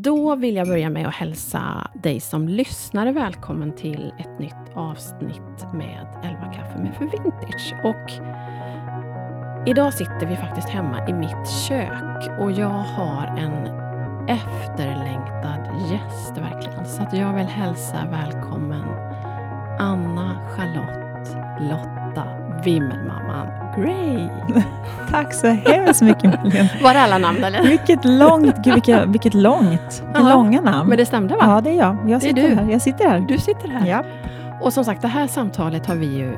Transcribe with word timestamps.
Då 0.00 0.36
vill 0.36 0.56
jag 0.56 0.66
börja 0.66 0.90
med 0.90 1.08
att 1.08 1.14
hälsa 1.14 1.90
dig 1.94 2.20
som 2.20 2.48
lyssnare 2.48 3.12
välkommen 3.12 3.72
till 3.72 4.12
ett 4.18 4.38
nytt 4.38 4.54
avsnitt 4.74 5.72
med 5.74 6.06
11 6.24 6.52
kaffe 6.52 6.78
med 6.78 6.94
för 6.94 7.04
vintage. 7.04 7.74
Och 7.84 8.10
idag 9.68 9.94
sitter 9.94 10.26
vi 10.26 10.36
faktiskt 10.36 10.68
hemma 10.68 11.08
i 11.08 11.12
mitt 11.12 11.48
kök 11.68 12.40
och 12.40 12.52
jag 12.52 12.68
har 12.68 13.26
en 13.38 13.66
efterlängtad 14.28 15.90
gäst 15.90 16.38
verkligen. 16.38 16.86
Så 16.86 17.02
att 17.02 17.18
jag 17.18 17.34
vill 17.34 17.46
hälsa 17.46 18.06
välkommen 18.10 18.84
Anna 19.78 20.48
Charlotte 20.56 21.36
Lotta 21.60 22.47
Wimmelmamman 22.64 23.46
Gray. 23.76 24.28
Tack 25.10 25.34
så 25.34 25.46
hemskt 25.46 26.02
mycket 26.02 26.24
Malin. 26.24 26.68
Var 26.82 26.94
det 26.94 27.00
alla 27.00 27.18
namn 27.18 27.44
eller? 27.44 27.62
Vilket 27.62 28.04
långt, 28.04 28.56
gud, 28.64 28.74
vilket, 28.74 29.08
vilket 29.08 29.34
långt, 29.34 30.02
vilka 30.06 30.20
långa 30.34 30.60
namn. 30.60 30.88
Men 30.88 30.98
det 30.98 31.06
stämde 31.06 31.34
va? 31.34 31.40
Ja, 31.46 31.60
det 31.60 31.70
är 31.70 31.74
jag. 31.78 31.96
Jag 32.06 32.06
Det 32.06 32.12
är 32.14 32.18
sitter 32.20 32.48
du. 32.48 32.54
här. 32.54 32.70
Jag 32.70 32.82
sitter 32.82 33.08
här. 33.08 33.20
Du 33.20 33.38
sitter 33.38 33.68
här. 33.68 33.86
Ja. 33.86 34.04
Och 34.60 34.72
som 34.72 34.84
sagt, 34.84 35.02
det 35.02 35.08
här 35.08 35.26
samtalet 35.26 35.86
har 35.86 35.94
vi 35.94 36.06
ju... 36.06 36.36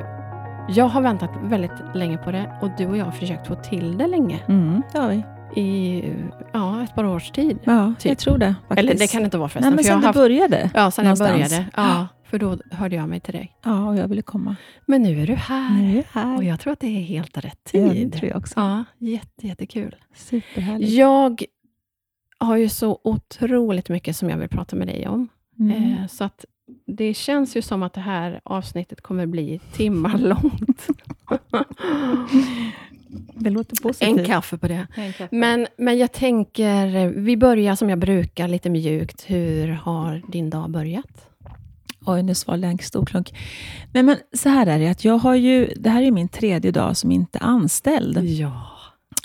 Jag 0.69 0.85
har 0.89 1.01
väntat 1.01 1.31
väldigt 1.43 1.73
länge 1.95 2.17
på 2.19 2.31
det 2.31 2.53
och 2.61 2.69
du 2.79 2.87
och 2.87 2.97
jag 2.97 3.05
har 3.05 3.13
försökt 3.13 3.47
få 3.47 3.55
till 3.55 3.99
det 3.99 4.07
länge. 4.07 4.39
Mm, 4.49 4.83
det 4.93 4.99
har 4.99 5.09
vi. 5.09 5.25
I 5.61 6.05
ja, 6.53 6.83
ett 6.85 6.95
par 6.95 7.05
års 7.05 7.31
tid. 7.31 7.59
Ja, 7.65 7.93
Typ. 7.99 8.09
jag 8.11 8.19
tror 8.19 8.39
det. 8.39 8.55
Faktiskt. 8.69 8.79
Eller 8.79 8.99
det 8.99 9.07
kan 9.13 9.21
det 9.21 9.25
inte 9.25 9.39
vara 9.39 9.49
förresten. 9.49 9.71
Nej, 9.73 9.77
men 9.77 9.85
för 9.85 9.91
jag 9.91 9.97
sen 10.03 10.05
har 10.07 10.13
det 10.13 10.19
haft, 10.47 10.51
började. 10.51 10.71
ja, 10.75 10.91
sen 10.91 11.05
jag 11.07 11.19
någonstans. 11.19 11.51
började. 11.51 11.65
Ja, 11.77 12.07
för 12.31 12.39
då 12.39 12.59
hörde 12.71 12.97
jag 12.97 13.09
mig 13.09 13.21
till 13.21 13.35
dig. 13.35 13.57
Ja, 13.65 13.89
och 13.89 13.97
jag 13.97 14.09
ville 14.09 14.23
komma. 14.23 14.57
Men 14.87 15.03
nu 15.03 15.23
är 15.23 15.27
du 15.27 15.35
här. 15.35 15.75
Nu 15.83 15.93
är 15.93 15.97
jag 15.97 16.05
här. 16.21 16.37
Och 16.37 16.45
jag 16.45 16.61
tror 16.61 16.73
att 16.73 16.81
det 16.81 16.87
är 16.87 17.01
helt 17.03 17.39
rätt 17.39 17.71
Ja, 17.73 17.91
tid. 17.91 18.11
det 18.11 18.19
tror 18.19 18.29
jag 18.31 18.39
också. 18.39 18.61
Ja, 18.61 18.85
jätte, 18.99 19.47
jättekul. 19.47 19.97
Superhärligt. 20.15 20.93
Jag 20.93 21.45
har 22.39 22.57
ju 22.57 22.69
så 22.69 23.01
otroligt 23.05 23.89
mycket 23.89 24.17
som 24.17 24.31
jag 24.31 24.37
vill 24.37 24.49
prata 24.49 24.77
med 24.77 24.89
dig 24.89 25.09
om. 25.09 25.29
Mm. 25.59 25.73
Eh, 25.93 26.07
Så 26.07 26.25
att 26.25 26.45
det 26.87 27.15
känns 27.15 27.57
ju 27.57 27.63
som 27.63 27.83
att 27.83 27.93
det 27.93 28.01
här 28.01 28.41
avsnittet 28.45 29.01
kommer 29.01 29.27
bli 29.27 29.61
timmar 29.73 30.19
långt. 30.29 30.87
Det 33.35 33.51
låter 33.51 33.77
positivt. 33.83 34.19
en 34.19 34.25
kaffe 34.25 34.59
på 34.59 34.69
det. 34.69 34.87
Kaffe. 34.95 35.29
Men, 35.31 35.67
men 35.79 35.99
jag 35.99 36.13
tänker, 36.13 37.09
vi 37.09 37.37
börjar 37.37 37.75
som 37.75 37.91
jag 37.91 37.99
brukar, 37.99 38.49
lite 38.49 38.71
mjukt. 38.71 39.25
Hur 39.31 39.69
har 39.69 40.23
din 40.29 40.51
dag 40.51 40.71
börjat? 40.71 41.30
Oj, 42.15 42.23
nu 42.23 42.35
svalde 42.35 42.67
jag 42.67 42.73
en 42.73 42.79
stor 42.79 43.07
klunk. 43.07 43.35
Nej, 43.93 44.03
men 44.03 44.17
så 44.37 44.49
här 44.49 44.67
är 44.67 44.79
det, 44.79 44.89
att 44.89 45.05
jag 45.05 45.19
har 45.19 45.35
ju, 45.35 45.73
det 45.77 45.91
här 45.91 46.03
är 46.03 46.11
min 46.11 46.29
tredje 46.29 46.71
dag 46.71 46.97
som 46.97 47.13
inte 47.13 47.39
anställd. 47.39 48.25
Ja. 48.25 48.67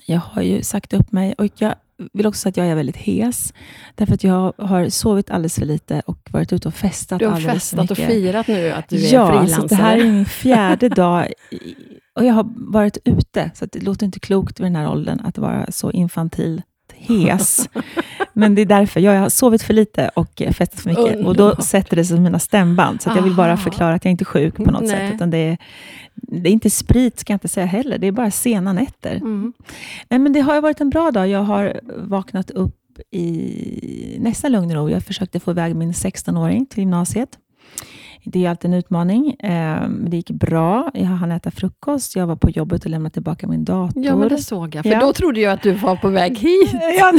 Jag 0.05 0.19
har 0.19 0.41
ju 0.41 0.63
sagt 0.63 0.93
upp 0.93 1.11
mig 1.11 1.33
och 1.37 1.45
jag 1.57 1.75
vill 2.13 2.25
också 2.27 2.39
säga 2.39 2.49
att 2.49 2.57
jag 2.57 2.67
är 2.67 2.75
väldigt 2.75 2.97
hes. 2.97 3.53
Därför 3.95 4.13
att 4.13 4.23
jag 4.23 4.53
har 4.57 4.89
sovit 4.89 5.29
alldeles 5.29 5.55
för 5.55 5.65
lite 5.65 6.01
och 6.05 6.29
varit 6.31 6.53
ute 6.53 6.67
och 6.67 6.73
festat 6.73 7.19
Du 7.19 7.25
har 7.25 7.35
alldeles 7.35 7.53
festat 7.53 7.87
för 7.87 7.93
och 7.93 7.99
mycket. 7.99 8.13
firat 8.13 8.47
nu 8.47 8.71
att 8.71 8.89
du 8.89 9.05
är 9.07 9.13
ja, 9.13 9.27
frilansare. 9.27 9.61
så 9.61 9.67
det 9.67 9.75
här 9.75 9.97
är 9.97 10.03
min 10.03 10.25
fjärde 10.25 10.89
dag 10.89 11.33
och 12.15 12.25
jag 12.25 12.33
har 12.33 12.47
varit 12.55 12.97
ute. 13.05 13.51
Så 13.53 13.65
det 13.65 13.79
låter 13.83 14.05
inte 14.05 14.19
klokt 14.19 14.59
vid 14.59 14.65
den 14.65 14.75
här 14.75 14.89
åldern 14.91 15.19
att 15.25 15.37
vara 15.37 15.71
så 15.71 15.91
infantilt 15.91 16.65
hes. 17.07 17.69
Men 18.33 18.55
det 18.55 18.61
är 18.61 18.65
därför. 18.65 18.99
Jag 18.99 19.19
har 19.19 19.29
sovit 19.29 19.63
för 19.63 19.73
lite 19.73 20.09
och 20.15 20.41
festat 20.51 20.79
för 20.79 20.89
mycket. 20.89 21.25
Och 21.25 21.35
då 21.35 21.43
Underbart. 21.43 21.65
sätter 21.65 21.95
det 21.95 22.05
sig 22.05 22.17
i 22.17 22.19
mina 22.19 22.39
stämband. 22.39 23.01
Så 23.01 23.09
jag 23.15 23.21
vill 23.21 23.35
bara 23.35 23.57
förklara 23.57 23.95
att 23.95 24.05
jag 24.05 24.11
inte 24.11 24.23
är 24.23 24.25
sjuk 24.25 24.55
på 24.55 24.71
något 24.71 24.81
Nej. 24.81 24.89
sätt. 24.89 25.13
Utan 25.15 25.29
det 25.29 25.37
är, 25.37 25.57
det 26.15 26.49
är 26.49 26.53
inte 26.53 26.69
sprit, 26.69 27.19
ska 27.19 27.33
jag 27.33 27.35
inte 27.35 27.47
säga 27.47 27.65
heller. 27.65 27.97
Det 27.97 28.07
är 28.07 28.11
bara 28.11 28.31
sena 28.31 28.73
nätter. 28.73 29.15
Mm. 29.15 29.53
Nej, 30.09 30.19
men 30.19 30.33
det 30.33 30.39
har 30.39 30.61
varit 30.61 30.81
en 30.81 30.89
bra 30.89 31.11
dag. 31.11 31.27
Jag 31.27 31.43
har 31.43 31.79
vaknat 31.97 32.51
upp 32.51 32.75
i 33.11 34.17
nästan 34.19 34.51
lugn 34.51 34.71
och 34.71 34.75
ro. 34.75 34.89
Jag 34.89 35.03
försökte 35.03 35.39
få 35.39 35.51
iväg 35.51 35.75
min 35.75 35.91
16-åring 35.91 36.65
till 36.65 36.79
gymnasiet. 36.79 37.29
Det 38.25 38.45
är 38.45 38.49
alltid 38.49 38.71
en 38.71 38.77
utmaning. 38.77 39.29
Eh, 39.39 39.49
men 39.89 40.09
det 40.09 40.17
gick 40.17 40.31
bra. 40.31 40.91
Jag 40.93 41.05
hann 41.05 41.31
äta 41.31 41.51
frukost. 41.51 42.15
Jag 42.15 42.27
var 42.27 42.35
på 42.35 42.49
jobbet 42.49 42.83
och 42.85 42.89
lämnade 42.91 43.13
tillbaka 43.13 43.47
min 43.47 43.63
dator. 43.65 44.05
Ja, 44.05 44.15
men 44.15 44.29
det 44.29 44.37
såg 44.37 44.75
jag. 44.75 44.83
För 44.83 44.91
Ja. 44.91 44.99
då 44.99 45.13
trodde 45.13 45.39
jag 45.41 45.53
att 45.53 45.61
du 45.61 45.71
var 45.71 45.95
på 45.95 46.09
väg 46.09 46.37
hit 46.39 46.69
Ja, 46.99 47.13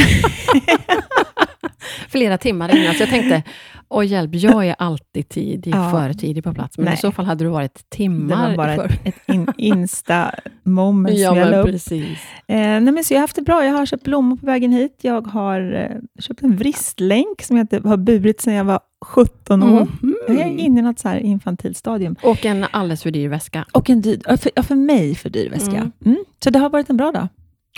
flera 2.16 2.38
timmar 2.38 2.76
innan. 2.76 2.94
Så 2.94 3.02
jag 3.02 3.08
tänkte, 3.10 3.42
åh 3.88 4.06
hjälp, 4.06 4.30
jag 4.34 4.66
är 4.66 4.76
alltid 4.78 5.28
tidig, 5.28 5.74
Ja. 5.74 5.90
för 5.90 6.12
tidig 6.12 6.44
på 6.44 6.54
plats. 6.54 6.78
Men 6.78 6.84
Nej. 6.84 6.94
i 6.94 6.96
så 6.96 7.12
fall 7.12 7.24
hade 7.24 7.44
du 7.44 7.48
varit 7.48 7.74
det 7.74 7.96
timmar 7.96 8.48
var 8.50 8.56
bara 8.56 8.76
för. 8.76 8.84
ett, 8.84 9.06
ett 9.06 9.28
in, 9.28 9.46
insta-moment 9.58 11.14
Ja, 11.18 11.28
som 11.28 11.38
jag 11.38 11.50
la 11.50 11.58
upp. 11.58 11.66
precis. 11.66 12.18
Eh, 12.48 12.56
nej, 12.56 12.80
men 12.80 13.04
så 13.04 13.14
jag 13.14 13.18
har 13.18 13.22
haft 13.22 13.36
det 13.36 13.42
bra. 13.42 13.64
Jag 13.64 13.72
har 13.72 13.86
köpt 13.86 14.02
blommor 14.02 14.36
på 14.36 14.46
vägen 14.46 14.72
hit. 14.72 14.98
Jag 15.02 15.26
har 15.26 15.72
eh, 15.74 16.22
köpt 16.22 16.42
en 16.42 16.56
vristlänk 16.56 17.42
som 17.42 17.56
jag 17.56 17.64
inte 17.64 17.88
har 17.88 17.96
burit 17.96 18.40
sedan 18.40 18.54
jag 18.54 18.64
var 18.64 18.80
17 19.06 19.62
år. 19.62 19.88
Jag 20.28 20.36
är 20.38 20.44
inne 20.58 20.80
i 20.80 20.82
något 20.82 20.98
så 20.98 21.08
här 21.08 21.16
infantilt 21.18 21.76
stadium. 21.76 22.16
Och 22.22 22.46
en 22.46 22.66
alldeles 22.70 23.02
för 23.02 23.10
dyr 23.10 23.28
väska. 23.28 23.64
Och 23.72 23.90
en 23.90 24.00
dyr, 24.00 24.36
för, 24.36 24.50
ja, 24.54 24.62
för 24.62 24.74
mig 24.74 25.14
för 25.14 25.30
dyr 25.30 25.50
väska. 25.50 25.76
Mm. 25.76 25.92
Mm. 26.04 26.24
Så 26.44 26.50
det 26.50 26.58
har 26.58 26.70
varit 26.70 26.90
en 26.90 26.96
bra 26.96 27.12
dag. 27.12 27.28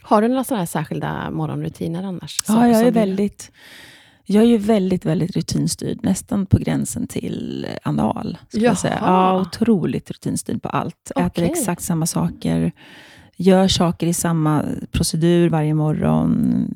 Har 0.03 0.23
du 0.23 0.29
några 0.29 0.45
sådana 0.45 0.67
särskilda 0.67 1.31
morgonrutiner 1.31 2.03
annars? 2.03 2.41
Ja, 2.49 2.69
jag 2.69 2.83
är 2.83 2.91
väldigt, 2.91 3.51
jag 4.31 4.45
är 4.45 4.49
ju 4.49 4.59
väldigt, 4.59 5.05
väldigt 5.05 5.37
rutinstyrd. 5.37 5.99
Nästan 6.03 6.47
på 6.47 6.59
gränsen 6.59 7.07
till 7.07 7.67
anal. 7.83 8.39
Jag 8.53 8.79
säga. 8.79 8.99
Ja, 9.01 9.41
otroligt 9.41 10.11
rutinstyrd 10.11 10.63
på 10.63 10.69
allt. 10.69 11.11
Äter 11.11 11.27
Okej. 11.27 11.51
exakt 11.51 11.83
samma 11.83 12.07
saker. 12.07 12.73
Gör 13.37 13.69
saker 13.69 14.07
i 14.07 14.15
samma 14.15 14.65
procedur 14.91 15.49
varje 15.49 15.75
morgon. 15.75 16.67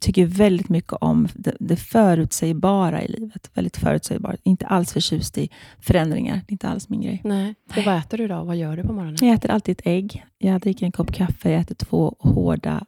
Tycker 0.00 0.26
väldigt 0.26 0.68
mycket 0.68 0.92
om 0.92 1.28
det, 1.34 1.56
det 1.60 1.76
förutsägbara 1.76 3.02
i 3.02 3.08
livet. 3.08 3.50
Väldigt 3.54 3.76
förutsägbart. 3.76 4.40
Inte 4.42 4.66
alls 4.66 4.92
förtjust 4.92 5.38
i 5.38 5.50
förändringar. 5.80 6.34
Det 6.34 6.50
är 6.50 6.52
inte 6.52 6.68
alls 6.68 6.88
min 6.88 7.00
grej. 7.00 7.20
Nej. 7.24 7.54
Och 7.76 7.84
vad 7.86 7.96
äter 7.96 8.18
du 8.18 8.28
då? 8.28 8.44
Vad 8.44 8.56
gör 8.56 8.76
du 8.76 8.82
på 8.82 8.92
morgonen? 8.92 9.16
Jag 9.20 9.34
äter 9.34 9.50
alltid 9.50 9.72
ett 9.78 9.86
ägg. 9.86 10.24
Jag 10.38 10.60
dricker 10.60 10.86
en 10.86 10.92
kopp 10.92 11.12
kaffe. 11.12 11.50
Jag 11.50 11.60
äter 11.60 11.74
två 11.74 12.16
hårda 12.18 12.86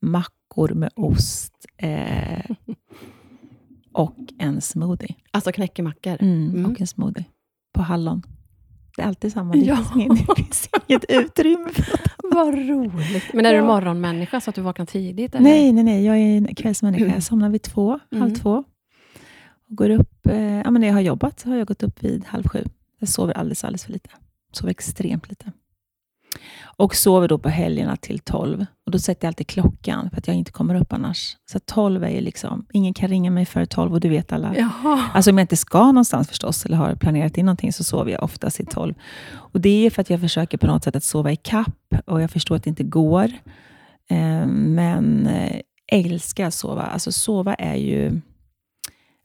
mackor 0.00 0.74
med 0.74 0.90
ost. 0.94 1.52
Eh, 1.76 2.56
och 3.92 4.16
en 4.38 4.60
smoothie. 4.60 5.14
Alltså 5.30 5.52
knäckemackor? 5.52 6.16
Mm, 6.20 6.50
Mm. 6.50 6.70
Och 6.72 6.80
en 6.80 6.86
smoothie. 6.86 7.24
På 7.74 7.82
hallon. 7.82 8.22
Det 8.96 9.02
är 9.02 9.06
alltid 9.06 9.32
samma. 9.32 9.52
Det 9.52 9.58
Ja. 9.58 9.76
finns, 9.76 9.96
ingen, 9.96 10.08
det 10.36 10.42
finns 10.42 10.68
inget 10.86 11.04
utrymme 11.08 11.68
för 11.72 11.82
något. 11.92 12.00
Vad 12.34 12.54
roligt. 12.54 13.24
Men 13.34 13.46
är 13.46 13.50
du 13.52 13.56
Ja. 13.58 13.66
morgonmänniska 13.66 14.40
så 14.40 14.50
att 14.50 14.56
du 14.56 14.62
vaknar 14.62 14.86
tidigt? 14.86 15.34
Eller? 15.34 15.42
Nej, 15.44 15.72
nej, 15.72 15.84
nej. 15.84 16.04
Jag 16.04 16.16
är 16.18 16.36
en 16.36 16.54
kvällsmänniska. 16.54 17.06
Jag 17.06 17.22
somnar 17.22 17.48
vid 17.50 17.62
två, 17.62 17.90
halv 18.10 18.22
Mm. 18.22 18.34
två. 18.34 18.64
Och 19.70 19.76
går 19.76 19.90
upp, 19.90 20.26
eh, 20.26 20.42
ja, 20.42 20.70
men 20.70 20.80
när 20.80 20.88
jag 20.88 20.94
har 20.94 21.00
jobbat 21.00 21.40
så 21.40 21.48
har 21.48 21.56
jag 21.56 21.66
gått 21.66 21.82
upp 21.82 22.04
vid 22.04 22.24
halv 22.24 22.48
sju. 22.48 22.64
Jag 22.98 23.08
sover 23.08 23.32
alldeles, 23.34 23.64
alldeles 23.64 23.84
för 23.84 23.92
lite. 23.92 24.10
Sover 24.52 24.70
extremt 24.70 25.28
lite. 25.28 25.52
Och 26.78 26.96
sover 26.96 27.28
då 27.28 27.38
på 27.38 27.48
helgerna 27.48 27.96
till 27.96 28.18
tolv. 28.18 28.66
Och 28.86 28.92
Då 28.92 28.98
sätter 28.98 29.26
jag 29.26 29.30
alltid 29.30 29.46
klockan 29.46 30.10
för 30.10 30.16
att 30.16 30.26
jag 30.26 30.36
inte 30.36 30.52
kommer 30.52 30.74
upp 30.74 30.92
annars. 30.92 31.36
Så 31.50 31.58
tolv 31.58 32.04
är 32.04 32.08
ju 32.08 32.20
liksom, 32.20 32.66
ingen 32.72 32.94
kan 32.94 33.08
ringa 33.08 33.30
mig 33.30 33.46
före 33.46 33.66
tolv 33.66 33.92
och 33.92 34.00
du 34.00 34.08
vet 34.08 34.32
alla. 34.32 34.54
Jaha. 34.56 35.10
Alltså 35.14 35.30
om 35.30 35.38
jag 35.38 35.42
inte 35.42 35.56
ska 35.56 35.86
någonstans 35.86 36.28
förstås, 36.28 36.66
eller 36.66 36.76
har 36.76 36.94
planerat 36.94 37.38
in 37.38 37.46
någonting, 37.46 37.72
så 37.72 37.84
sover 37.84 38.12
jag 38.12 38.22
oftast 38.22 38.60
i 38.60 38.64
tolv. 38.64 38.94
Och 39.32 39.60
det 39.60 39.86
är 39.86 39.90
för 39.90 40.02
att 40.02 40.10
jag 40.10 40.20
försöker 40.20 40.58
på 40.58 40.66
något 40.66 40.84
sätt 40.84 40.96
att 40.96 41.04
sova 41.04 41.32
i 41.32 41.36
kapp 41.36 41.94
och 42.06 42.22
jag 42.22 42.30
förstår 42.30 42.56
att 42.56 42.64
det 42.64 42.70
inte 42.70 42.84
går. 42.84 43.32
Eh, 44.10 44.46
men 44.46 45.26
eh, 45.26 45.60
älskar 45.92 46.46
att 46.46 46.54
sova. 46.54 46.82
Alltså 46.82 47.12
sova 47.12 47.54
är 47.54 47.76
ju... 47.76 48.20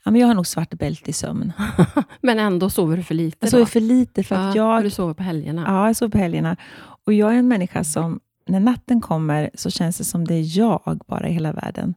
Ja, 0.06 0.12
men 0.12 0.22
jag 0.22 0.28
har 0.28 0.34
nog 0.34 0.48
svart 0.48 0.74
bälte 0.74 1.10
i 1.10 1.14
sömn. 1.14 1.52
Men 2.22 2.40
ändå 2.40 2.70
sover 2.70 2.98
du 2.98 3.04
för 3.04 3.16
lite 3.16 3.38
Jag 3.40 3.50
sover 3.50 3.64
då? 3.64 3.66
för 3.66 3.80
lite 3.80 4.24
för 4.24 4.36
att 4.36 4.56
Ja, 4.56 4.76
jag... 4.76 4.84
Du 4.84 4.90
sover 4.90 5.14
på 5.14 5.24
helgerna? 5.24 5.64
Ja, 5.68 5.88
jag 5.88 5.96
sover 5.96 6.12
på 6.12 6.18
helgerna. 6.18 6.58
Och 7.06 7.14
jag 7.14 7.34
är 7.34 7.38
en 7.38 7.48
människa 7.48 7.84
som, 7.84 8.20
när 8.48 8.60
natten 8.60 9.02
kommer, 9.02 9.50
så 9.54 9.70
känns 9.70 9.98
det 9.98 10.04
som 10.04 10.26
det 10.26 10.34
är 10.36 10.58
jag 10.58 11.00
bara 11.08 11.30
i 11.30 11.34
hela 11.34 11.54
världen. 11.54 11.94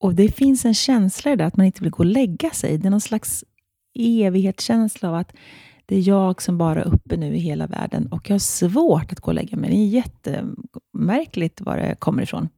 Och 0.00 0.14
det 0.14 0.28
finns 0.28 0.64
en 0.64 0.74
känsla 0.74 1.32
i 1.32 1.36
det, 1.36 1.46
att 1.46 1.56
man 1.56 1.66
inte 1.66 1.82
vill 1.82 1.90
gå 1.90 1.98
och 1.98 2.06
lägga 2.06 2.50
sig. 2.50 2.78
Det 2.78 2.88
är 2.88 2.90
någon 2.90 3.00
slags 3.00 3.44
evighetskänsla 3.98 5.08
av 5.08 5.14
att 5.14 5.32
det 5.86 5.96
är 5.96 6.08
jag 6.08 6.42
som 6.42 6.58
bara 6.58 6.82
är 6.82 6.94
uppe 6.94 7.16
nu 7.16 7.34
i 7.36 7.38
hela 7.38 7.66
världen. 7.66 8.06
Och 8.06 8.30
jag 8.30 8.34
har 8.34 8.38
svårt 8.38 9.12
att 9.12 9.20
gå 9.20 9.26
och 9.30 9.34
lägga 9.34 9.56
mig. 9.56 9.70
Det 9.70 9.76
är 9.76 9.86
jättemärkligt 9.86 11.60
var 11.60 11.76
det 11.76 11.94
kommer 11.98 12.22
ifrån. 12.22 12.48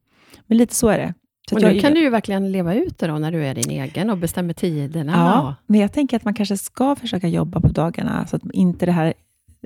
Men 0.47 0.59
lite 0.59 0.75
så 0.75 0.89
är 0.89 0.99
det. 0.99 1.15
Så 1.51 1.57
Och 1.57 1.63
nu 1.63 1.69
jag, 1.73 1.81
kan 1.81 1.95
du 1.95 2.01
ju 2.01 2.11
verkligen 2.11 2.53
leva 2.53 2.75
ut 2.75 2.99
det 2.99 3.07
då, 3.07 3.19
när 3.19 3.33
du 3.33 3.47
är 3.47 3.55
din 3.55 3.71
egen 3.71 4.11
och 4.11 4.19
bestämmer 4.19 4.53
tiderna. 4.55 5.13
Ja, 5.13 5.55
men 5.67 5.81
jag 5.81 5.93
tänker 5.93 6.17
att 6.17 6.25
man 6.25 6.35
kanske 6.35 6.59
ska 6.59 6.97
försöka 6.97 7.29
jobba 7.29 7.61
på 7.61 7.69
dagarna, 7.69 8.27
så 8.27 8.37
att 8.37 8.43
inte 8.53 8.87
det 8.87 8.93
här 8.93 9.15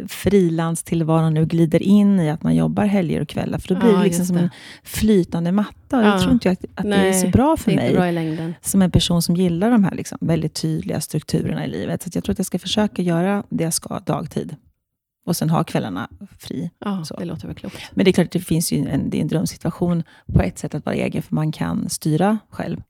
frilanstillvaron 0.08 1.34
nu 1.34 1.46
glider 1.46 1.82
in 1.82 2.20
i 2.20 2.30
att 2.30 2.42
man 2.42 2.54
jobbar 2.56 2.84
helger 2.84 3.20
och 3.20 3.28
kvällar, 3.28 3.58
för 3.58 3.68
då 3.74 3.80
blir 3.80 3.90
Ja, 3.90 3.96
det 3.96 4.04
liksom 4.04 4.26
som 4.26 4.36
det. 4.36 4.42
en 4.42 4.50
flytande 4.82 5.52
matta. 5.52 5.98
Och 5.98 6.04
Ja. 6.04 6.06
Jag 6.08 6.20
tror 6.20 6.32
inte 6.32 6.50
att, 6.50 6.64
att 6.74 6.84
det 6.84 6.94
är 6.96 7.12
så 7.12 7.22
Nej, 7.22 7.32
bra 7.32 7.56
för 7.56 7.72
mig, 7.72 7.94
bra 7.94 8.52
som 8.60 8.82
en 8.82 8.90
person 8.90 9.22
som 9.22 9.36
gillar 9.36 9.70
de 9.70 9.84
här 9.84 9.94
liksom 9.94 10.18
väldigt 10.20 10.54
tydliga 10.54 11.00
strukturerna 11.00 11.66
i 11.66 11.68
livet. 11.68 12.02
Så 12.02 12.10
jag 12.14 12.24
tror 12.24 12.32
att 12.32 12.38
jag 12.38 12.46
ska 12.46 12.58
försöka 12.58 13.02
göra 13.02 13.42
det 13.48 13.64
jag 13.64 13.74
ska 13.74 13.98
dagtid, 13.98 14.56
och 15.24 15.36
sen 15.36 15.50
ha 15.50 15.64
kvällarna 15.64 16.08
fri. 16.38 16.70
Ja, 16.78 17.04
Så. 17.04 17.16
det 17.16 17.24
låter 17.24 17.46
väl 17.46 17.56
klokt. 17.56 17.76
Men 17.92 18.04
det 18.04 18.10
är 18.10 18.12
klart 18.12 18.24
att 18.26 18.32
det 18.32 18.40
finns 18.40 18.72
ju 18.72 18.88
en, 18.88 19.10
det 19.10 19.16
är 19.16 19.20
en 19.22 19.28
drömsituation 19.28 20.02
på 20.34 20.42
ett 20.42 20.58
sätt 20.58 20.74
att 20.74 20.86
vara 20.86 20.96
egen, 20.96 21.22
för 21.22 21.34
man 21.34 21.52
kan 21.52 21.88
styra 21.88 22.38
själv. 22.50 22.82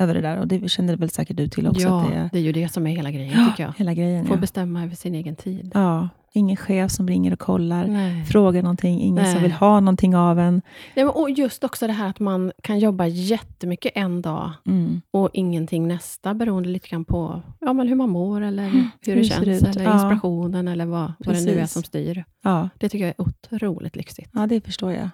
över 0.00 0.14
det 0.14 0.20
där. 0.20 0.36
Och 0.38 0.48
det 0.48 0.68
kände 0.70 0.96
väl 0.96 1.10
säkert 1.10 1.36
du 1.36 1.48
till 1.48 1.66
också. 1.68 1.82
ja, 1.82 2.06
det 2.10 2.16
är, 2.16 2.28
det 2.32 2.38
är 2.38 2.42
ju 2.42 2.52
det 2.52 2.68
som 2.68 2.86
är 2.86 2.90
hela 2.96 3.10
grejen, 3.10 3.50
tycker 3.50 3.62
jag. 3.64 3.72
hela 3.76 3.94
grejen. 3.94 4.26
Få 4.26 4.34
Ja. 4.34 4.38
bestämma 4.38 4.84
över 4.84 4.94
sin 4.94 5.14
egen 5.14 5.36
tid. 5.36 5.70
ja. 5.74 6.08
Ingen 6.32 6.56
chef 6.56 6.90
som 6.90 7.08
ringer 7.08 7.32
och 7.32 7.38
kollar, 7.38 7.86
Nej. 7.86 8.24
frågar 8.24 8.62
någonting, 8.62 9.00
ingen 9.00 9.14
Nej. 9.24 9.32
som 9.32 9.42
vill 9.42 9.52
ha 9.52 9.80
någonting 9.80 10.16
av 10.16 10.38
en. 10.38 10.54
Nej, 10.96 11.04
men, 11.04 11.08
och 11.08 11.30
just 11.30 11.64
också 11.64 11.86
det 11.86 11.92
här 11.92 12.08
att 12.10 12.20
man 12.20 12.52
kan 12.62 12.78
jobba 12.78 13.06
jättemycket 13.06 13.92
en 13.94 14.22
dag 14.22 14.52
Mm. 14.66 15.00
och 15.10 15.30
ingenting 15.32 15.88
nästa, 15.88 16.34
beroende 16.34 16.68
lite 16.68 16.88
grann 16.88 17.04
på 17.04 17.42
ja, 17.60 17.72
men 17.72 17.88
hur 17.88 17.94
man 17.94 18.10
mår, 18.10 18.40
eller 18.40 18.62
hur, 18.68 18.70
hur 18.80 18.88
det 19.00 19.14
det 19.14 19.24
känns, 19.24 19.46
ut. 19.62 19.62
eller 19.76 19.84
Ja. 19.84 19.94
inspirationen, 19.94 20.68
eller 20.68 20.86
vad, 20.86 21.12
vad 21.18 21.34
det 21.34 21.44
nu 21.44 21.58
är 21.60 21.66
som 21.66 21.82
styr. 21.82 22.24
Ja. 22.44 22.68
Det 22.78 22.88
tycker 22.88 23.04
jag 23.06 23.14
är 23.18 23.22
otroligt 23.22 23.96
lyxigt. 23.96 24.30
ja, 24.34 24.46
det 24.46 24.60
förstår 24.60 24.92
jag. 24.92 25.08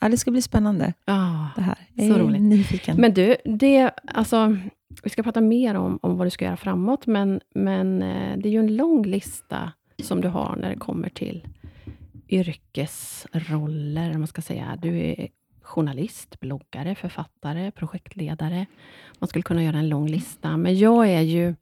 Ja, 0.00 0.08
det 0.08 0.16
ska 0.16 0.30
bli 0.30 0.42
spännande 0.42 0.92
Ja. 1.04 1.48
det 1.56 1.62
här. 1.62 1.78
Jag 1.94 2.06
Så 2.08 2.14
är 2.14 2.18
roligt. 2.18 2.42
nyfiken. 2.42 2.96
Men 3.00 3.14
du, 3.14 3.36
det, 3.44 3.90
alltså, 4.14 4.56
vi 5.02 5.10
ska 5.10 5.22
prata 5.22 5.40
mer 5.40 5.74
om, 5.74 5.98
om 6.02 6.16
vad 6.16 6.26
du 6.26 6.30
ska 6.30 6.44
göra 6.44 6.56
framåt, 6.56 7.06
men, 7.06 7.40
men 7.54 8.02
eh, 8.02 8.36
det 8.38 8.48
är 8.48 8.52
ju 8.52 8.58
en 8.58 8.76
lång 8.76 9.02
lista 9.06 9.72
som 10.02 10.20
du 10.20 10.28
har 10.28 10.56
när 10.56 10.70
det 10.70 10.76
kommer 10.76 11.08
till 11.08 11.46
yrkesroller, 12.28 14.18
man 14.18 14.26
ska 14.26 14.42
säga. 14.42 14.78
Du 14.82 14.98
är 14.98 15.28
journalist, 15.62 16.40
bloggare, 16.40 16.94
författare, 16.94 17.70
projektledare. 17.70 18.66
Man 19.18 19.28
skulle 19.28 19.42
kunna 19.42 19.64
göra 19.64 19.78
en 19.78 19.88
lång 19.88 20.08
lista, 20.08 20.56
men 20.56 20.78
jag 20.78 21.08
är 21.08 21.20
ju... 21.20 21.54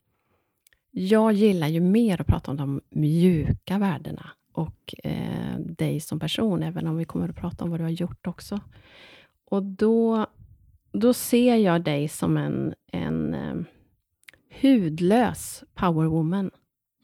Jag 0.90 1.32
gillar 1.32 1.68
ju 1.68 1.80
mer 1.80 2.20
att 2.20 2.26
prata 2.26 2.50
om 2.50 2.56
de 2.56 2.80
mjuka 2.90 3.78
värdena 3.78 4.30
och 4.52 4.94
eh, 5.04 5.58
dig 5.58 6.00
som 6.00 6.20
person, 6.20 6.62
även 6.62 6.86
om 6.86 6.96
vi 6.96 7.04
kommer 7.04 7.28
att 7.28 7.36
prata 7.36 7.64
om 7.64 7.70
vad 7.70 7.80
du 7.80 7.84
har 7.84 7.90
gjort 7.90 8.26
också. 8.26 8.60
Och 9.44 9.62
då, 9.62 10.26
då 10.92 11.14
ser 11.14 11.56
jag 11.56 11.84
dig 11.84 12.08
som 12.08 12.36
en, 12.36 12.74
en 12.92 13.34
eh, 13.34 13.56
hudlös 14.62 15.64
powerwoman. 15.74 16.50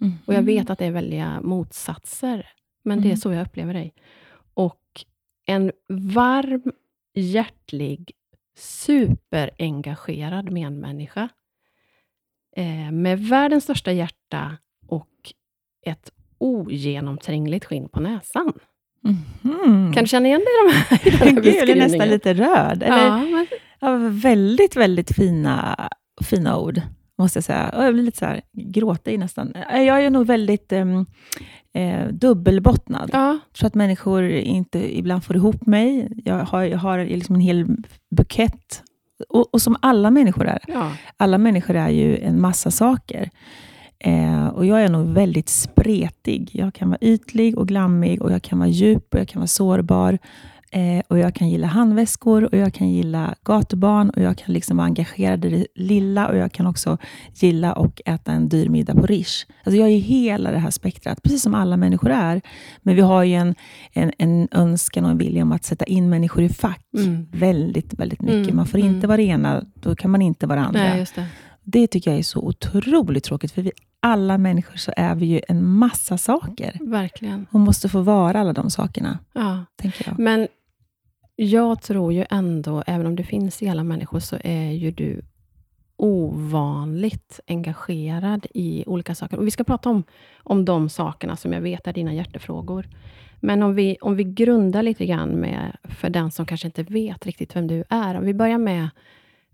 Mm. 0.04 0.18
Och 0.26 0.34
jag 0.34 0.42
vet 0.42 0.70
att 0.70 0.78
det 0.78 0.84
är 0.86 0.90
väldiga 0.90 1.40
motsatser, 1.40 2.46
men 2.84 2.98
det 3.00 3.06
är 3.06 3.10
Mm. 3.10 3.16
så 3.16 3.32
jag 3.32 3.42
upplever 3.46 3.74
dig. 3.74 3.94
Och 4.54 5.04
en 5.46 5.72
varm, 5.88 6.72
hjärtlig, 7.14 8.10
superengagerad 8.58 10.50
medmänniska 10.50 11.28
eh, 12.56 12.92
med 12.92 13.20
världens 13.20 13.64
största 13.64 13.92
hjärta 13.92 14.56
och 14.86 15.32
ett 15.86 16.10
ogenomträngligt 16.38 17.64
skinn 17.64 17.88
på 17.88 18.00
näsan. 18.00 18.52
Mhm. 19.00 19.92
Kan 19.92 20.04
du 20.04 20.08
känna 20.08 20.26
igen 20.28 20.40
dig 20.40 20.48
i 20.48 20.68
de 20.68 20.74
här, 20.74 21.06
i 21.08 21.10
den 21.10 21.34
här 21.36 21.42
Gud, 21.42 21.54
jag 21.54 21.68
är 21.68 21.76
nästan 21.76 22.08
lite 22.08 22.34
rörd. 22.34 22.82
Eller, 22.82 23.06
Ja, 23.06 23.18
men, 23.18 23.46
ja, 23.80 23.96
väldigt, 24.10 24.76
väldigt 24.76 25.16
fina, 25.16 25.88
fina 26.24 26.58
ord, 26.58 26.80
måste 27.18 27.36
jag 27.36 27.44
säga. 27.44 27.68
Och 27.76 27.84
jag 27.84 27.94
blir 27.94 28.02
lite 28.04 28.18
så 28.18 28.24
här 28.26 28.40
gråtig 28.52 29.18
nästan. 29.18 29.52
Jag 29.70 30.04
är 30.04 30.10
nog 30.10 30.26
väldigt 30.26 30.72
um, 30.72 31.06
eh, 31.74 32.06
dubbelbottnad. 32.08 33.10
ja, 33.12 33.38
Så 33.52 33.66
att 33.66 33.74
människor 33.74 34.22
inte 34.30 34.98
ibland 34.98 35.24
får 35.24 35.36
ihop 35.36 35.66
mig. 35.66 36.08
Jag 36.24 36.34
har, 36.44 36.62
jag 36.62 36.78
har 36.78 37.04
liksom 37.04 37.34
en 37.34 37.40
hel 37.40 37.66
bukett. 38.10 38.82
Och, 39.28 39.54
och 39.54 39.62
som 39.62 39.76
alla 39.82 40.10
människor 40.10 40.46
är. 40.46 40.58
ja. 40.68 40.92
Alla 41.16 41.38
människor 41.38 41.76
är 41.76 41.88
ju 41.88 42.18
en 42.18 42.40
massa 42.40 42.70
saker. 42.70 43.30
Eh, 43.98 44.46
och 44.46 44.66
Jag 44.66 44.82
är 44.82 44.88
nog 44.88 45.06
väldigt 45.06 45.48
spretig. 45.48 46.50
Jag 46.52 46.74
kan 46.74 46.88
vara 46.88 46.98
ytlig 47.00 47.58
och 47.58 47.68
glammig, 47.68 48.22
och 48.22 48.32
jag 48.32 48.42
kan 48.42 48.58
vara 48.58 48.68
djup 48.68 49.14
och 49.14 49.20
jag 49.20 49.28
kan 49.28 49.40
vara 49.40 49.46
sårbar. 49.46 50.18
Eh, 50.74 51.02
och 51.08 51.18
Jag 51.18 51.34
kan 51.34 51.48
gilla 51.48 51.66
handväskor, 51.66 52.44
och 52.44 52.58
jag 52.58 52.74
kan 52.74 52.90
gilla 52.90 53.34
gatubarn, 53.44 54.10
och 54.10 54.22
jag 54.22 54.38
kan 54.38 54.54
liksom 54.54 54.76
vara 54.76 54.86
engagerad 54.86 55.44
i 55.44 55.50
det 55.50 55.66
lilla, 55.74 56.28
och 56.28 56.36
jag 56.36 56.52
kan 56.52 56.66
också 56.66 56.98
gilla 57.34 57.72
att 57.72 58.00
äta 58.06 58.32
en 58.32 58.48
dyr 58.48 58.68
middag 58.68 58.94
på 58.94 59.06
Rish. 59.06 59.46
Alltså 59.64 59.80
jag 59.80 59.88
är 59.90 59.98
hela 59.98 60.50
det 60.50 60.58
här 60.58 60.70
spektrat, 60.70 61.22
precis 61.22 61.42
som 61.42 61.54
alla 61.54 61.76
människor 61.76 62.10
är. 62.10 62.40
Men 62.82 62.96
vi 62.96 63.02
har 63.02 63.22
ju 63.24 63.34
en, 63.34 63.54
en, 63.92 64.12
en 64.18 64.48
önskan 64.50 65.04
och 65.04 65.10
en 65.10 65.18
vilja 65.18 65.42
om 65.42 65.52
att 65.52 65.64
sätta 65.64 65.84
in 65.84 66.08
människor 66.10 66.42
i 66.42 66.48
fack. 66.48 66.84
Mm. 66.96 67.26
Väldigt, 67.32 67.94
väldigt 67.94 68.20
mycket. 68.20 68.44
Mm, 68.44 68.56
Man 68.56 68.66
får 68.66 68.78
mm. 68.78 68.94
inte 68.94 69.06
vara 69.06 69.16
det 69.16 69.22
ena, 69.22 69.64
då 69.74 69.96
kan 69.96 70.10
man 70.10 70.22
inte 70.22 70.46
vara 70.46 70.60
det 70.60 70.66
andra. 70.66 70.80
Nej, 70.82 71.06
det. 71.14 71.26
Det 71.66 71.86
tycker 71.86 72.10
jag 72.10 72.18
är 72.18 72.22
så 72.22 72.40
otroligt 72.40 73.24
tråkigt, 73.24 73.52
för 73.52 73.62
vi 73.62 73.72
alla 74.00 74.38
människor 74.38 74.76
så 74.76 74.92
är 74.96 75.14
vi 75.14 75.26
ju 75.26 75.40
en 75.48 75.68
massa 75.68 76.18
saker. 76.18 76.78
Verkligen. 76.80 77.46
Och 77.50 77.60
måste 77.60 77.88
få 77.88 78.00
vara 78.00 78.40
alla 78.40 78.52
de 78.52 78.70
sakerna, 78.70 79.18
Ja. 79.32 79.64
tänker 79.82 80.08
jag. 80.08 80.18
Men 80.18 80.48
jag 81.36 81.82
tror 81.82 82.12
ju 82.12 82.24
ändå, 82.30 82.82
även 82.86 83.06
om 83.06 83.16
det 83.16 83.24
finns 83.24 83.62
i 83.62 83.68
alla 83.68 83.84
människor, 83.84 84.20
så 84.20 84.36
är 84.44 84.70
ju 84.70 84.90
du 84.90 85.22
ovanligt 85.96 87.40
engagerad 87.46 88.46
i 88.54 88.84
olika 88.86 89.14
saker. 89.14 89.38
Och 89.38 89.46
Vi 89.46 89.50
ska 89.50 89.64
prata 89.64 89.90
om, 89.90 90.02
om 90.42 90.64
de 90.64 90.88
sakerna 90.88 91.36
som 91.36 91.52
jag 91.52 91.60
vet 91.60 91.86
är 91.86 91.92
dina 91.92 92.14
hjärtefrågor. 92.14 92.88
Men 93.40 93.62
om 93.62 93.74
vi, 93.74 93.96
om 94.00 94.16
vi 94.16 94.24
grundar 94.24 94.82
lite 94.82 95.06
grann 95.06 95.28
med, 95.30 95.76
för 95.84 96.10
den 96.10 96.30
som 96.30 96.46
kanske 96.46 96.66
inte 96.68 96.82
vet 96.82 97.26
riktigt 97.26 97.56
vem 97.56 97.66
du 97.66 97.84
är. 97.88 98.14
Om 98.14 98.24
vi 98.24 98.34
börjar 98.34 98.58
med 98.58 98.88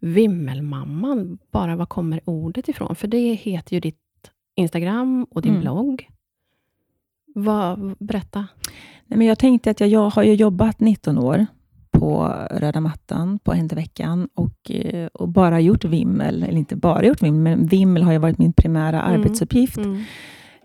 Vimmelmamman, 0.00 1.38
bara 1.50 1.76
var 1.76 1.86
kommer 1.86 2.20
ordet 2.24 2.68
ifrån? 2.68 2.96
För 2.96 3.08
det 3.08 3.32
heter 3.34 3.74
ju 3.74 3.80
ditt 3.80 3.96
Instagram 4.54 5.26
och 5.30 5.42
din 5.42 5.50
Mm. 5.50 5.62
blogg. 5.62 6.08
Vad, 7.34 7.96
berätta. 7.98 8.46
Nej, 9.06 9.18
men 9.18 9.26
jag 9.26 9.38
tänkte 9.38 9.70
att 9.70 9.80
jag, 9.80 9.88
jag 9.88 10.10
har 10.10 10.22
ju 10.22 10.34
jobbat 10.34 10.80
19 10.80 11.18
år 11.18 11.46
på 12.00 12.34
röda 12.50 12.80
mattan 12.80 13.38
på 13.38 13.52
Hänt 13.52 13.72
veckan 13.72 14.28
och, 14.34 14.70
eh, 14.70 15.06
och 15.06 15.28
bara 15.28 15.60
gjort 15.60 15.84
vimmel, 15.84 16.42
eller 16.42 16.58
inte 16.58 16.76
bara 16.76 17.04
gjort 17.04 17.22
vimmel, 17.22 17.42
men 17.58 17.66
vimmel 17.66 18.02
har 18.02 18.12
ju 18.12 18.18
varit 18.18 18.38
min 18.38 18.52
primära 18.52 19.02
Mm. 19.02 19.20
arbetsuppgift. 19.20 19.76
Mm. 19.76 20.02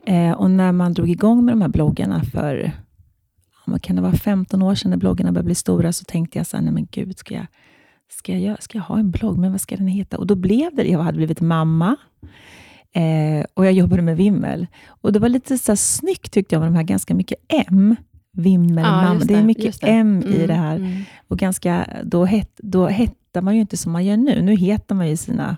Eh, 0.07 0.31
och 0.37 0.51
när 0.51 0.71
man 0.71 0.93
drog 0.93 1.09
igång 1.09 1.45
med 1.45 1.51
de 1.53 1.61
här 1.61 1.69
bloggarna 1.69 2.23
för, 2.23 2.71
vad 3.65 3.81
kan 3.81 3.95
det 3.95 4.01
vara, 4.01 4.13
15 4.13 4.61
år 4.61 4.75
sedan 4.75 4.91
när 4.91 4.97
bloggarna 4.97 5.31
började 5.31 5.45
bli 5.45 5.55
stora, 5.55 5.93
så 5.93 6.03
tänkte 6.05 6.39
jag 6.39 6.47
så 6.47 6.57
här, 6.57 6.63
nej 6.63 6.73
men 6.73 6.87
gud, 6.91 7.17
ska 7.19 7.33
jag, 7.33 7.45
ska, 8.11 8.31
jag, 8.31 8.41
göra- 8.41 8.57
ska 8.61 8.77
jag 8.77 8.83
ha 8.85 8.99
en 8.99 9.11
blogg? 9.11 9.37
Men 9.37 9.51
vad 9.51 9.61
ska 9.61 9.75
den 9.75 9.87
heta? 9.87 10.17
Och 10.17 10.27
då 10.27 10.35
blev 10.35 10.75
det, 10.75 10.83
jag 10.87 10.99
hade 10.99 11.17
blivit 11.17 11.41
mamma 11.41 11.95
eh, 12.95 13.45
och 13.53 13.65
jag 13.65 13.73
jobbade 13.73 14.01
med 14.01 14.17
vimmel. 14.17 14.67
Och 14.87 15.13
det 15.13 15.19
var 15.19 15.29
lite 15.29 15.57
så 15.57 15.71
här 15.71 15.75
snyggt 15.77 16.31
tyckte 16.31 16.55
jag 16.55 16.59
med 16.59 16.67
de 16.71 16.75
här 16.75 16.83
ganska 16.83 17.15
mycket 17.15 17.37
M. 17.67 17.95
Vimmel, 18.35 18.83
Ja, 18.85 19.13
just 19.13 19.27
Det 19.27 19.33
är 19.33 19.37
det, 19.37 19.43
mycket 19.43 19.81
det. 19.81 19.87
M 19.87 20.23
i 20.27 20.35
Mm, 20.35 20.47
det 20.47 20.53
här. 20.53 20.75
mm. 20.75 21.01
Och 21.27 21.39
ganska, 21.39 21.87
då, 22.03 22.25
het, 22.25 22.51
då 22.57 22.87
hette 22.87 23.41
man 23.41 23.55
ju 23.55 23.61
inte 23.61 23.77
som 23.77 23.91
man 23.91 24.05
gör 24.05 24.17
nu. 24.17 24.41
Nu 24.41 24.55
heter 24.55 24.95
man 24.95 25.09
ju 25.09 25.17
sina 25.17 25.57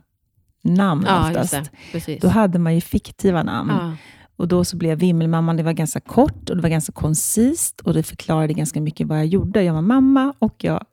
namn 0.63 1.03
Ja, 1.07 1.27
oftast. 1.29 1.71
det. 2.05 2.17
Då 2.21 2.27
hade 2.27 2.59
man 2.59 2.75
ju 2.75 2.81
fiktiva 2.81 3.43
namn. 3.43 3.69
ja. 3.79 3.95
Och 4.35 4.47
då 4.47 4.65
så 4.65 4.77
blev 4.77 4.97
Vimmelmamman, 4.99 5.57
det 5.57 5.63
var 5.63 5.73
ganska 5.73 5.99
kort 5.99 6.49
och 6.49 6.55
det 6.55 6.61
var 6.61 6.69
ganska 6.69 6.91
koncist 6.91 7.81
och 7.81 7.93
det 7.93 8.03
förklarade 8.03 8.53
ganska 8.53 8.81
mycket 8.81 9.07
vad 9.07 9.17
jag 9.17 9.25
gjorde. 9.25 9.63
Jag 9.63 9.73
var 9.73 9.81
mamma 9.81 10.33
och 10.39 10.63
jag 10.63 10.85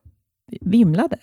vimlade. 0.60 1.16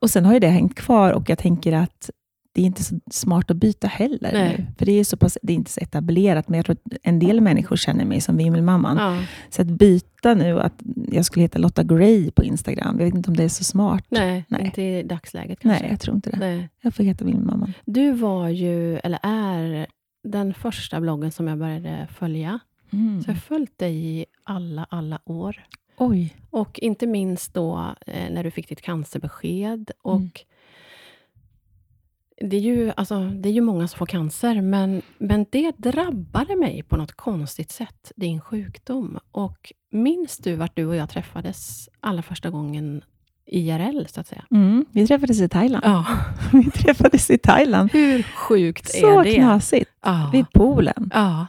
Och 0.00 0.10
sen 0.10 0.24
har 0.24 0.32
ju 0.32 0.38
det 0.38 0.48
hängt 0.48 0.74
kvar 0.74 1.12
och 1.12 1.30
jag 1.30 1.38
tänker 1.38 1.72
att 1.72 2.10
det 2.52 2.60
är 2.60 2.66
inte 2.66 2.84
så 2.84 3.00
smart 3.10 3.50
att 3.50 3.56
byta 3.56 3.86
heller. 3.86 4.30
Nej. 4.32 4.66
För 4.78 4.86
det 4.86 4.92
är, 4.92 5.04
så 5.04 5.16
pass, 5.16 5.38
det 5.42 5.52
är 5.52 5.54
inte 5.54 5.70
så 5.70 5.80
etablerat, 5.80 6.48
men 6.48 6.56
jag 6.56 6.66
tror 6.66 6.76
att 6.84 6.92
en 7.02 7.18
del 7.18 7.40
människor 7.40 7.76
känner 7.76 8.04
mig 8.04 8.20
som 8.20 8.36
Vimmelmamman. 8.36 8.96
Ja. 8.96 9.24
Så 9.50 9.62
att 9.62 9.68
byta 9.68 10.34
nu, 10.34 10.60
att 10.60 10.82
jag 11.12 11.24
skulle 11.24 11.42
heta 11.44 11.58
Lotta 11.58 11.82
Gray 11.82 12.30
på 12.30 12.44
Instagram, 12.44 12.96
jag 12.98 13.04
vet 13.04 13.14
inte 13.14 13.30
om 13.30 13.36
det 13.36 13.44
är 13.44 13.48
så 13.48 13.64
smart. 13.64 14.04
Nej, 14.08 14.44
Nej. 14.48 14.64
inte 14.64 14.82
i 14.82 15.02
dagsläget 15.02 15.60
kanske. 15.60 15.82
Nej, 15.82 15.90
jag 15.90 16.00
tror 16.00 16.14
inte 16.16 16.30
det. 16.30 16.36
Nej. 16.36 16.68
Jag 16.80 16.94
får 16.94 17.04
heta 17.04 17.24
Vimmelmamman. 17.24 17.72
Du 17.84 18.12
var 18.12 18.48
ju, 18.48 18.98
eller 18.98 19.18
är, 19.22 19.86
den 20.24 20.54
första 20.54 21.00
bloggen 21.00 21.32
som 21.32 21.48
jag 21.48 21.58
började 21.58 22.08
följa. 22.18 22.58
Mm. 22.92 23.22
Så 23.22 23.30
jag 23.30 23.34
har 23.34 23.40
följt 23.40 23.78
dig 23.78 24.06
i 24.06 24.24
alla, 24.44 24.86
alla 24.90 25.20
år. 25.24 25.64
Oj. 25.96 26.36
Och 26.50 26.78
inte 26.78 27.06
minst 27.06 27.54
då 27.54 27.94
eh, 28.06 28.30
när 28.30 28.44
du 28.44 28.50
fick 28.50 28.68
ditt 28.68 28.82
cancerbesked. 28.82 29.90
Och 30.02 30.16
Mm. 30.16 30.30
Det, 32.40 32.56
är 32.56 32.60
ju, 32.60 32.92
alltså, 32.96 33.20
det 33.20 33.48
är 33.48 33.52
ju 33.52 33.60
många 33.60 33.88
som 33.88 33.98
får 33.98 34.06
cancer, 34.06 34.60
men, 34.60 35.02
men 35.18 35.46
det 35.50 35.72
drabbade 35.76 36.56
mig 36.56 36.82
på 36.82 36.96
något 36.96 37.12
konstigt 37.12 37.70
sätt, 37.70 38.12
din 38.16 38.40
sjukdom. 38.40 39.18
Och 39.32 39.72
minns 39.90 40.38
du 40.38 40.54
vart 40.54 40.76
du 40.76 40.86
och 40.86 40.96
jag 40.96 41.08
träffades 41.10 41.88
allra 42.00 42.22
första 42.22 42.50
gången 42.50 43.02
IRL, 43.46 44.06
så 44.06 44.20
att 44.20 44.26
säga? 44.26 44.44
Mm. 44.50 44.84
Vi 44.92 45.06
träffades 45.06 45.40
i 45.40 45.48
Thailand. 45.48 45.84
Ja. 45.86 46.06
Vi 46.52 46.70
träffades 46.70 47.30
i 47.30 47.38
Thailand. 47.38 47.92
Hur 47.92 48.22
sjukt 48.22 48.88
Så 48.88 49.20
är 49.20 49.24
det? 49.24 49.34
knasigt. 49.34 49.90
Ja. 50.02 50.30
Vid 50.32 50.50
poolen. 50.52 51.10
ja. 51.14 51.46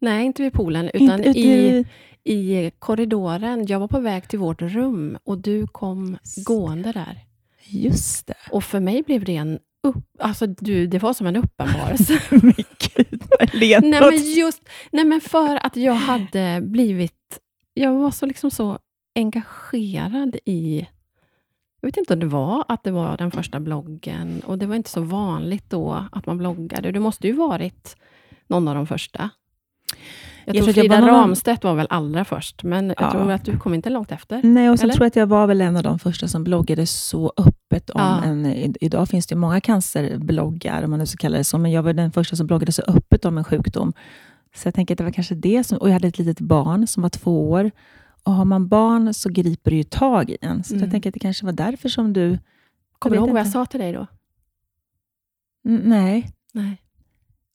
Nej, 0.00 0.26
inte 0.26 0.42
vid 0.42 0.52
poolen, 0.52 0.90
utan 0.94 1.24
Inte 1.24 1.38
i, 1.40 1.84
i 2.24 2.70
korridoren. 2.78 3.66
Jag 3.66 3.80
var 3.80 3.88
på 3.88 4.00
väg 4.00 4.28
till 4.28 4.38
vårt 4.38 4.62
rum 4.62 5.18
och 5.24 5.38
du 5.38 5.66
kom 5.66 6.18
gående 6.36 6.92
där. 6.92 7.18
Just 7.66 8.26
det. 8.26 8.34
Och 8.50 8.64
för 8.64 8.80
mig 8.80 9.02
blev 9.02 9.24
det 9.24 9.36
en 9.36 9.58
upp, 9.84 10.04
alltså 10.18 10.46
du, 10.46 10.86
det 10.86 10.98
var 10.98 11.12
som 11.12 11.26
en 11.26 11.36
uppenbarelse. 11.36 12.20
Nej, 13.82 14.00
men 14.00 14.32
just, 14.34 14.68
nej, 14.92 15.04
men 15.04 15.20
för 15.20 15.66
att 15.66 15.76
jag 15.76 15.94
hade 15.94 16.60
blivit, 16.62 17.38
jag 17.74 17.94
var 17.94 18.10
så 18.10 18.26
liksom 18.26 18.50
så 18.50 18.78
engagerad 19.14 20.36
i 20.44 20.86
Jag 21.80 21.88
vet 21.88 21.96
inte 21.96 22.14
om 22.14 22.20
det 22.20 22.26
var 22.26 22.64
att 22.68 22.84
det 22.84 22.90
var 22.90 23.16
den 23.16 23.30
första 23.30 23.60
bloggen 23.60 24.42
och 24.46 24.58
det 24.58 24.66
var 24.66 24.76
inte 24.76 24.90
så 24.90 25.00
vanligt 25.00 25.70
då 25.70 26.06
att 26.12 26.26
man 26.26 26.38
bloggade. 26.38 26.92
Du 26.92 27.00
måste 27.00 27.26
ju 27.26 27.32
varit 27.32 27.96
någon 28.46 28.68
av 28.68 28.74
de 28.74 28.86
första. 28.86 29.30
Jag, 30.46 30.56
jag 30.56 30.64
tror 30.64 30.74
Frida 30.74 31.00
var 31.00 31.08
Ramstedt 31.08 31.64
var 31.64 31.74
väl 31.74 31.86
allra 31.90 32.24
först, 32.24 32.62
men 32.62 32.86
jag 32.86 32.96
ja. 32.98 33.10
tror 33.10 33.30
att 33.30 33.44
du 33.44 33.58
kom 33.58 33.74
inte 33.74 33.90
långt 33.90 34.12
efter. 34.12 34.40
Nej, 34.42 34.70
och 34.70 34.78
så 34.78 34.88
tror 34.88 35.00
jag 35.00 35.06
att 35.06 35.16
jag 35.16 35.26
var 35.26 35.46
väl 35.46 35.60
en 35.60 35.76
av 35.76 35.82
de 35.82 35.98
första 35.98 36.28
som 36.28 36.44
bloggade 36.44 36.86
så 36.86 37.32
öppet 37.36 37.90
om 37.90 38.00
ja. 38.00 38.24
en... 38.24 38.74
Idag 38.80 39.08
finns 39.08 39.26
det 39.26 39.36
många 39.36 39.60
cancerbloggar, 39.60 40.82
om 40.82 40.90
man 40.90 40.98
nu 40.98 41.06
ska 41.06 41.16
kalla 41.16 41.38
det 41.38 41.44
så, 41.44 41.58
men 41.58 41.70
jag 41.70 41.82
var 41.82 41.92
den 41.92 42.12
första 42.12 42.36
som 42.36 42.46
bloggade 42.46 42.72
så 42.72 42.82
öppet 42.82 43.24
om 43.24 43.38
en 43.38 43.44
sjukdom. 43.44 43.92
Så 44.54 44.66
jag 44.68 44.74
tänker 44.74 44.94
att 44.94 44.98
det 44.98 45.04
var 45.04 45.10
kanske 45.10 45.34
det 45.34 45.64
som... 45.64 45.78
Och 45.78 45.88
jag 45.88 45.92
hade 45.92 46.08
ett 46.08 46.18
litet 46.18 46.40
barn 46.40 46.86
som 46.86 47.02
var 47.02 47.10
två 47.10 47.50
år. 47.50 47.70
Och 48.22 48.32
har 48.32 48.44
man 48.44 48.68
barn 48.68 49.14
så 49.14 49.28
griper 49.28 49.70
det 49.70 49.76
ju 49.76 49.84
tag 49.84 50.30
i 50.30 50.36
en. 50.40 50.64
Så 50.64 50.74
mm. 50.74 50.82
jag 50.82 50.90
tänker 50.90 51.10
att 51.10 51.14
det 51.14 51.20
kanske 51.20 51.44
var 51.44 51.52
därför 51.52 51.88
som 51.88 52.12
du... 52.12 52.38
Kommer 52.98 53.16
du 53.16 53.22
ihåg 53.22 53.30
vad 53.30 53.40
jag 53.40 53.48
sa 53.48 53.66
till 53.66 53.80
dig 53.80 53.92
då? 53.92 54.06
Mm, 55.64 55.82
nej. 55.84 56.30
nej. 56.52 56.82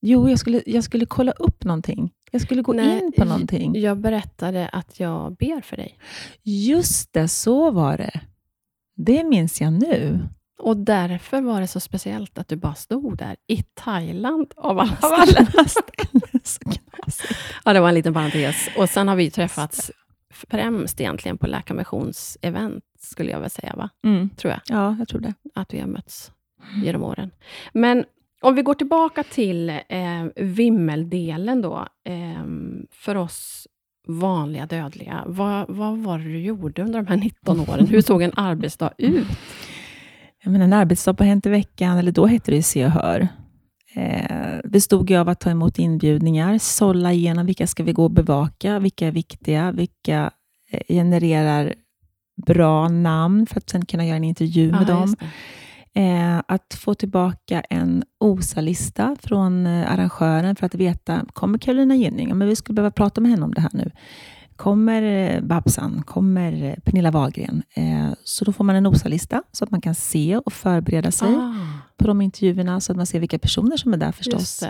Jo, 0.01 0.29
jag 0.29 0.39
skulle, 0.39 0.61
jag 0.65 0.83
skulle 0.83 1.05
kolla 1.05 1.31
upp 1.31 1.63
någonting. 1.63 2.11
Jag 2.31 2.41
skulle 2.41 2.61
gå 2.61 2.73
Nej, 2.73 2.99
in 2.99 3.11
på 3.17 3.25
någonting. 3.25 3.81
Jag 3.81 3.97
berättade 3.97 4.69
att 4.69 4.99
jag 4.99 5.35
ber 5.35 5.61
för 5.61 5.77
dig. 5.77 5.97
Just 6.43 7.13
det, 7.13 7.27
så 7.27 7.71
var 7.71 7.97
det. 7.97 8.21
Det 8.95 9.23
minns 9.23 9.61
jag 9.61 9.73
nu. 9.73 10.19
Och 10.59 10.77
därför 10.77 11.41
var 11.41 11.61
det 11.61 11.67
så 11.67 11.79
speciellt 11.79 12.37
att 12.37 12.47
du 12.47 12.55
bara 12.55 12.75
stod 12.75 13.17
där 13.17 13.35
i 13.47 13.63
Thailand 13.73 14.53
av 14.55 14.79
alla 14.79 14.97
ställen. 15.25 15.47
ja, 17.65 17.73
det 17.73 17.79
var 17.79 17.89
en 17.89 17.95
liten 17.95 18.13
parentes. 18.13 18.69
Och 18.77 18.89
sen 18.89 19.07
har 19.07 19.15
vi 19.15 19.31
träffats 19.31 19.91
främst 20.33 21.01
egentligen 21.01 21.37
på 21.37 21.47
Läkarmissionsevent, 21.47 22.83
skulle 22.99 23.31
jag 23.31 23.39
väl 23.39 23.49
säga, 23.49 23.75
va? 23.75 23.89
Mm. 24.05 24.29
Tror 24.29 24.51
jag. 24.53 24.61
Ja, 24.77 24.95
jag 24.99 25.07
tror 25.07 25.21
det. 25.21 25.33
Att 25.55 25.73
vi 25.73 25.79
har 25.79 25.87
mötts 25.87 26.31
genom 26.83 27.03
åren. 27.03 27.31
Men 27.73 28.05
om 28.41 28.55
vi 28.55 28.61
går 28.61 28.73
tillbaka 28.73 29.23
till 29.23 29.69
eh, 29.69 30.25
vimmeldelen 30.35 31.61
då, 31.61 31.87
eh, 32.05 32.43
för 32.91 33.15
oss 33.15 33.67
vanliga 34.07 34.65
dödliga. 34.65 35.23
Vad, 35.27 35.65
vad 35.69 35.97
var 35.97 36.19
det 36.19 36.23
du 36.23 36.39
gjorde 36.39 36.81
under 36.81 37.01
de 37.01 37.07
här 37.07 37.17
19 37.17 37.59
åren? 37.69 37.87
Hur 37.87 38.01
såg 38.01 38.21
en 38.21 38.33
arbetsdag 38.35 38.93
ut? 38.97 39.27
Jag 40.43 40.51
menar, 40.51 40.65
en 40.65 40.73
arbetsdag 40.73 41.13
på 41.13 41.23
Hänt 41.23 41.45
i 41.45 41.49
veckan, 41.49 41.97
eller 41.97 42.11
då 42.11 42.25
hette 42.25 42.51
det 42.51 42.63
Se 42.63 42.85
och 42.85 42.91
Hör, 42.91 43.27
eh, 43.95 44.69
bestod 44.69 45.11
av 45.11 45.29
att 45.29 45.39
ta 45.39 45.49
emot 45.49 45.79
inbjudningar, 45.79 46.57
sålla 46.57 47.13
igenom 47.13 47.45
vilka 47.45 47.67
ska 47.67 47.83
vi 47.83 47.93
gå 47.93 48.03
och 48.03 48.11
bevaka, 48.11 48.79
vilka 48.79 49.07
är 49.07 49.11
viktiga, 49.11 49.71
vilka 49.71 50.31
eh, 50.71 50.81
genererar 50.87 51.73
bra 52.45 52.89
namn 52.89 53.45
för 53.45 53.57
att 53.57 53.69
sen 53.69 53.85
kunna 53.85 54.05
göra 54.05 54.17
en 54.17 54.23
intervju 54.23 54.71
med 54.71 54.81
ja, 54.81 54.85
dem. 54.85 55.15
Eh, 55.93 56.41
att 56.47 56.73
få 56.73 56.93
tillbaka 56.93 57.61
en 57.61 58.03
OSA-lista 58.17 59.15
från 59.19 59.65
eh, 59.65 59.91
arrangören 59.91 60.55
för 60.55 60.65
att 60.65 60.75
veta, 60.75 61.25
kommer 61.33 61.57
Carolina 61.57 61.95
Gynning? 61.95 62.37
Men 62.37 62.47
vi 62.47 62.55
skulle 62.55 62.73
behöva 62.73 62.91
prata 62.91 63.21
med 63.21 63.31
henne 63.31 63.45
om 63.45 63.53
det 63.53 63.61
här 63.61 63.71
nu. 63.73 63.91
Kommer 64.55 65.03
eh, 65.03 65.41
Babsan? 65.41 66.03
Kommer 66.05 66.79
Pernilla 66.83 67.11
Wahlgren? 67.11 67.63
Så 68.23 68.45
då 68.45 68.53
får 68.53 68.63
man 68.63 68.75
en 68.75 68.87
OSA-lista 68.87 69.43
så 69.51 69.63
att 69.63 69.71
man 69.71 69.81
kan 69.81 69.95
se 69.95 70.37
och 70.37 70.53
förbereda 70.53 71.11
sig 71.11 71.35
ah. 71.35 71.53
på 71.97 72.07
de 72.07 72.21
intervjuerna, 72.21 72.79
så 72.79 72.91
att 72.91 72.95
man 72.95 73.05
ser 73.05 73.19
vilka 73.19 73.39
personer 73.39 73.77
som 73.77 73.93
är 73.93 73.97
där 73.97 74.11
förstås. 74.11 74.63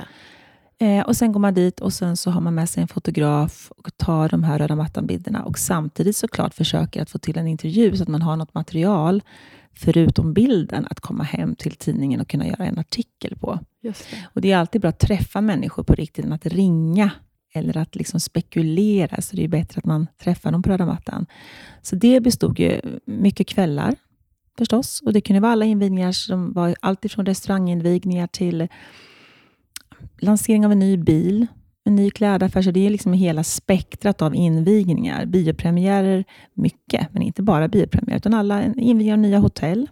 Och 1.05 1.17
Sen 1.17 1.31
går 1.31 1.39
man 1.39 1.53
dit 1.53 1.79
och 1.79 1.93
sen 1.93 2.17
så 2.17 2.31
har 2.31 2.41
man 2.41 2.55
med 2.55 2.69
sig 2.69 2.81
en 2.81 2.87
fotograf 2.87 3.71
och 3.77 3.97
tar 3.97 4.29
de 4.29 4.43
här 4.43 4.59
röda 4.59 4.75
mattan-bilderna 4.75 5.43
och 5.43 5.59
samtidigt 5.59 6.17
såklart 6.17 6.53
försöker 6.53 7.01
att 7.01 7.09
få 7.09 7.17
till 7.17 7.37
en 7.37 7.47
intervju 7.47 7.97
så 7.97 8.03
att 8.03 8.09
man 8.09 8.21
har 8.21 8.35
något 8.35 8.53
material 8.53 9.21
förutom 9.75 10.33
bilden, 10.33 10.87
att 10.89 10.99
komma 10.99 11.23
hem 11.23 11.55
till 11.55 11.71
tidningen 11.71 12.21
och 12.21 12.27
kunna 12.27 12.47
göra 12.47 12.65
en 12.65 12.79
artikel 12.79 13.35
på. 13.35 13.59
Just 13.81 14.11
det. 14.11 14.27
Och 14.33 14.41
Det 14.41 14.51
är 14.51 14.57
alltid 14.57 14.81
bra 14.81 14.89
att 14.89 14.99
träffa 14.99 15.41
människor 15.41 15.83
på 15.83 15.95
riktigt, 15.95 16.25
än 16.25 16.33
att 16.33 16.45
ringa 16.45 17.11
eller 17.53 17.77
att 17.77 17.95
liksom 17.95 18.19
spekulera. 18.19 19.21
Så 19.21 19.35
det 19.35 19.43
är 19.43 19.47
bättre 19.47 19.79
att 19.79 19.85
man 19.85 20.07
träffar 20.23 20.51
dem 20.51 20.63
på 20.63 20.69
röda 20.69 20.85
mattan. 20.85 21.25
Så 21.81 21.95
det 21.95 22.19
bestod 22.19 22.59
ju 22.59 22.81
mycket 23.05 23.47
kvällar 23.47 23.95
förstås. 24.57 25.01
Och 25.05 25.13
Det 25.13 25.21
kunde 25.21 25.39
vara 25.39 25.51
alla 25.51 25.65
invigningar 25.65 26.11
som 26.11 26.53
var 26.53 26.75
allt 26.81 27.05
ifrån 27.05 27.25
restauranginvigningar 27.25 28.27
till 28.27 28.67
lansering 30.19 30.65
av 30.65 30.71
en 30.71 30.79
ny 30.79 30.97
bil, 30.97 31.47
en 31.89 31.95
ny 31.95 32.11
klädaffär. 32.11 32.61
Så 32.61 32.71
det 32.71 32.85
är 32.85 32.89
liksom 32.89 33.13
hela 33.13 33.43
spektrat 33.43 34.21
av 34.21 34.35
invigningar. 34.35 35.25
Biopremiärer, 35.25 36.25
mycket, 36.53 37.13
men 37.13 37.21
inte 37.21 37.41
bara 37.41 37.67
biopremiärer, 37.67 38.17
utan 38.17 38.33
alla 38.33 38.63
invigningar 38.63 39.13
av 39.13 39.19
nya 39.19 39.39
hotell. 39.39 39.89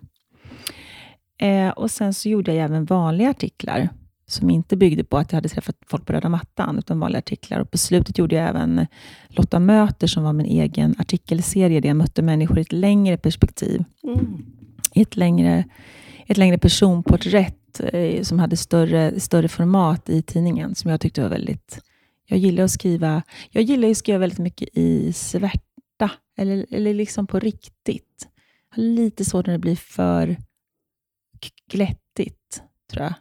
Eh, 1.42 1.70
och 1.70 1.92
Sen 1.92 2.14
så 2.14 2.30
gjorde 2.30 2.54
jag 2.54 2.66
även 2.66 2.86
vanliga 2.86 3.30
artiklar 3.30 3.90
som 4.28 4.50
inte 4.50 4.78
byggde 4.78 5.04
på 5.04 5.18
att 5.18 5.32
jag 5.32 5.38
hade 5.38 5.50
träffat 5.50 5.76
folk 5.88 6.06
på 6.06 6.14
röda 6.14 6.30
mattan, 6.30 6.78
utan 6.78 7.00
vanliga 7.00 7.20
artiklar. 7.20 7.60
Och 7.60 7.72
På 7.72 7.78
slutet 7.78 8.18
gjorde 8.18 8.36
jag 8.36 8.50
även 8.50 8.88
Lotta 9.28 9.60
möter, 9.60 10.08
som 10.08 10.24
var 10.24 10.34
min 10.34 10.46
egen 10.46 10.96
artikelserie, 10.98 11.80
där 11.80 11.90
jag 11.90 11.98
mötte 11.98 12.22
människor 12.22 12.58
i 12.58 12.62
ett 12.62 12.72
längre 12.72 13.18
perspektiv. 13.18 13.84
Mm. 14.04 14.46
I 14.94 15.02
ett 15.02 15.16
längre, 15.16 15.64
ett 16.28 16.38
längre 16.38 16.58
personporträtt 16.58 17.80
eh, 17.80 18.22
som 18.22 18.40
hade 18.40 18.58
större, 18.58 19.20
större 19.20 19.48
format 19.48 20.10
i 20.10 20.22
tidningen, 20.22 20.76
som 20.76 20.92
jag 20.92 21.02
tyckte 21.02 21.22
var 21.22 21.30
väldigt 21.30 21.80
jag 22.30 22.40
gillar 22.40 22.64
att 22.64 22.72
skriva 22.72 23.24
jag 23.52 23.64
gillar 23.64 23.90
att 23.90 23.98
skriva 23.98 24.18
väldigt 24.18 24.40
mycket 24.40 24.70
i 24.74 25.14
svärta, 25.14 26.12
eller, 26.38 26.66
eller 26.72 26.94
liksom 26.94 27.28
på 27.28 27.40
riktigt. 27.40 28.28
Jag 28.70 28.78
har 28.78 28.84
lite 28.84 29.26
svårt 29.26 29.46
när 29.46 29.54
det 29.54 29.60
blir 29.60 29.76
för 29.76 30.38
glättigt, 31.72 32.62
tror 32.92 33.04
jag. 33.04 33.14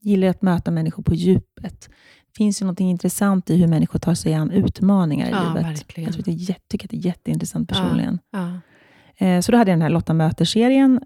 jag 0.00 0.10
gillar 0.10 0.28
att 0.28 0.42
möta 0.42 0.70
människor 0.70 1.02
på 1.02 1.14
djupet. 1.14 1.88
Det 2.26 2.36
finns 2.36 2.62
ju 2.62 2.66
något 2.66 2.80
intressant 2.80 3.50
i 3.50 3.56
hur 3.56 3.66
människor 3.66 3.98
tar 3.98 4.14
sig 4.14 4.34
an 4.34 4.50
utmaningar 4.50 5.28
i 5.28 5.30
ja, 5.30 5.48
livet. 5.48 5.64
Verkligen. 5.64 6.12
Jag 6.14 6.24
tycker, 6.24 6.56
tycker 6.68 6.86
att 6.86 6.90
det 6.90 6.96
är 6.96 7.06
jätteintressant 7.06 7.68
personligen. 7.68 8.18
Ja, 8.30 8.60
ja. 9.18 9.26
Eh, 9.26 9.40
så 9.40 9.52
då 9.52 9.58
hade 9.58 9.70
jag 9.70 9.78
den 9.78 9.82
här 9.82 9.90
Lotta 9.90 10.14
möter-serien. 10.14 11.00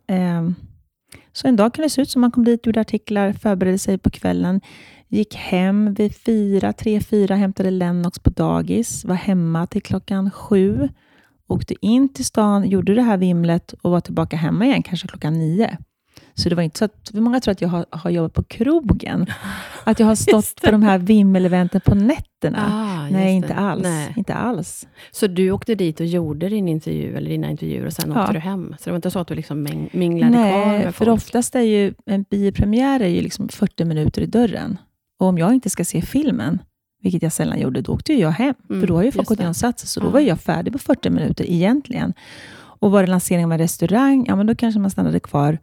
Så 1.36 1.48
en 1.48 1.56
dag 1.56 1.74
kunde 1.74 1.84
det 1.86 1.90
se 1.90 2.02
ut 2.02 2.10
som 2.10 2.20
man 2.20 2.30
kom 2.30 2.44
dit, 2.44 2.66
gjorde 2.66 2.80
artiklar, 2.80 3.32
förberedde 3.32 3.78
sig 3.78 3.98
på 3.98 4.10
kvällen. 4.10 4.60
Gick 5.08 5.34
hem 5.34 5.94
vid 5.94 6.16
fyra, 6.16 6.72
tre, 6.72 7.00
fyra, 7.00 7.34
hämtade 7.34 7.70
Lennox 7.70 8.18
på 8.18 8.30
dagis, 8.30 9.04
var 9.04 9.14
hemma 9.14 9.66
till 9.66 9.82
klockan 9.82 10.30
sju, 10.30 10.88
åkte 11.48 11.74
in 11.80 12.08
till 12.08 12.24
stan, 12.24 12.68
gjorde 12.68 12.94
det 12.94 13.02
här 13.02 13.16
vimlet 13.16 13.72
och 13.72 13.90
var 13.90 14.00
tillbaka 14.00 14.36
hemma 14.36 14.64
igen 14.66 14.82
kanske 14.82 15.08
klockan 15.08 15.38
nio. 15.38 15.78
Så 16.38 16.48
det 16.48 16.54
var 16.54 16.62
inte 16.62 16.78
så 16.78 16.84
att, 16.84 17.10
många 17.12 17.40
tror 17.40 17.52
att 17.52 17.60
jag 17.60 17.68
har, 17.68 17.86
har 17.90 18.10
jobbat 18.10 18.32
på 18.34 18.42
krogen. 18.42 19.26
Att 19.84 20.00
jag 20.00 20.06
har 20.06 20.14
stått 20.14 20.62
på 20.62 20.70
de 20.70 20.82
här 20.82 20.98
vimmeleventen 20.98 21.80
på 21.80 21.94
nätterna. 21.94 22.72
Ah, 22.72 23.10
Nej, 23.10 23.34
inte 23.34 23.54
alls. 23.54 23.82
Nej. 23.82 24.14
inte 24.16 24.34
alls. 24.34 24.86
Så 25.10 25.26
du 25.26 25.50
åkte 25.50 25.74
dit 25.74 26.00
och 26.00 26.06
gjorde 26.06 26.48
din 26.48 26.68
intervju, 26.68 27.16
eller 27.16 27.30
dina 27.30 27.50
intervjuer 27.50 27.86
och 27.86 27.92
sen 27.92 28.12
ja. 28.14 28.20
åkte 28.20 28.32
du 28.32 28.38
hem? 28.38 28.74
Så 28.78 28.84
det 28.84 28.90
var 28.90 28.96
inte 28.96 29.10
så 29.10 29.18
att 29.18 29.28
du 29.28 29.34
liksom 29.34 29.88
minglade 29.92 30.32
Nej, 30.32 30.52
kvar 30.52 30.72
med 30.72 30.82
folk? 30.82 30.96
för 30.96 31.08
oftast 31.08 31.54
är 31.54 31.60
ju 31.60 31.94
en 32.06 32.22
biopremiär 32.22 33.00
är 33.00 33.08
ju 33.08 33.20
liksom 33.20 33.48
40 33.48 33.84
minuter 33.84 34.22
i 34.22 34.26
dörren. 34.26 34.78
Och 35.18 35.26
om 35.26 35.38
jag 35.38 35.54
inte 35.54 35.70
ska 35.70 35.84
se 35.84 36.02
filmen, 36.02 36.58
vilket 37.02 37.22
jag 37.22 37.32
sällan 37.32 37.60
gjorde, 37.60 37.80
då 37.80 37.92
åkte 37.92 38.12
jag 38.12 38.30
hem. 38.30 38.54
Mm, 38.70 38.80
för 38.80 38.88
då 38.88 38.94
har 38.94 39.02
ju 39.02 39.12
folk 39.12 39.28
gått 39.28 39.38
igenom 39.38 39.54
satser, 39.54 39.86
så 39.86 40.00
då 40.00 40.08
var 40.08 40.20
jag 40.20 40.40
färdig 40.40 40.72
på 40.72 40.78
40 40.78 41.10
minuter 41.10 41.50
egentligen. 41.50 42.14
Och 42.78 42.90
var 42.90 43.02
det 43.02 43.06
lansering 43.08 43.44
av 43.44 43.52
en 43.52 43.58
restaurang, 43.58 44.24
ja 44.28 44.36
men 44.36 44.46
då 44.46 44.54
kanske 44.54 44.80
man 44.80 44.90
stannade 44.90 45.20
kvar 45.20 45.58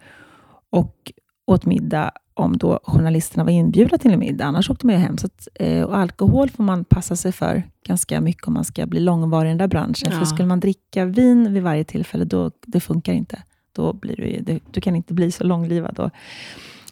och 0.74 1.12
åt 1.48 1.66
middag 1.66 2.12
om 2.34 2.58
då 2.58 2.80
journalisterna 2.84 3.44
var 3.44 3.52
inbjudna 3.52 3.98
till 3.98 4.12
en 4.12 4.20
middag. 4.20 4.46
Annars 4.46 4.70
åkte 4.70 4.86
man 4.86 4.96
ju 4.96 5.02
hem. 5.02 5.18
Så 5.18 5.28
att, 5.28 5.48
eh, 5.56 5.84
och 5.84 5.98
alkohol 5.98 6.50
får 6.50 6.64
man 6.64 6.86
passa 6.86 7.16
sig 7.16 7.32
för 7.32 7.64
ganska 7.88 8.22
mycket 8.22 8.48
om 8.48 8.54
man 8.54 8.66
ska 8.66 8.86
bli 8.86 9.00
långvarig 9.00 9.50
i 9.50 9.52
den 9.52 9.58
där 9.58 9.68
branschen. 9.68 10.10
Ja. 10.12 10.20
För 10.20 10.26
skulle 10.26 10.48
man 10.48 10.60
dricka 10.60 11.06
vin 11.06 11.54
vid 11.54 11.64
varje 11.64 11.84
tillfälle, 11.84 12.26
då 12.26 12.52
det 12.66 12.80
funkar 12.80 13.14
inte. 13.14 13.44
Då 13.76 13.94
blir 13.94 14.44
du, 14.46 14.60
du 14.72 14.82
kan 14.82 14.96
inte 14.96 15.14
bli 15.14 15.32
så 15.32 15.44
långlivad. 15.44 15.96
Då. 15.96 16.10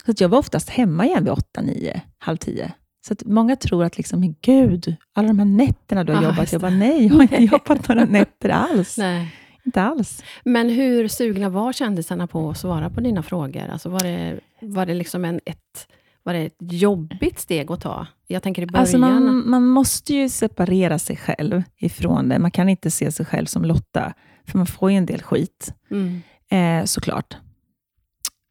Så 0.04 0.10
att 0.10 0.20
jag 0.20 0.28
var 0.28 0.38
oftast 0.38 0.68
hemma 0.68 1.06
igen 1.06 1.24
vid 1.24 1.32
åtta, 1.32 1.60
nio, 1.60 2.00
halv 2.18 2.36
tio. 2.36 2.72
Så 3.06 3.12
att 3.12 3.24
många 3.24 3.56
tror 3.56 3.84
att, 3.84 3.96
liksom, 3.96 4.34
gud, 4.40 4.96
alla 5.12 5.28
de 5.28 5.38
här 5.38 5.46
nätterna 5.46 6.04
du 6.04 6.12
har 6.12 6.22
ah, 6.22 6.24
jobbat. 6.24 6.52
Jag 6.52 6.60
bara, 6.60 6.70
nej, 6.70 7.06
jag 7.06 7.14
har 7.14 7.22
inte 7.22 7.42
jobbat 7.42 7.88
några 7.88 8.04
nätter 8.04 8.48
alls. 8.48 8.98
Nej. 8.98 9.34
Inte 9.64 9.82
alls. 9.82 10.24
Men 10.44 10.68
hur 10.70 11.08
sugna 11.08 11.48
var 11.48 11.72
kändisarna 11.72 12.26
på 12.26 12.50
att 12.50 12.58
svara 12.58 12.90
på 12.90 13.00
dina 13.00 13.22
frågor? 13.22 13.68
Alltså 13.68 13.88
var 13.88 14.00
det, 14.00 14.40
var 14.60 14.86
det 14.86 14.94
liksom 14.94 15.24
en, 15.24 15.40
ett, 15.44 15.88
var 16.22 16.32
det 16.32 16.40
ett 16.40 16.56
jobbigt 16.58 17.38
steg 17.38 17.70
att 17.70 17.80
ta? 17.80 18.06
Jag 18.26 18.42
tänker 18.42 18.62
i 18.62 18.66
början. 18.66 18.80
Alltså 18.80 18.98
man, 18.98 19.50
man 19.50 19.66
måste 19.66 20.14
ju 20.14 20.28
separera 20.28 20.98
sig 20.98 21.16
själv 21.16 21.62
ifrån 21.76 22.28
det. 22.28 22.38
Man 22.38 22.50
kan 22.50 22.68
inte 22.68 22.90
se 22.90 23.12
sig 23.12 23.26
själv 23.26 23.46
som 23.46 23.64
Lotta, 23.64 24.14
för 24.46 24.58
man 24.58 24.66
får 24.66 24.90
ju 24.90 24.96
en 24.96 25.06
del 25.06 25.22
skit. 25.22 25.74
Mm. 25.90 26.22
Eh, 26.50 26.84
såklart. 26.84 27.36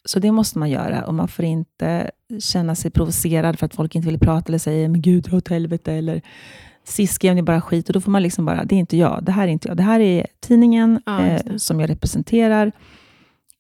Så 0.06 0.20
det 0.20 0.32
måste 0.32 0.60
man 0.60 0.70
göra 0.70 1.06
och 1.06 1.14
man 1.14 1.28
får 1.28 1.46
inte 1.46 2.12
känna 2.40 2.76
sig 2.76 2.92
provocerad 2.92 3.60
för 3.60 3.66
att 3.66 3.76
folk 3.76 3.96
inte 3.96 4.08
vill 4.08 4.20
prata 4.20 4.48
eller 4.48 4.58
säger 4.58 4.88
men 4.88 5.02
gud, 5.02 5.24
dra 5.24 5.38
åt 5.38 5.48
helvete 5.48 5.94
eller 5.94 6.22
sist 6.84 7.14
skrev 7.14 7.36
ni 7.36 7.42
bara 7.42 7.62
skit 7.62 7.88
och 7.88 7.94
då 7.94 8.02
får 8.02 8.12
man 8.12 8.24
liksom 8.24 8.46
bara, 8.46 8.64
det 8.66 8.76
är 8.76 8.80
inte 8.80 8.98
jag, 8.98 9.24
det 9.24 9.32
här 9.32 9.48
är 9.48 9.52
inte 9.52 9.68
jag. 9.68 9.78
Det 9.78 9.84
här 9.84 10.00
är 10.00 10.28
tidningen 10.40 11.02
ja, 11.06 11.22
eh, 11.22 11.56
som 11.58 11.80
jag 11.80 11.90
representerar 11.90 12.72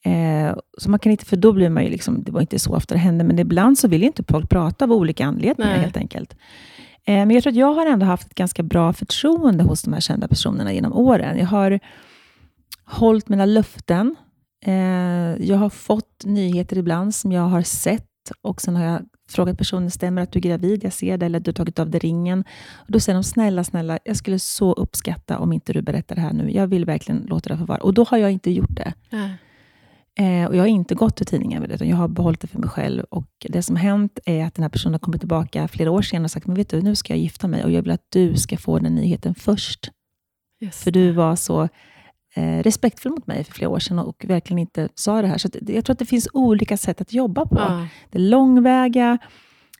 Eh, 0.03 0.55
så 0.77 0.89
man 0.89 0.99
kan 0.99 1.11
inte, 1.11 1.25
för 1.25 1.37
då 1.37 1.53
blir 1.53 1.69
man 1.69 1.83
ju 1.83 1.89
liksom, 1.89 2.23
det 2.23 2.31
var 2.31 2.41
inte 2.41 2.59
så 2.59 2.75
ofta 2.75 2.95
det 2.95 2.99
hände, 2.99 3.23
men 3.23 3.39
ibland 3.39 3.79
så 3.79 3.87
vill 3.87 4.03
inte 4.03 4.23
folk 4.23 4.49
prata 4.49 4.85
av 4.85 4.91
olika 4.91 5.25
anledningar 5.25 5.71
Nej. 5.71 5.81
helt 5.81 5.97
enkelt. 5.97 6.35
Eh, 7.05 7.13
men 7.13 7.31
jag 7.31 7.43
tror 7.43 7.51
att 7.51 7.57
jag 7.57 7.73
har 7.73 7.85
ändå 7.85 8.05
haft 8.05 8.27
ett 8.27 8.35
ganska 8.35 8.63
bra 8.63 8.93
förtroende 8.93 9.63
hos 9.63 9.81
de 9.81 9.93
här 9.93 9.99
kända 9.99 10.27
personerna 10.27 10.73
genom 10.73 10.93
åren. 10.93 11.37
Jag 11.37 11.45
har 11.45 11.79
hållit 12.85 13.29
mina 13.29 13.45
löften. 13.45 14.15
Eh, 14.65 14.73
jag 15.45 15.57
har 15.57 15.69
fått 15.69 16.25
nyheter 16.25 16.77
ibland 16.77 17.15
som 17.15 17.31
jag 17.31 17.41
har 17.41 17.61
sett 17.61 18.10
och 18.41 18.61
sen 18.61 18.75
har 18.75 18.83
jag 18.83 19.01
frågat 19.29 19.57
personen, 19.57 19.91
stämmer 19.91 20.21
att 20.21 20.31
du 20.31 20.39
är 20.39 20.41
gravid? 20.41 20.83
Jag 20.83 20.93
ser 20.93 21.17
det, 21.17 21.25
eller 21.25 21.39
du 21.39 21.49
har 21.49 21.53
tagit 21.53 21.79
av 21.79 21.89
dig 21.89 21.99
ringen. 21.99 22.43
Och 22.73 22.91
då 22.91 22.99
säger 22.99 23.15
de, 23.15 23.23
snälla, 23.23 23.63
snälla, 23.63 23.99
jag 24.03 24.17
skulle 24.17 24.39
så 24.39 24.73
uppskatta 24.73 25.39
om 25.39 25.53
inte 25.53 25.73
du 25.73 25.81
berättar 25.81 26.15
det 26.15 26.21
här 26.21 26.33
nu. 26.33 26.51
Jag 26.51 26.67
vill 26.67 26.85
verkligen 26.85 27.21
låta 27.21 27.49
det 27.49 27.57
få 27.57 27.65
vara. 27.65 27.79
Och 27.79 27.93
då 27.93 28.03
har 28.03 28.17
jag 28.17 28.31
inte 28.31 28.51
gjort 28.51 28.75
det. 28.75 28.93
Nej. 29.09 29.37
Eh, 30.15 30.45
och 30.45 30.55
jag 30.55 30.61
har 30.61 30.67
inte 30.67 30.95
gått 30.95 31.15
till 31.17 31.25
tidningen 31.25 31.61
med 31.61 31.69
det, 31.69 31.75
utan 31.75 31.89
jag 31.89 31.97
har 31.97 32.07
behållit 32.07 32.41
det 32.41 32.47
för 32.47 32.59
mig 32.59 32.69
själv. 32.69 33.03
Och 33.03 33.27
det 33.49 33.63
som 33.63 33.75
hänt 33.75 34.19
är 34.25 34.45
att 34.45 34.55
den 34.55 34.63
här 34.63 34.69
personen 34.69 34.93
har 34.93 34.99
kommit 34.99 35.21
tillbaka 35.21 35.67
flera 35.67 35.91
år 35.91 36.01
senare 36.01 36.23
och 36.23 36.31
sagt, 36.31 36.47
men 36.47 36.55
vet 36.55 36.69
du, 36.69 36.81
nu 36.81 36.95
ska 36.95 37.13
jag 37.13 37.19
gifta 37.19 37.47
mig 37.47 37.63
och 37.63 37.71
jag 37.71 37.81
vill 37.81 37.91
att 37.91 38.05
du 38.09 38.37
ska 38.37 38.57
få 38.57 38.79
den 38.79 38.95
nyheten 38.95 39.35
först. 39.35 39.91
Just 40.59 40.83
För 40.83 40.91
du 40.91 41.11
var 41.11 41.35
så 41.35 41.69
eh, 42.35 42.63
respektfull 42.63 43.11
mot 43.11 43.27
mig 43.27 43.43
för 43.43 43.53
flera 43.53 43.69
år 43.69 43.79
sedan 43.79 43.99
och 43.99 44.25
verkligen 44.27 44.59
inte 44.59 44.89
sa 44.95 45.21
det 45.21 45.27
här. 45.27 45.37
Så 45.37 45.49
jag 45.67 45.85
tror 45.85 45.93
att 45.93 45.99
det 45.99 46.05
finns 46.05 46.27
olika 46.33 46.77
sätt 46.77 47.01
att 47.01 47.13
jobba 47.13 47.45
på. 47.45 47.59
Ja. 47.59 47.87
Det 48.09 48.17
är 48.17 48.21
långväga, 48.21 49.17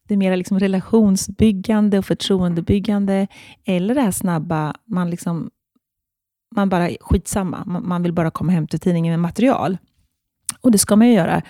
det 0.07 0.13
är 0.13 0.17
mer 0.17 0.37
liksom 0.37 0.59
relationsbyggande 0.59 1.97
och 1.97 2.05
förtroendebyggande. 2.05 3.27
Eller 3.65 3.95
det 3.95 4.01
här 4.01 4.11
snabba, 4.11 4.73
man, 4.85 5.09
liksom, 5.09 5.49
man 6.55 6.69
bara 6.69 6.89
skitsamma. 7.01 7.63
Man, 7.65 7.87
man 7.87 8.03
vill 8.03 8.13
bara 8.13 8.31
komma 8.31 8.51
hem 8.51 8.67
till 8.67 8.79
tidningen 8.79 9.11
med 9.11 9.19
material. 9.19 9.77
Och 10.61 10.71
det 10.71 10.77
ska 10.77 10.95
man 10.95 11.07
ju 11.07 11.13
göra. 11.13 11.41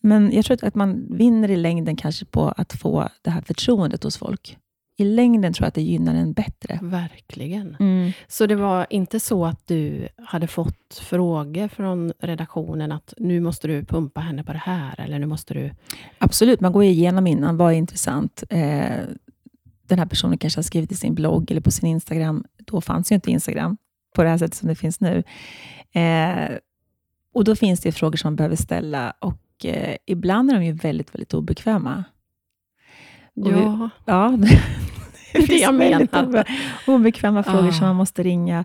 Men 0.00 0.32
jag 0.32 0.44
tror 0.44 0.64
att 0.64 0.74
man 0.74 1.16
vinner 1.16 1.50
i 1.50 1.56
längden 1.56 1.96
kanske 1.96 2.24
på 2.24 2.48
att 2.48 2.72
få 2.72 3.08
det 3.22 3.30
här 3.30 3.40
förtroendet 3.40 4.04
hos 4.04 4.16
folk. 4.16 4.58
I 4.96 5.04
längden 5.04 5.52
tror 5.52 5.64
jag 5.64 5.68
att 5.68 5.74
det 5.74 5.82
gynnar 5.82 6.14
en 6.14 6.32
bättre. 6.32 6.78
Verkligen. 6.82 7.76
Så 8.26 8.46
det 8.46 8.54
var 8.54 8.86
inte 8.90 9.20
så 9.20 9.44
att 9.46 9.66
du 9.66 10.08
hade 10.24 10.46
fått 10.46 10.94
frågor 11.02 11.68
från 11.68 12.12
redaktionen 12.20 12.92
att 12.92 13.14
nu 13.16 13.40
måste 13.40 13.68
du 13.68 13.84
pumpa 13.84 14.20
henne 14.20 14.44
på 14.44 14.52
det 14.52 14.58
här, 14.64 15.00
eller 15.00 15.18
nu 15.18 15.26
måste 15.26 15.54
du... 15.54 15.70
Absolut, 16.18 16.60
man 16.60 16.72
går 16.72 16.84
igenom 16.84 17.26
innan. 17.26 17.56
Vad 17.56 17.72
är 17.72 17.76
intressant? 17.76 18.44
Eh, 18.50 19.00
den 19.86 19.98
här 19.98 20.06
personen 20.06 20.38
kanske 20.38 20.58
har 20.58 20.62
skrivit 20.62 20.92
i 20.92 20.94
sin 20.96 21.14
blogg 21.14 21.50
eller 21.50 21.60
på 21.60 21.70
sin 21.70 21.88
Instagram. 21.88 22.44
Då 22.58 22.80
fanns 22.80 23.10
ju 23.12 23.14
inte 23.14 23.30
Instagram 23.30 23.76
på 24.14 24.22
det 24.22 24.28
här 24.28 24.38
sättet 24.38 24.54
som 24.54 24.68
det 24.68 24.74
finns 24.74 25.00
nu. 25.00 25.22
Eh, 25.92 26.56
och 27.34 27.44
Då 27.44 27.56
finns 27.56 27.80
det 27.80 27.92
frågor 27.92 28.16
som 28.16 28.26
man 28.26 28.36
behöver 28.36 28.56
ställa 28.56 29.14
och 29.18 29.64
eh, 29.64 29.96
ibland 30.06 30.50
är 30.50 30.54
de 30.54 30.64
ju 30.64 30.72
väldigt, 30.72 31.14
väldigt 31.14 31.34
obekväma. 31.34 32.04
Och 33.36 33.46
vi- 33.46 33.50
Ja, 33.50 33.90
Ja, 34.04 34.38
det 35.34 35.42
är 35.44 35.48
det 35.48 35.54
jag 35.58 35.74
menar. 35.74 36.00
obe- 36.06 36.44
obekväma 36.86 37.42
frågor 37.42 37.66
Ja. 37.66 37.72
som 37.72 37.86
man 37.86 37.96
måste 37.96 38.22
ringa. 38.22 38.64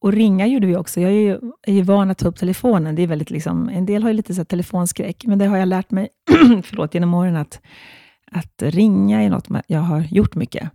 Och- 0.00 0.12
ringa 0.12 0.46
gjorde 0.46 0.66
vi 0.66 0.76
också. 0.76 1.00
Jag 1.00 1.10
är 1.10 1.20
ju, 1.20 1.38
är 1.66 1.72
ju 1.72 1.82
van 1.82 2.10
att 2.10 2.18
ta 2.18 2.28
upp 2.28 2.36
telefonen. 2.36 2.94
Det 2.94 3.02
är 3.02 3.06
väldigt 3.06 3.30
liksom, 3.30 3.68
en 3.68 3.86
del 3.86 4.02
har 4.02 4.10
ju 4.10 4.16
lite 4.16 4.34
så 4.34 4.44
telefonskräck, 4.44 5.24
men 5.26 5.38
det 5.38 5.46
har 5.46 5.56
jag 5.56 5.68
lärt 5.68 5.90
mig 5.90 6.08
förlåt, 6.64 6.94
genom 6.94 7.14
åren 7.14 7.36
att, 7.36 7.60
att 8.32 8.62
ringa 8.62 9.22
är 9.22 9.30
något 9.30 9.48
jag 9.66 9.80
har 9.80 10.00
gjort 10.00 10.34
mycket. 10.34 10.70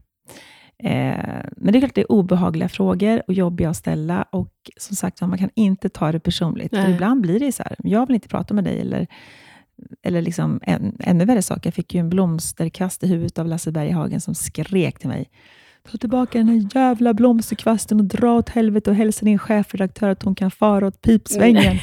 Eh, 0.84 1.16
men 1.58 1.72
det 1.74 1.78
är 1.78 1.80
klart 1.80 1.96
det 1.96 2.02
är 2.02 2.12
obehagliga 2.12 2.70
frågor 2.70 3.22
och 3.28 3.34
jobbiga 3.34 3.70
att 3.70 3.78
ställa. 3.78 4.24
Och 4.32 4.50
som 4.78 4.96
sagt, 4.96 5.22
man 5.22 5.38
kan 5.38 5.50
inte 5.56 5.90
ta 5.90 6.12
det 6.12 6.20
personligt. 6.20 6.74
Ibland 6.90 7.22
blir 7.22 7.40
det 7.40 7.52
så 7.52 7.64
här, 7.64 7.76
jag 7.80 8.08
vill 8.08 8.14
inte 8.16 8.28
prata 8.28 8.54
med 8.54 8.64
dig. 8.64 8.80
Eller, 8.82 9.08
eller 10.04 10.22
liksom 10.22 10.60
en, 10.64 10.98
ännu 11.00 11.26
värre 11.26 11.42
saker. 11.42 11.68
Jag 11.68 11.74
fick 11.74 11.94
ju 11.94 12.00
en 12.00 12.10
blomsterkvast 12.10 13.04
i 13.04 13.08
huvudet 13.08 13.40
av 13.40 13.48
Lasse 13.48 13.72
Berghagen 13.72 14.22
som 14.22 14.36
skrek 14.36 15.00
till 15.00 15.10
mig. 15.10 15.30
Ta 15.92 15.98
tillbaka 15.98 16.38
den 16.38 16.48
här 16.48 16.70
jävla 16.76 17.14
blomsterkvasten 17.14 18.00
och 18.00 18.06
dra 18.06 18.34
åt 18.34 18.50
helvete 18.50 18.90
och 18.90 18.96
hälsa 18.96 19.26
din 19.26 19.40
chefredaktör 19.40 20.10
att 20.10 20.24
hon 20.24 20.36
kan 20.36 20.52
fara 20.52 20.88
åt 20.88 21.02
pipsvängen. 21.02 21.78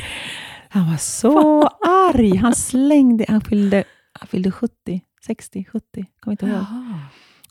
Han 0.69 0.91
var 0.91 0.97
så 0.97 1.63
arg. 1.87 2.37
Han 2.37 2.55
slängde, 2.55 3.25
han 3.29 3.41
fyllde, 3.41 3.85
han 4.13 4.29
fyllde 4.29 4.51
70, 4.51 5.01
60, 5.27 5.65
70, 5.73 6.07
kommer 6.21 6.33
inte 6.33 6.47
ihåg. 6.47 6.55
Jaha. 6.55 7.01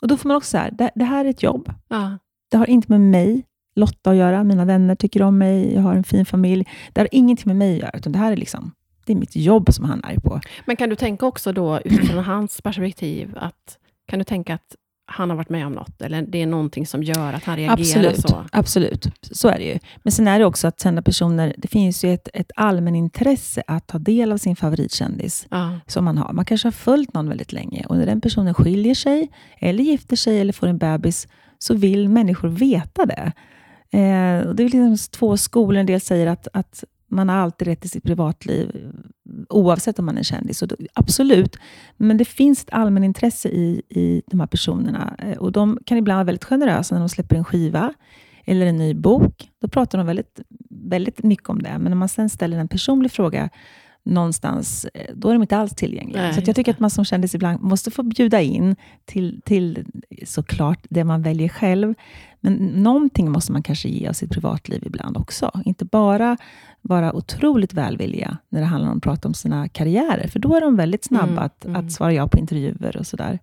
Och 0.01 0.07
då 0.07 0.17
får 0.17 0.27
man 0.27 0.37
också 0.37 0.49
så 0.49 0.57
här, 0.57 0.71
det, 0.71 0.91
det 0.95 1.05
här 1.05 1.25
är 1.25 1.29
ett 1.29 1.43
jobb. 1.43 1.73
Ja. 1.87 2.17
Det 2.51 2.57
har 2.57 2.69
inte 2.69 2.91
med 2.91 3.01
mig, 3.01 3.43
Lotta, 3.75 4.09
att 4.09 4.15
göra. 4.15 4.43
Mina 4.43 4.65
vänner 4.65 4.95
tycker 4.95 5.21
om 5.21 5.37
mig, 5.37 5.73
jag 5.73 5.81
har 5.81 5.95
en 5.95 6.03
fin 6.03 6.25
familj. 6.25 6.67
Det 6.93 7.01
har 7.01 7.07
ingenting 7.11 7.47
med 7.47 7.55
mig 7.55 7.73
att 7.73 7.79
göra, 7.81 7.91
utan 7.93 8.11
det 8.11 8.19
här 8.19 8.31
är 8.31 8.37
liksom 8.37 8.71
det 9.07 9.13
är 9.13 9.17
mitt 9.17 9.35
jobb 9.35 9.73
som 9.73 9.85
han 9.85 9.99
är 10.03 10.07
arg 10.07 10.19
på. 10.19 10.41
Men 10.65 10.75
kan 10.75 10.89
du 10.89 10.95
tänka 10.95 11.25
också 11.25 11.51
då, 11.51 11.79
utifrån 11.85 12.23
hans 12.23 12.61
perspektiv, 12.61 13.33
att 13.37 13.77
kan 14.07 14.19
du 14.19 14.25
tänka 14.25 14.53
att 14.53 14.75
han 15.09 15.29
har 15.29 15.37
varit 15.37 15.49
med 15.49 15.65
om 15.67 15.73
något, 15.73 16.01
eller 16.01 16.21
det 16.21 16.41
är 16.41 16.45
någonting 16.47 16.87
som 16.87 17.03
gör 17.03 17.33
att 17.33 17.43
han 17.43 17.55
reagerar 17.57 17.73
Absolut, 17.81 18.21
så? 18.29 18.45
absolut. 18.51 19.07
Så 19.21 19.47
är 19.47 19.57
det 19.57 19.63
ju. 19.63 19.79
Men 20.03 20.11
sen 20.11 20.27
är 20.27 20.39
det 20.39 20.45
också 20.45 20.67
att 20.67 20.79
sända 20.79 21.01
personer, 21.01 21.53
det 21.57 21.67
finns 21.67 22.03
ju 22.05 22.13
ett, 22.13 22.29
ett 22.33 22.51
allmänintresse 22.55 23.63
att 23.67 23.87
ta 23.87 23.97
del 23.99 24.31
av 24.31 24.37
sin 24.37 24.55
favoritkändis 24.55 25.47
Ja. 25.49 25.79
som 25.87 26.05
man 26.05 26.17
har. 26.17 26.33
Man 26.33 26.45
kanske 26.45 26.67
har 26.67 26.71
följt 26.71 27.13
någon 27.13 27.29
väldigt 27.29 27.53
länge 27.53 27.85
och 27.89 27.97
när 27.97 28.05
den 28.05 28.21
personen 28.21 28.53
skiljer 28.53 28.95
sig, 28.95 29.29
eller 29.59 29.83
gifter 29.83 30.15
sig, 30.15 30.39
eller 30.39 30.53
får 30.53 30.67
en 30.67 30.77
bebis, 30.77 31.27
så 31.59 31.73
vill 31.73 32.09
människor 32.09 32.47
veta 32.49 33.05
det. 33.05 33.31
Eh, 33.91 34.53
det 34.53 34.63
är 34.63 34.69
liksom 34.69 34.97
två 35.11 35.37
skolor. 35.37 35.79
En 35.79 35.85
del 35.85 36.01
säger 36.01 36.27
att, 36.27 36.47
att 36.53 36.83
man 37.09 37.29
har 37.29 37.35
alltid 37.35 37.67
rätt 37.67 37.81
till 37.81 37.89
sitt 37.89 38.03
privatliv, 38.03 38.91
oavsett 39.49 39.99
om 39.99 40.05
man 40.05 40.17
är 40.17 40.23
kändis. 40.23 40.59
Då, 40.59 40.75
absolut, 40.93 41.57
men 41.97 42.17
det 42.17 42.25
finns 42.25 42.61
ett 42.63 42.69
allmänintresse 42.73 43.49
i, 43.49 43.81
i 43.89 44.21
de 44.27 44.39
här 44.39 44.47
personerna. 44.47 45.15
Eh, 45.19 45.37
Och 45.37 45.51
De 45.51 45.79
kan 45.85 45.97
ibland 45.97 46.17
vara 46.17 46.23
väldigt 46.23 46.43
generösa 46.45 46.95
när 46.95 46.99
de 46.99 47.09
släpper 47.09 47.35
en 47.35 47.43
skiva 47.43 47.93
eller 48.45 48.65
en 48.65 48.77
ny 48.77 48.93
bok. 48.93 49.49
Då 49.61 49.67
pratar 49.67 49.97
de 49.97 50.07
väldigt, 50.07 50.39
väldigt 50.69 51.23
mycket 51.23 51.49
om 51.49 51.61
det. 51.61 51.69
Men 51.79 51.83
när 51.91 51.95
man 51.95 52.09
sen 52.09 52.29
ställer 52.29 52.57
en 52.57 52.67
personlig 52.67 53.11
fråga 53.11 53.49
någonstans, 54.03 54.85
eh, 54.93 55.15
då 55.15 55.29
är 55.29 55.33
de 55.33 55.41
inte 55.41 55.57
alls 55.57 55.75
tillgängliga. 55.75 56.21
Nej, 56.21 56.33
så 56.33 56.41
jag 56.45 56.55
tycker 56.55 56.71
att 56.71 56.79
man 56.79 56.89
som 56.89 57.05
kändis 57.05 57.35
ibland 57.35 57.61
måste 57.61 57.91
få 57.91 58.03
bjuda 58.03 58.41
in 58.41 58.75
till, 59.05 59.41
till 59.45 59.85
såklart 60.25 60.79
det 60.89 61.03
man 61.03 61.21
väljer 61.21 61.49
själv. 61.49 61.93
Men 62.47 62.83
någonting 62.83 63.31
måste 63.31 63.51
man 63.51 63.63
kanske 63.63 63.89
ge 63.89 64.07
av 64.07 64.13
sitt 64.13 64.31
privatliv 64.31 64.83
ibland 64.85 65.17
också. 65.17 65.51
Inte 65.65 65.85
bara 65.85 66.37
vara 66.81 67.15
otroligt 67.15 67.73
välvilliga 67.73 68.37
när 68.49 68.59
det 68.59 68.65
handlar 68.65 68.91
om 68.91 68.97
att 68.97 69.03
prata 69.03 69.27
om 69.27 69.33
sina 69.33 69.67
karriärer. 69.69 70.27
För 70.27 70.39
då 70.39 70.55
är 70.55 70.61
de 70.61 70.75
väldigt 70.75 71.03
snabba 71.03 71.27
Mm, 71.27 71.43
att, 71.43 71.65
mm. 71.65 71.75
att 71.85 71.91
svara 71.91 72.13
ja 72.13 72.27
på 72.27 72.37
intervjuer 72.37 72.97
och 72.97 73.07
sådär. 73.07 73.39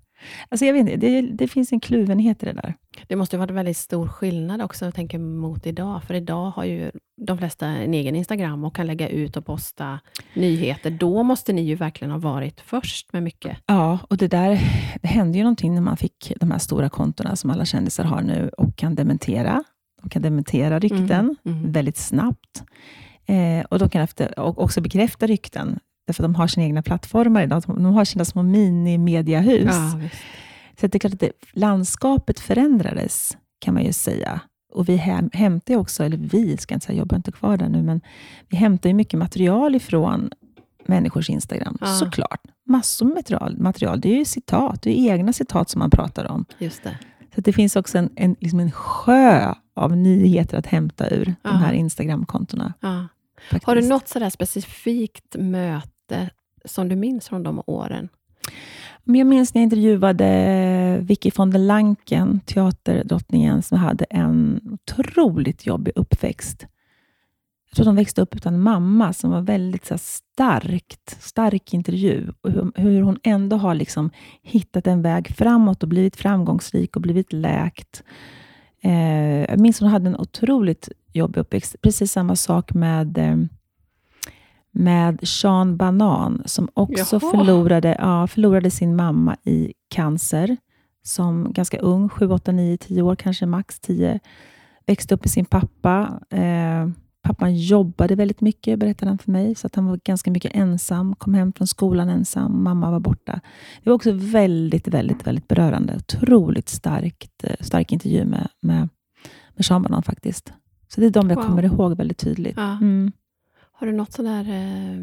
Alltså 0.48 0.66
jag 0.66 0.72
vet 0.72 0.80
inte, 0.80 0.96
det, 0.96 1.20
det 1.20 1.48
finns 1.48 1.72
en 1.72 1.80
kluvenhet 1.80 2.42
i 2.42 2.46
det 2.46 2.52
där. 2.52 2.74
Det 3.08 3.16
måste 3.16 3.36
ju 3.36 3.40
varit 3.40 3.50
väldigt 3.50 3.76
stor 3.76 4.08
skillnad 4.08 4.62
också, 4.62 4.84
jag 4.84 4.94
tänker 4.94 5.18
mot 5.18 5.66
idag. 5.66 6.04
För 6.04 6.14
idag 6.14 6.50
har 6.50 6.64
ju 6.64 6.90
de 7.26 7.38
flesta 7.38 7.66
en 7.66 7.94
egen 7.94 8.16
Instagram 8.16 8.64
och 8.64 8.76
kan 8.76 8.86
lägga 8.86 9.08
ut 9.08 9.36
och 9.36 9.46
posta 9.46 10.00
nyheter. 10.34 10.90
Då 10.90 11.22
måste 11.22 11.52
ni 11.52 11.62
ju 11.62 11.74
verkligen 11.74 12.10
ha 12.10 12.18
varit 12.18 12.60
först 12.60 13.12
med 13.12 13.22
mycket. 13.22 13.58
Ja, 13.66 13.98
och 14.10 14.16
det 14.16 14.28
där 14.28 14.60
det 15.02 15.08
hände 15.08 15.38
ju 15.38 15.44
någonting 15.44 15.74
när 15.74 15.80
man 15.80 15.96
fick 15.96 16.32
de 16.40 16.50
här 16.50 16.58
stora 16.58 16.88
kontona 16.88 17.36
som 17.36 17.50
alla 17.50 17.64
kändisar 17.64 18.04
har 18.04 18.22
nu 18.22 18.50
och 18.58 18.76
kan 18.76 18.94
dementera. 18.94 19.64
De 20.02 20.08
kan 20.10 20.22
dementera 20.22 20.78
rykten 20.78 21.10
Mm, 21.10 21.36
mm. 21.44 21.72
väldigt 21.72 21.96
snabbt. 21.96 22.64
Eh, 23.26 23.64
och 23.70 23.78
de 23.78 23.90
kan 23.90 24.02
efter, 24.02 24.38
och 24.38 24.62
också 24.62 24.80
bekräfta 24.80 25.26
rykten, 25.26 25.78
därför 26.06 26.22
att 26.22 26.24
de 26.24 26.34
har 26.34 26.46
sina 26.46 26.66
egna 26.66 26.82
plattformar 26.82 27.42
idag. 27.42 27.62
De 27.66 27.84
har 27.84 28.04
sina 28.04 28.24
små 28.24 28.42
mini-mediahus. 28.42 29.64
Ja. 29.66 30.08
Så 30.80 30.86
det 30.86 30.94
är 30.94 30.98
klart 30.98 31.12
att 31.12 31.20
det, 31.20 31.32
landskapet 31.52 32.40
förändrades, 32.40 33.36
kan 33.58 33.74
man 33.74 33.84
ju 33.84 33.92
säga. 33.92 34.40
Och 34.72 34.88
vi 34.88 34.96
häm, 34.96 35.30
hämtar 35.32 35.74
ju 35.74 35.80
också, 35.80 36.04
eller 36.04 36.16
vi, 36.16 36.56
ska 36.56 36.72
jag 36.72 36.76
inte 36.76 36.86
säga, 36.86 36.96
jag 36.96 37.00
jobbar 37.00 37.16
inte 37.16 37.32
kvar 37.32 37.56
där 37.56 37.68
nu, 37.68 37.82
men 37.82 38.00
vi 38.48 38.56
hämtar 38.56 38.90
ju 38.90 38.94
mycket 38.94 39.18
material 39.18 39.74
ifrån 39.74 40.30
människors 40.86 41.30
Instagram. 41.30 41.78
Ja. 41.80 41.86
Såklart. 41.86 42.40
Massor 42.66 43.06
med 43.06 43.14
material, 43.14 43.56
material. 43.58 44.00
Det 44.00 44.08
är 44.08 44.18
ju 44.18 44.24
citat, 44.24 44.82
det 44.82 44.90
är 45.00 45.12
egna 45.12 45.32
citat 45.32 45.70
som 45.70 45.78
man 45.78 45.90
pratar 45.90 46.30
om. 46.30 46.44
Just 46.58 46.82
det. 46.82 46.98
Så 47.34 47.40
det 47.40 47.52
finns 47.52 47.76
också 47.76 47.98
en, 47.98 48.10
en, 48.16 48.36
liksom 48.40 48.60
en 48.60 48.70
sjö 48.72 49.54
av 49.76 49.96
nyheter 49.96 50.58
att 50.58 50.66
hämta 50.66 51.10
ur 51.10 51.34
Ja. 51.42 51.50
de 51.50 51.56
här 51.58 51.72
Instagram-kontona. 51.72 52.72
Ja. 52.80 53.06
Har 53.62 53.76
du 53.76 53.88
något 53.88 54.08
sådär 54.08 54.30
specifikt 54.30 55.36
möte 55.38 55.88
som 56.64 56.88
du 56.88 56.96
minns 56.96 57.28
från 57.28 57.42
de 57.42 57.62
åren? 57.66 58.08
Jag 59.04 59.26
minns 59.26 59.54
när 59.54 59.60
jag 59.60 59.64
intervjuade 59.64 60.98
Vicky 61.02 61.30
von 61.36 61.50
der 61.50 61.58
Lanken, 61.58 62.40
teaterdrottningen, 62.40 63.62
som 63.62 63.78
hade 63.78 64.04
en 64.04 64.60
otroligt 64.88 65.66
jobbig 65.66 65.92
uppväxt. 65.96 66.66
Jag 67.70 67.76
tror 67.76 67.84
att 67.84 67.88
hon 67.88 67.96
växte 67.96 68.22
upp 68.22 68.36
utan 68.36 68.60
mamma, 68.60 69.12
som 69.12 69.30
var 69.30 69.40
väldigt 69.40 69.84
så 69.84 69.94
här, 69.94 69.98
starkt, 69.98 71.22
stark 71.22 71.74
intervju. 71.74 72.32
Och 72.40 72.50
hur, 72.50 72.72
hur 72.74 73.02
hon 73.02 73.18
ändå 73.22 73.56
har 73.56 73.74
liksom 73.74 74.10
hittat 74.42 74.86
en 74.86 75.02
väg 75.02 75.34
framåt 75.36 75.82
och 75.82 75.88
blivit 75.88 76.16
framgångsrik 76.16 76.96
och 76.96 77.02
blivit 77.02 77.32
läkt. 77.32 78.02
Eh, 78.80 79.44
jag 79.44 79.60
minns 79.60 79.76
att 79.76 79.80
hon 79.80 79.90
hade 79.90 80.06
en 80.06 80.16
otroligt 80.16 80.88
jobbig 81.12 81.40
uppväxt. 81.40 81.76
Precis 81.82 82.12
samma 82.12 82.36
sak 82.36 82.74
med, 82.74 83.18
eh, 83.18 83.36
med 84.74 85.28
Sean 85.28 85.76
Banan, 85.76 86.42
som 86.46 86.68
också 86.74 87.18
Jaha. 87.22 87.30
förlorade, 87.30 87.96
ja, 87.98 88.26
förlorade 88.26 88.70
sin 88.70 88.96
mamma 88.96 89.36
i 89.44 89.72
cancer, 89.94 90.56
som 91.02 91.52
ganska 91.52 91.78
ung, 91.78 92.08
7, 92.08 92.30
8, 92.30 92.52
9, 92.52 92.76
10 92.76 93.02
år, 93.02 93.16
kanske 93.16 93.46
max 93.46 93.80
10. 93.80 94.20
Växte 94.86 95.14
upp 95.14 95.24
med 95.24 95.30
sin 95.30 95.44
pappa. 95.44 96.20
Eh, 96.30 96.88
pappan 97.22 97.56
jobbade 97.56 98.14
väldigt 98.14 98.40
mycket, 98.40 98.78
berättade 98.78 99.10
han 99.10 99.18
för 99.18 99.30
mig, 99.30 99.54
så 99.54 99.66
att 99.66 99.74
han 99.74 99.86
var 99.86 100.00
ganska 100.04 100.30
mycket 100.30 100.54
ensam. 100.54 101.14
Kom 101.14 101.34
hem 101.34 101.52
från 101.52 101.66
skolan 101.66 102.08
ensam, 102.08 102.62
mamma 102.62 102.90
var 102.90 103.00
borta. 103.00 103.40
Det 103.82 103.90
var 103.90 103.94
också 103.94 104.12
väldigt, 104.12 104.88
väldigt, 104.88 105.26
väldigt 105.26 105.48
berörande. 105.48 105.96
Otroligt 105.96 106.68
starkt, 106.68 107.44
eh, 107.44 107.54
stark 107.60 107.92
intervju 107.92 108.24
med, 108.24 108.48
med, 108.60 108.88
med 109.56 109.64
Sean 109.66 109.82
Banan 109.82 110.02
faktiskt. 110.02 110.52
Så 110.88 111.00
det 111.00 111.06
är 111.06 111.10
de 111.10 111.30
jag 111.30 111.36
Wow. 111.36 111.46
kommer 111.46 111.62
ihåg 111.62 111.96
väldigt 111.96 112.18
tydligt. 112.18 112.56
Ja. 112.56 112.72
Mm. 112.76 113.12
Har 113.84 113.90
du 113.90 113.96
något 113.96 114.12
sådär... 114.12 114.40
Eh, 114.40 114.98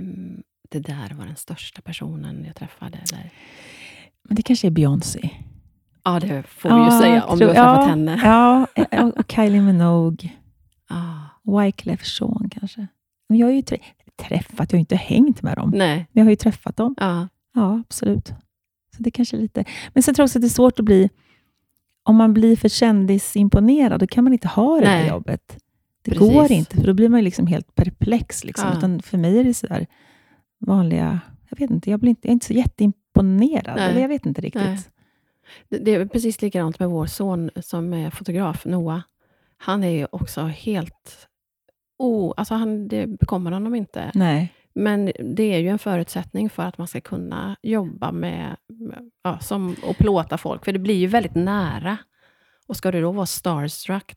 det 0.70 0.80
där 0.80 1.14
var 1.14 1.26
den 1.26 1.36
största 1.36 1.82
personen 1.82 2.46
jag 2.46 2.56
träffade. 2.56 2.98
Där. 3.12 3.30
Men 4.24 4.36
det 4.36 4.42
kanske 4.42 4.68
är 4.68 4.72
Beyoncé. 4.72 5.30
Ja, 6.04 6.20
det 6.20 6.44
får 6.44 6.70
vi 6.70 6.86
ju 6.86 7.02
säga 7.02 7.24
om 7.24 7.40
du 7.40 7.46
har 7.46 7.54
träffat 7.54 7.78
ja, 7.78 7.86
henne. 7.86 8.22
Ja, 8.24 8.68
eh, 8.76 9.06
och, 9.06 9.18
och 9.18 9.32
Kylie 9.32 9.62
Minogue. 9.62 10.30
Ah, 10.88 11.20
Wyclef 11.44 12.20
Jean 12.20 12.50
kanske. 12.52 12.88
Men 13.30 13.38
jag 13.38 13.48
har 13.48 13.52
ju 13.52 13.62
trä- 13.62 13.82
träffat, 14.16 14.72
jag 14.72 14.78
har 14.78 14.80
inte 14.80 14.96
hängt 14.96 15.42
med 15.42 15.58
dem. 15.58 15.72
nej. 15.76 15.96
Men 15.96 16.22
jag 16.22 16.26
har 16.26 16.30
ju 16.30 16.36
träffat 16.36 16.78
dem. 16.78 16.96
Ja. 17.00 17.28
Ja, 17.54 17.80
absolut. 17.88 18.28
Så 18.98 19.04
det 19.04 19.12
kanske 19.12 19.38
är 19.38 19.42
lite... 19.42 19.66
Men 19.94 20.04
sen 20.04 20.16
tror 20.16 20.24
jag 20.24 20.28
också 20.28 20.40
att 20.40 20.42
det 20.42 20.48
är 20.48 20.50
svårt 20.50 20.80
att 20.80 20.86
bli... 20.86 21.10
Om 22.04 22.16
man 22.16 22.34
blir 22.34 22.56
för 22.56 22.70
kändisimponerad, 22.70 24.00
då 24.00 24.08
kan 24.08 24.24
man 24.24 24.34
inte 24.34 24.48
ha 24.48 24.80
det 24.80 24.88
Nej. 24.88 25.08
jobbet. 25.08 25.58
Det 26.02 26.12
Precis. 26.12 26.34
går 26.34 26.52
inte, 26.52 26.78
för 26.78 26.88
då 26.88 26.94
blir 26.94 27.10
man 27.10 27.20
ju 27.20 27.24
liksom 27.24 27.48
helt 27.48 27.76
perplex. 27.76 28.44
Liksom. 28.44 28.70
Ja. 28.70 28.78
Utan 28.78 29.02
för 29.02 29.18
mig 29.18 29.40
är 29.40 29.44
det 29.44 29.54
sådär 29.54 29.88
vanliga... 30.60 31.20
Jag 31.50 31.60
vet 31.60 31.70
inte, 31.70 31.92
jag, 31.92 32.00
blir 32.00 32.10
inte, 32.10 32.28
jag 32.28 32.30
är 32.30 32.34
inte 32.34 32.46
så 32.46 32.54
jätteimponerad. 32.54 33.76
Nej. 33.76 33.90
Eller 33.90 34.02
jag 34.02 34.08
vet 34.08 34.26
inte 34.26 34.42
riktigt. 34.42 34.62
Nej. 34.62 34.80
Det, 35.70 35.78
det 35.78 35.94
är 35.96 36.06
precis 36.06 36.42
likadant 36.42 36.80
med 36.80 36.90
vår 36.90 37.06
son 37.06 37.50
som 37.62 37.94
är 37.94 38.10
fotograf, 38.10 38.66
Noah. 38.66 39.02
Han 39.58 39.84
är 39.84 39.90
ju 39.90 40.08
också 40.12 40.42
helt... 40.42 41.28
Oh, 41.98 42.34
alltså 42.38 42.54
han, 42.54 42.88
det 42.88 43.08
bekommer 43.08 43.52
honom 43.52 43.76
inte. 43.76 44.12
Nej. 44.14 44.54
Men 44.74 45.12
det 45.20 45.44
är 45.44 45.60
ju 45.60 45.68
en 45.68 45.80
förutsättning 45.80 46.50
för 46.50 46.64
att 46.64 46.78
man 46.78 46.88
ska 46.88 47.02
kunna 47.02 47.56
jobba 47.64 48.12
med, 48.12 48.56
med 48.68 49.12
ja, 49.24 49.40
som, 49.40 49.76
och 49.84 49.98
plåta 49.98 50.38
folk, 50.38 50.66
för 50.66 50.74
det 50.74 50.80
blir 50.80 50.96
ju 50.96 51.08
väldigt 51.08 51.36
nära. 51.36 51.98
Och 52.68 52.78
ska 52.78 52.92
du 52.92 53.02
då 53.02 53.12
vara 53.12 53.26
starstruck? 53.26 54.16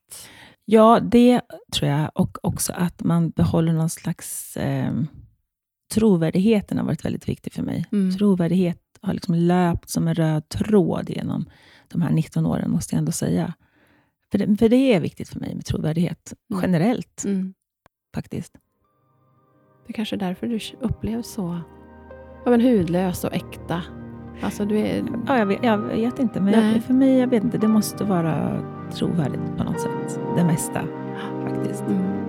Ja, 0.65 1.01
det 1.01 1.41
tror 1.73 1.91
jag. 1.91 2.11
Och 2.15 2.39
också 2.43 2.73
att 2.73 3.05
man 3.05 3.31
behåller 3.31 3.73
någon 3.73 3.91
slags... 3.91 4.57
Eh, 4.57 4.93
trovärdigheten 5.95 6.79
har 6.79 6.85
varit 6.85 7.05
väldigt 7.05 7.29
viktig 7.29 7.53
för 7.53 7.63
mig. 7.63 7.87
Mm. 7.93 8.17
Trovärdighet 8.17 8.81
har 9.01 9.15
liksom 9.15 9.35
löpt 9.35 9.91
som 9.91 10.09
en 10.09 10.15
röd 10.15 10.49
tråd 10.49 11.11
genom 11.11 11.45
de 11.89 12.03
här 12.03 12.11
19 12.11 12.47
åren, 12.47 12.71
måste 12.71 12.95
jag 12.95 12.99
ändå 12.99 13.13
säga. 13.13 13.55
För 14.31 14.39
det, 14.39 14.57
för 14.57 14.69
det 14.69 14.95
är 14.95 15.01
viktigt 15.01 15.29
för 15.29 15.41
mig 15.41 15.55
med 15.55 15.65
trovärdighet, 15.65 16.33
Mm. 16.51 16.63
generellt 16.63 17.25
Mm. 17.25 17.55
faktiskt. 18.15 18.53
Det 19.87 19.93
är 19.93 19.95
kanske 19.95 20.17
är 20.17 20.21
därför 20.21 20.47
du 20.47 20.59
upplevs 20.81 21.33
så 21.33 21.61
ja, 22.45 22.51
men 22.51 22.61
hudlös 22.61 23.25
och 23.25 23.35
äkta. 23.35 23.83
Alltså 24.41 24.65
du 24.65 24.79
är... 24.79 25.05
Ja, 25.27 25.39
jag, 25.39 25.47
vet, 25.47 25.65
jag 25.65 25.79
vet 25.79 26.19
inte, 26.19 26.41
men 26.41 26.73
jag, 26.73 26.83
för 26.83 26.95
mig, 26.95 27.19
jag 27.19 27.27
vet 27.27 27.45
inte, 27.45 27.59
det 27.59 27.69
måste 27.69 28.05
vara 28.05 28.63
trovärdigt 28.93 29.57
på 29.57 29.65
något 29.65 29.81
sätt. 29.81 30.21
Det 30.37 30.45
mesta, 30.45 30.81
faktiskt. 31.45 31.85
Mm. 31.89 32.25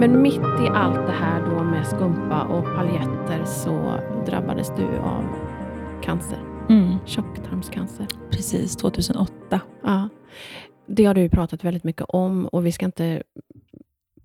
Men 0.00 0.22
mitt 0.22 0.40
i 0.40 0.68
allt 0.74 1.06
det 1.06 1.12
här 1.12 1.39
skumpa 1.90 2.42
och 2.42 2.64
paljetter 2.64 3.44
så 3.44 4.00
drabbades 4.26 4.72
du 4.76 4.98
av 4.98 5.24
cancer. 6.02 6.38
Mm, 6.68 6.94
Tjocktarmscancer. 7.06 8.06
precis, 8.30 8.76
2008. 8.76 9.60
Ja. 9.82 10.08
Det 10.86 11.04
har 11.04 11.14
du 11.14 11.28
pratat 11.28 11.64
väldigt 11.64 11.84
mycket 11.84 12.06
om 12.08 12.46
och 12.46 12.66
vi 12.66 12.72
ska 12.72 12.86
inte 12.86 13.22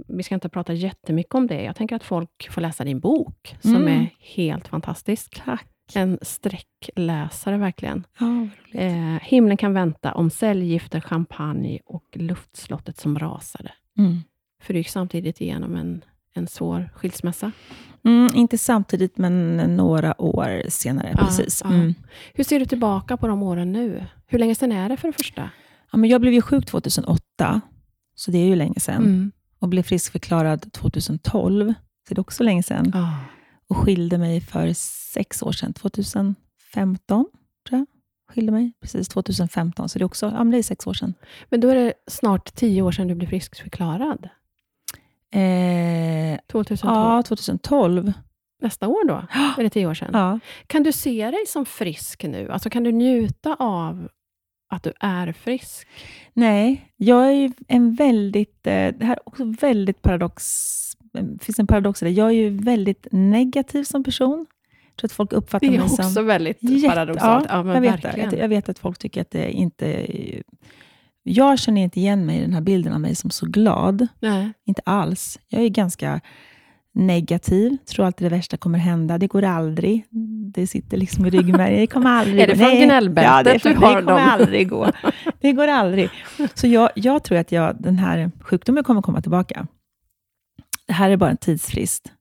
vi 0.08 0.24
ska 0.24 0.36
inte 0.36 0.50
prata 0.50 0.74
jättemycket 0.74 1.36
om 1.36 1.48
det. 1.48 1.64
Jag 1.64 1.76
tänker 1.76 1.96
att 1.96 2.04
folk 2.04 2.48
får 2.52 2.62
läsa 2.62 2.84
din 2.84 3.00
bok, 3.00 3.56
som 3.60 3.76
Mm. 3.76 3.88
är 3.88 4.10
helt 4.20 4.68
fantastisk. 4.68 5.42
Tack. 5.46 5.68
En 5.96 6.20
sträckläsare 6.22 7.58
verkligen. 7.58 8.04
Roligt. 8.20 8.52
Eh, 8.74 9.20
himlen 9.22 9.58
kan 9.58 9.74
vänta 9.74 10.14
om 10.14 10.30
cellgifter, 10.30 11.00
champagne 11.02 11.80
och 11.86 12.04
luftslottet 12.14 12.98
som 12.98 13.20
rasade. 13.20 13.72
Mm. 13.98 14.18
För 14.62 14.74
du 14.74 14.80
gick 14.80 14.90
samtidigt 14.90 15.42
igenom 15.42 15.76
en, 15.76 16.04
en 16.36 16.48
svår 16.48 16.90
skilsmässa. 16.96 17.52
Mm, 18.06 18.36
inte 18.36 18.58
samtidigt, 18.58 19.18
men 19.18 19.58
några 19.78 20.22
år 20.22 20.70
senare. 20.70 21.16
Ja, 21.18 21.26
precis. 21.26 21.62
ja. 21.64 21.70
Mm. 21.74 21.94
Hur 22.34 22.44
ser 22.44 22.60
du 22.60 22.66
tillbaka 22.66 23.18
på 23.18 23.28
de 23.28 23.44
åren 23.44 23.72
nu? 23.72 24.06
Hur 24.28 24.40
länge 24.40 24.56
sedan 24.56 24.72
är 24.72 24.90
det 24.90 24.98
för 24.98 25.08
det 25.08 25.14
första? 25.14 25.50
Ja, 25.92 25.98
men 25.98 26.10
jag 26.10 26.22
blev 26.22 26.34
ju 26.34 26.42
sjuk 26.42 26.66
2008, 26.66 27.62
så 28.16 28.32
det 28.32 28.38
är 28.38 28.46
ju 28.46 28.56
länge 28.56 28.80
sedan. 28.80 28.96
Mm. 28.96 29.32
Och 29.60 29.70
blev 29.70 29.84
friskförklarad 29.84 30.74
2012, 30.74 31.74
så 32.08 32.14
det 32.14 32.20
är 32.20 32.22
också 32.22 32.44
länge 32.44 32.64
sedan. 32.64 32.92
Ja. 32.94 33.18
Och 33.68 33.78
skilde 33.78 34.18
mig 34.18 34.42
för 34.42 34.74
sex 35.14 35.44
år 35.44 35.52
sedan, 35.52 35.74
2015, 35.74 36.36
tror 37.70 37.80
jag. 37.80 37.86
Skilde 38.34 38.52
mig 38.52 38.74
precis 38.82 39.08
2015, 39.08 39.90
så 39.90 40.00
det 40.00 40.04
är 40.04 40.06
också 40.06 40.26
ja, 40.38 40.44
det 40.44 40.58
är 40.58 40.64
sex 40.64 40.88
år 40.88 40.94
sedan. 40.94 41.14
Men 41.50 41.60
då 41.60 41.70
är 41.70 41.76
det 41.76 41.94
snart 42.08 42.56
tio 42.56 42.82
år 42.82 42.92
sedan 42.92 43.08
du 43.08 43.16
blev 43.16 43.28
friskförklarad. 43.28 44.30
Eh, 45.36 46.40
2012. 46.52 46.94
ja, 46.96 47.24
2012. 47.24 48.14
Nästa 48.62 48.88
år 48.88 49.08
då? 49.08 49.14
Är 49.58 49.64
det 49.64 49.70
tio 49.70 49.88
år 49.88 49.94
sedan? 49.94 50.10
Ja. 50.14 50.40
Kan 50.68 50.84
du 50.84 50.92
se 50.92 51.32
dig 51.32 51.46
som 51.48 51.66
frisk 51.66 52.24
nu? 52.24 52.52
Alltså 52.52 52.70
kan 52.70 52.84
du 52.84 52.92
njuta 52.92 53.56
av 53.60 54.10
att 54.70 54.84
du 54.84 54.94
är 55.00 55.32
frisk? 55.32 55.88
Nej, 56.34 56.92
jag 56.96 57.32
är 57.32 57.52
en 57.68 57.96
väldigt... 57.96 58.68
Eh, 58.68 58.74
det 58.74 59.06
här 59.06 59.14
är 59.14 59.20
också 59.28 59.44
väldigt 59.60 60.02
paradox... 60.02 60.44
Det 61.14 61.44
finns 61.44 61.60
en 61.60 61.68
paradox 61.68 62.02
i 62.02 62.06
det. 62.06 62.12
Jag 62.12 62.28
är 62.28 62.32
ju 62.32 62.50
väldigt 62.50 63.08
negativ 63.12 63.84
som 63.84 64.04
person. 64.04 64.46
Jag 64.90 64.98
tror 64.98 65.08
att 65.08 65.12
folk 65.12 65.34
uppfattar 65.34 65.68
Det 65.68 65.76
är 65.76 65.78
mig 65.78 65.86
också 65.86 66.04
som... 66.04 66.26
väldigt 66.26 66.60
paradoxalt. 66.88 67.46
Ja, 67.50 67.64
men 67.64 67.74
jag, 67.74 67.82
vet 67.82 68.06
verkligen. 68.06 68.30
det. 68.30 68.38
jag 68.38 68.48
vet 68.48 68.70
att 68.70 68.80
folk 68.80 68.98
tycker 68.98 69.22
att 69.22 69.32
det 69.32 69.52
inte... 69.52 70.08
Jag 71.28 71.60
känner 71.60 71.82
inte 71.82 72.00
igen 72.00 72.26
mig 72.26 72.38
i 72.38 72.42
den 72.42 72.54
här 72.54 72.62
bilden 72.62 72.94
av 72.94 73.02
mig 73.02 73.16
som 73.16 73.30
så 73.30 73.46
glad. 73.46 74.08
Nej. 74.20 74.54
Inte 74.66 74.82
alls. 74.86 75.40
Jag 75.48 75.62
är 75.62 75.70
ganska 75.70 76.22
negativ. 76.94 77.78
Tror 77.86 78.06
alltid 78.06 78.26
det 78.26 78.36
värsta 78.36 78.58
kommer 78.58 78.80
hända. 78.80 79.18
Det 79.18 79.28
går 79.28 79.44
aldrig. 79.44 80.06
Det 80.54 80.68
sitter 80.68 80.98
liksom 80.98 81.26
i 81.26 81.30
ryggmärgen. 81.30 81.80
Det 81.80 81.88
kommer 81.88 82.10
aldrig 82.10 82.40
Är 82.44 82.48
det 82.48 82.56
från 82.56 82.76
gnällbältet 82.76 83.32
ja, 83.32 83.44
det, 83.44 83.52
är 83.52 83.60
från, 83.60 83.72
du 83.74 83.80
har 83.80 83.96
det 83.96 84.02
kommer 84.02 84.20
dem? 84.20 84.30
aldrig 84.30 84.70
gå. 84.70 84.92
Det 85.40 85.52
går 85.52 85.68
aldrig. 85.68 86.10
Så 86.54 86.68
jag, 86.68 86.90
jag 86.96 87.24
tror 87.24 87.38
att 87.38 87.52
jag, 87.52 87.76
den 87.82 87.98
här 87.98 88.32
sjukdomen 88.40 88.84
kommer 88.84 89.02
komma 89.02 89.22
tillbaka. 89.22 89.68
Det 90.88 90.94
här 90.94 91.10
är 91.10 91.18
bara 91.18 91.30
en 91.30 91.38
tidsfrist. 91.38 92.12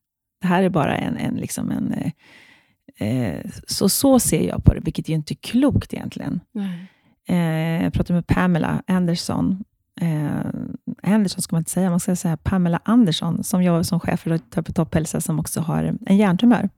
Det 0.40 0.46
här 0.46 0.62
är 0.62 0.68
bara 0.68 0.96
en, 0.96 1.16
en, 1.16 1.34
liksom 1.34 1.70
en 1.70 1.92
eh, 1.92 3.08
eh, 3.08 3.40
så, 3.66 3.88
så 3.88 4.18
ser 4.18 4.48
jag 4.48 4.64
på 4.64 4.74
det, 4.74 4.80
vilket 4.80 5.08
ju 5.08 5.14
inte 5.14 5.34
är 5.34 5.38
klokt 5.42 5.94
egentligen. 5.94 6.40
Nej. 6.52 6.90
Eh, 7.28 7.82
jag 7.82 7.92
pratade 7.92 8.14
med 8.14 8.26
Pamela 8.26 8.82
Anderson. 8.86 9.64
Eh, 10.00 11.12
Anderson 11.12 11.42
ska 11.42 11.56
man 11.56 11.60
inte 11.60 11.70
säga, 11.70 11.90
man 11.90 12.00
ska 12.00 12.16
säga 12.16 12.36
Pamela 12.36 12.80
Andersson, 12.84 13.44
som 13.44 13.62
jobbar 13.62 13.82
som 13.82 14.00
chef 14.00 14.20
för 14.20 14.62
på 14.62 14.72
Topphälsa, 14.72 15.20
som 15.20 15.38
också 15.38 15.60
har 15.60 15.96
en 16.06 16.16
hjärntumör. 16.16 16.68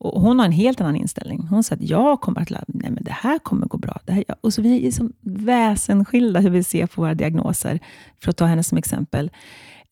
Och 0.00 0.20
hon 0.20 0.38
har 0.38 0.46
en 0.46 0.52
helt 0.52 0.80
annan 0.80 0.96
inställning. 0.96 1.46
Hon 1.50 1.64
säger 1.64 1.82
att 1.82 1.90
jag 1.90 2.20
kommer 2.20 2.40
att 2.40 2.50
lära 2.50 2.64
nej 2.66 2.90
men 2.90 3.04
det 3.04 3.12
här 3.12 3.38
kommer 3.38 3.66
gå 3.66 3.78
bra. 3.78 4.00
Det 4.04 4.12
här, 4.12 4.24
och 4.40 4.54
så 4.54 4.62
vi 4.62 4.86
är 4.86 4.90
som 4.90 5.12
väsensskilda 5.20 6.40
hur 6.40 6.50
vi 6.50 6.64
ser 6.64 6.86
på 6.86 7.00
våra 7.00 7.14
diagnoser, 7.14 7.80
för 8.22 8.30
att 8.30 8.36
ta 8.36 8.44
henne 8.44 8.62
som 8.62 8.78
exempel. 8.78 9.30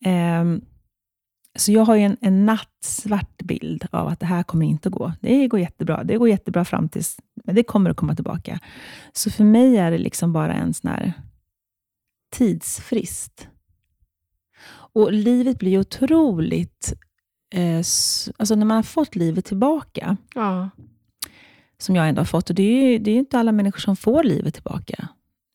Ehm, 0.05 0.61
så 1.57 1.71
jag 1.71 1.85
har 1.85 1.95
ju 1.95 2.01
en, 2.01 2.17
en 2.21 2.45
nattsvart 2.45 3.37
bild 3.43 3.85
av 3.91 4.07
att 4.07 4.19
det 4.19 4.25
här 4.25 4.43
kommer 4.43 4.65
inte 4.65 4.89
att 4.89 4.93
gå. 4.95 5.13
Det 5.21 5.47
går 5.47 5.59
jättebra. 5.59 6.03
Det 6.03 6.17
går 6.17 6.29
jättebra 6.29 6.65
fram 6.65 6.89
tills, 6.89 7.17
men 7.45 7.55
det 7.55 7.63
kommer 7.63 7.89
att 7.89 7.97
komma 7.97 8.15
tillbaka. 8.15 8.59
Så 9.13 9.31
för 9.31 9.43
mig 9.43 9.77
är 9.77 9.91
det 9.91 9.97
liksom 9.97 10.33
bara 10.33 10.53
en 10.53 10.73
sån 10.73 10.91
här 10.91 11.13
tidsfrist. 12.31 13.47
Och 14.93 15.13
livet 15.13 15.59
blir 15.59 15.79
otroligt... 15.79 16.93
Eh, 17.53 17.77
alltså 17.77 18.55
när 18.55 18.65
man 18.65 18.75
har 18.75 18.83
fått 18.83 19.15
livet 19.15 19.45
tillbaka, 19.45 20.17
Ja. 20.35 20.69
som 21.77 21.95
jag 21.95 22.09
ändå 22.09 22.19
har 22.19 22.25
fått, 22.25 22.49
och 22.49 22.55
det 22.55 22.63
är 22.63 22.91
ju 22.91 22.97
det 22.99 23.11
är 23.11 23.15
inte 23.15 23.39
alla 23.39 23.51
människor 23.51 23.79
som 23.79 23.95
får 23.95 24.23
livet 24.23 24.53
tillbaka. 24.53 25.07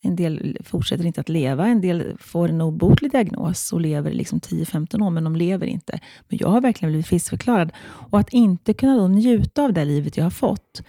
En 0.05 0.17
del 0.17 0.59
fortsätter 0.65 1.07
inte 1.07 1.21
att 1.21 1.29
leva. 1.29 1.67
En 1.67 1.81
del 1.81 2.17
får 2.19 2.49
en 2.49 2.61
obotlig 2.61 3.11
diagnos 3.13 3.73
och 3.73 3.81
lever 3.81 4.13
liksom 4.13 4.41
10-15 4.41 5.03
år, 5.03 5.11
men 5.11 5.25
de 5.25 5.37
lever 5.37 5.67
inte. 5.67 6.01
Men 6.29 6.39
jag 6.39 6.49
har 6.49 6.61
verkligen 6.61 6.93
blivit 6.93 7.07
friskförklarad. 7.07 7.73
Och 8.11 8.19
att 8.21 8.33
inte 8.33 8.75
kunna 8.75 8.97
då 8.97 9.09
njuta 9.09 9.63
av 9.65 9.73
det 9.73 9.85
livet 9.85 10.17
jag 10.17 10.25
har 10.25 10.31
fått, 10.31 10.83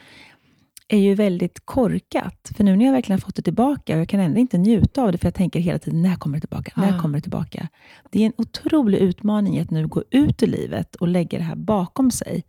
är 0.88 0.98
ju 0.98 1.16
väldigt 1.16 1.66
korkat. 1.66 2.52
För 2.58 2.64
nu 2.64 2.76
när 2.76 2.86
jag 2.86 2.92
verkligen 2.92 3.20
har 3.20 3.26
fått 3.26 3.36
det 3.36 3.42
tillbaka, 3.42 3.94
och 3.94 4.00
jag 4.00 4.10
kan 4.10 4.20
ändå 4.20 4.40
inte 4.40 4.58
njuta 4.58 5.04
av 5.04 5.12
det, 5.12 5.18
för 5.18 5.28
jag 5.28 5.34
tänker 5.34 5.60
hela 5.60 5.80
tiden, 5.80 6.02
när 6.02 6.16
kommer 6.16 6.38
det 6.38 6.42
tillbaka? 6.42 6.72
När 6.76 6.98
Ah. 6.98 7.02
kommer 7.02 7.18
det 7.18 7.22
tillbaka? 7.22 7.68
Det 8.12 8.22
är 8.22 8.26
en 8.26 8.34
otrolig 8.38 8.98
utmaning 8.98 9.60
att 9.60 9.72
nu 9.72 9.88
gå 9.88 10.04
ut 10.12 10.44
i 10.44 10.48
livet 10.48 10.96
och 10.96 11.08
lägga 11.08 11.38
det 11.38 11.44
här 11.44 11.56
bakom 11.56 12.12
sig. 12.12 12.44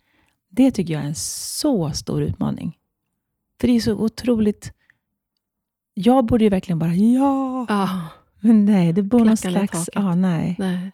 Det 0.51 0.71
tycker 0.71 0.95
jag 0.95 1.03
är 1.03 1.07
en 1.07 1.15
så 1.15 1.91
stor 1.91 2.23
utmaning. 2.23 2.77
För 3.61 3.69
det 3.69 3.77
är 3.77 3.81
så 3.81 3.93
otroligt... 3.93 4.73
Jag 5.95 6.27
borde 6.27 6.45
ju 6.45 6.51
verkligen 6.51 6.79
bara, 6.79 6.95
ja! 6.95 7.67
Ja, 7.69 8.09
Men 8.41 8.65
nej, 8.65 8.93
det 8.93 9.03
bor 9.03 9.25
någon 9.25 9.37
slags... 9.37 9.91
Ja, 9.93 10.15
nej. 10.15 10.57
nej. 10.59 10.93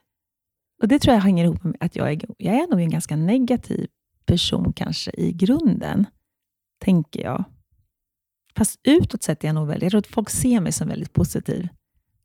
Och 0.82 0.88
det 0.88 0.98
tror 0.98 1.14
jag 1.14 1.22
hänger 1.22 1.44
ihop 1.44 1.64
med 1.64 1.76
att 1.80 1.96
jag 1.96 2.12
är, 2.12 2.20
jag 2.38 2.54
är 2.54 2.66
nog 2.70 2.80
en 2.80 2.90
ganska 2.90 3.16
negativ 3.16 3.86
person 4.26 4.72
kanske 4.72 5.10
i 5.10 5.32
grunden, 5.32 6.06
tänker 6.78 7.22
jag. 7.22 7.44
Fast 8.56 8.80
utåt 8.82 9.22
sett 9.22 9.44
är 9.44 9.48
jag 9.48 9.54
nog 9.54 9.66
väldigt... 9.66 9.82
Jag 9.82 9.90
tror 9.90 9.98
att 9.98 10.06
folk 10.06 10.30
ser 10.30 10.60
mig 10.60 10.72
som 10.72 10.88
väldigt 10.88 11.12
positiv 11.12 11.68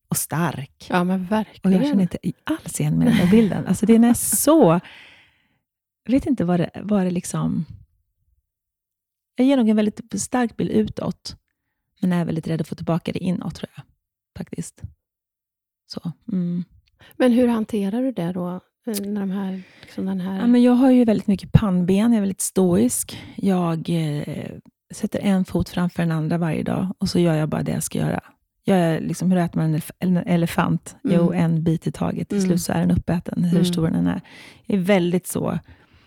och 0.07 0.17
stark. 0.17 0.88
Ja, 0.89 1.03
men 1.03 1.21
Och 1.21 1.31
verkligen. 1.31 1.81
jag 1.81 1.89
känner 1.89 2.01
inte 2.01 2.17
alls 2.43 2.79
igen 2.79 2.97
mig 2.99 3.07
i 3.07 3.11
den 3.11 3.19
där 3.19 3.31
bilden. 3.31 3.67
Alltså 3.67 3.85
den 3.85 4.03
är 4.03 4.13
så... 4.13 4.79
Jag 6.03 6.11
vet 6.11 6.25
inte 6.25 6.45
vad 6.45 6.59
det, 6.59 6.69
vad 6.83 7.05
det 7.05 7.11
liksom... 7.11 7.65
Jag 9.35 9.47
ger 9.47 9.57
nog 9.57 9.69
en 9.69 9.75
väldigt 9.75 10.21
stark 10.21 10.57
bild 10.57 10.71
utåt, 10.71 11.38
men 12.07 12.19
är 12.19 12.25
väldigt 12.25 12.47
rädd 12.47 12.61
att 12.61 12.67
få 12.67 12.75
tillbaka 12.75 13.11
det 13.11 13.19
inåt, 13.19 13.55
tror 13.55 13.69
jag. 13.75 13.83
Faktiskt. 14.37 14.81
Så. 15.87 16.11
Mm. 16.31 16.63
Men 17.17 17.31
hur 17.31 17.47
hanterar 17.47 18.01
du 18.01 18.11
det 18.11 18.31
då? 18.31 18.49
eh, 18.87 19.01
När 19.01 19.19
de 19.21 19.29
här, 19.31 19.61
liksom 19.81 20.05
den 20.05 20.19
här... 20.19 20.39
Ja, 20.39 20.47
men 20.47 20.63
jag 20.63 20.71
har 20.73 20.91
ju 20.91 21.05
väldigt 21.05 21.27
mycket 21.27 21.51
pannben, 21.51 21.95
jag 21.95 22.13
är 22.15 22.19
väldigt 22.19 22.41
stoisk. 22.41 23.23
Jag 23.35 23.89
eh, 23.89 24.45
sätter 24.93 25.19
en 25.19 25.45
fot 25.45 25.69
framför 25.69 26.03
den 26.03 26.11
andra 26.11 26.37
varje 26.37 26.63
dag 26.63 26.87
och 26.97 27.09
så 27.09 27.19
gör 27.19 27.33
jag 27.35 27.49
bara 27.49 27.63
det 27.63 27.71
jag 27.71 27.83
ska 27.83 27.99
göra. 27.99 28.23
Jag 28.63 28.77
är 28.77 29.01
liksom, 29.01 29.31
hur 29.31 29.39
äter 29.39 29.57
man 29.59 29.65
en, 29.73 29.75
elef- 29.79 29.91
en 29.99 30.17
elefant? 30.17 30.95
Jo, 31.03 31.31
Mm. 31.33 31.45
en 31.45 31.63
bit 31.63 31.87
i 31.87 31.91
taget. 31.91 32.29
Till 32.29 32.37
Mm. 32.37 32.47
slut 32.49 32.61
så 32.61 32.73
är 32.73 32.79
den 32.79 32.91
uppäten, 32.91 33.43
hur 33.43 33.57
Mm. 33.59 33.65
stor 33.65 33.87
den 33.89 34.07
är. 34.07 34.21
Jag 34.65 34.77
är 34.79 34.81
väldigt 34.83 35.27
så. 35.27 35.59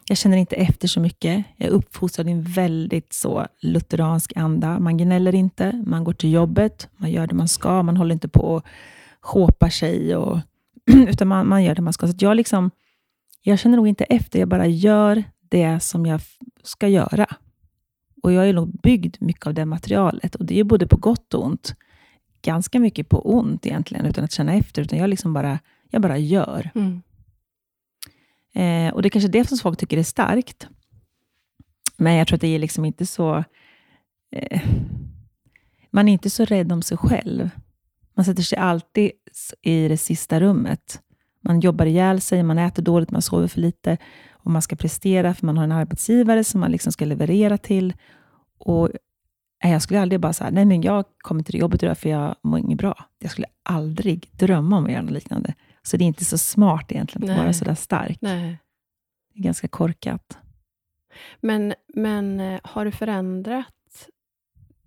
Jag 0.08 0.18
känner 0.18 0.36
inte 0.36 0.56
efter 0.56 0.88
så 0.88 1.00
mycket. 1.00 1.44
Jag 1.56 1.68
är 1.68 1.72
uppfostrad 1.72 2.28
i 2.28 2.30
en 2.30 2.42
väldigt 2.42 3.12
så 3.12 3.46
lutheransk 3.60 4.32
anda. 4.36 4.78
Man 4.78 4.96
gnäller 4.96 5.34
inte, 5.34 5.82
man 5.86 6.04
går 6.04 6.12
till 6.12 6.32
jobbet, 6.32 6.88
man 6.96 7.10
gör 7.10 7.26
det 7.26 7.34
man 7.34 7.48
ska, 7.48 7.82
man 7.82 7.96
håller 7.96 8.12
inte 8.12 8.28
på 8.28 8.40
och 8.40 8.64
sjåpar 9.20 9.68
sig, 9.68 10.16
och, 10.16 10.38
utan 10.86 11.28
man, 11.28 11.48
man 11.48 11.64
gör 11.64 11.74
det 11.74 11.82
man 11.82 11.92
ska. 11.92 12.06
Så 12.06 12.14
jag, 12.18 12.36
liksom, 12.36 12.70
jag 13.42 13.58
känner 13.58 13.76
nog 13.76 13.88
inte 13.88 14.04
efter, 14.04 14.38
jag 14.38 14.48
bara 14.48 14.66
gör 14.66 15.24
det 15.48 15.80
som 15.80 16.06
jag 16.06 16.20
ska 16.62 16.88
göra. 16.88 17.26
Och 18.22 18.32
jag 18.32 18.48
är 18.48 18.52
nog 18.52 18.80
byggd 18.80 19.16
mycket 19.20 19.46
av 19.46 19.54
det 19.54 19.64
materialet. 19.64 20.34
Och 20.34 20.44
det 20.44 20.60
är 20.60 20.64
både 20.64 20.86
på 20.86 20.96
gott 20.96 21.34
och 21.34 21.44
ont. 21.44 21.74
Ganska 22.42 22.80
mycket 22.80 23.08
på 23.08 23.34
ont 23.34 23.66
egentligen, 23.66 24.06
utan 24.06 24.24
att 24.24 24.32
känna 24.32 24.54
efter. 24.54 24.82
Utan 24.82 24.98
jag 24.98 25.10
liksom 25.10 25.32
bara, 25.32 25.58
jag 25.90 26.02
bara 26.02 26.18
gör. 26.18 26.70
Mm. 26.74 27.02
Eh, 28.54 28.94
och 28.94 29.02
Det 29.02 29.08
är 29.08 29.10
kanske 29.10 29.28
det 29.28 29.48
som 29.48 29.58
folk 29.58 29.78
tycker 29.78 29.98
är 29.98 30.02
starkt. 30.02 30.68
Men 31.96 32.14
jag 32.14 32.28
tror 32.28 32.36
att 32.36 32.40
det 32.40 32.54
är 32.54 32.58
liksom 32.58 32.84
inte 32.84 33.06
så... 33.06 33.44
Eh, 34.32 34.62
man 35.90 36.08
är 36.08 36.12
inte 36.12 36.30
så 36.30 36.44
rädd 36.44 36.72
om 36.72 36.82
sig 36.82 36.96
själv. 36.96 37.50
Man 38.14 38.24
sätter 38.24 38.42
sig 38.42 38.58
alltid 38.58 39.10
i 39.62 39.88
det 39.88 39.96
sista 39.96 40.40
rummet. 40.40 41.00
Man 41.40 41.60
jobbar 41.60 41.86
ihjäl 41.86 42.20
sig, 42.20 42.42
man 42.42 42.58
äter 42.58 42.82
dåligt, 42.82 43.10
man 43.10 43.22
sover 43.22 43.48
för 43.48 43.60
lite 43.60 43.96
och 44.30 44.50
man 44.50 44.62
ska 44.62 44.76
prestera 44.76 45.34
för 45.34 45.46
man 45.46 45.56
har 45.56 45.64
en 45.64 45.72
arbetsgivare 45.72 46.44
som 46.44 46.60
man 46.60 46.70
liksom 46.72 46.92
ska 46.92 47.04
leverera 47.04 47.58
till. 47.58 47.94
Och 48.58 48.90
eh, 49.64 49.72
Jag 49.72 49.82
skulle 49.82 50.00
aldrig 50.00 50.20
bara 50.20 50.32
säga, 50.32 50.50
nej 50.50 50.64
men 50.64 50.82
jag 50.82 51.04
kommer 51.18 51.42
till 51.42 51.60
jobbet 51.60 51.82
idag 51.82 51.98
för 51.98 52.08
jag 52.08 52.36
mår 52.42 52.58
inget 52.58 52.78
bra. 52.78 53.04
Jag 53.18 53.30
skulle 53.30 53.46
aldrig 53.62 54.30
drömma 54.32 54.76
om 54.76 54.84
att 54.84 54.92
göra 54.92 55.02
något 55.02 55.12
liknande. 55.12 55.54
Så 55.88 55.96
det 55.96 56.04
är 56.04 56.06
inte 56.06 56.24
så 56.24 56.38
smart 56.38 56.92
egentligen 56.92 57.30
att 57.30 57.36
Nej. 57.36 57.44
vara 57.44 57.52
sådär 57.52 57.74
stark. 57.74 58.18
Nej. 58.20 58.58
Det 59.34 59.40
är 59.40 59.42
ganska 59.42 59.68
korkat. 59.68 60.38
Men, 61.40 61.74
men 61.94 62.40
eh, 62.40 62.60
har 62.64 62.84
du 62.84 62.90
förändrat 62.90 64.08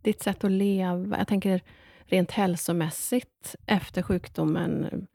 ditt 0.01 0.23
sätt 0.23 0.43
att 0.43 0.51
leva? 0.51 1.17
Jag 1.17 1.27
tänker 1.27 1.61
rent 2.05 2.31
hälsomässigt 2.31 3.55
efter 3.65 4.01
sjukdomen. 4.01 5.07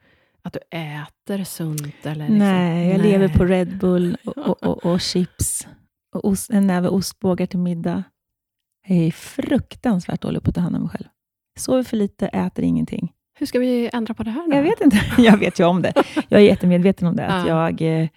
Att 0.42 0.52
du 0.52 0.60
äter 0.78 1.44
sunt? 1.44 2.06
Eller 2.06 2.24
liksom, 2.24 2.38
Nej, 2.38 2.88
jag 2.88 2.98
Nej. 2.98 3.12
lever 3.12 3.28
på 3.28 3.44
Red 3.44 3.78
Bull 3.78 4.16
och, 4.24 4.38
och, 4.38 4.62
och, 4.62 4.86
och 4.86 5.00
chips. 5.12 5.66
Och 6.14 6.24
ost, 6.24 6.50
en 6.50 6.66
näve 6.66 6.88
ostbågar 6.88 7.46
till 7.46 7.58
middag. 7.58 8.04
Jag 8.86 8.98
är 8.98 9.10
fruktansvärt 9.10 10.22
dålig 10.22 10.42
på 10.42 10.48
att 10.48 10.54
ta 10.54 10.60
hand 10.60 10.76
om 10.76 10.82
mig 10.82 10.90
själv. 10.90 11.08
Sover 11.58 11.82
för 11.82 11.96
lite, 11.96 12.26
äter 12.26 12.64
ingenting. 12.64 13.12
Hur 13.38 13.46
ska 13.46 13.58
vi 13.58 13.90
ändra 13.92 14.14
på 14.14 14.22
det 14.22 14.30
här 14.30 14.48
då? 14.50 14.56
Jag 14.56 14.62
vet 14.62 14.80
inte. 14.80 15.00
Jag 15.22 15.36
vet 15.38 15.60
ju 15.60 15.64
om 15.64 15.82
det. 15.82 15.92
Jag 16.28 16.40
är 16.40 16.44
jättemedveten 16.44 17.08
om 17.08 17.16
det. 17.16 17.26
Att 17.26 17.46
Ja. 17.48 17.70
jag, 17.70 17.82
eh, 17.82 18.08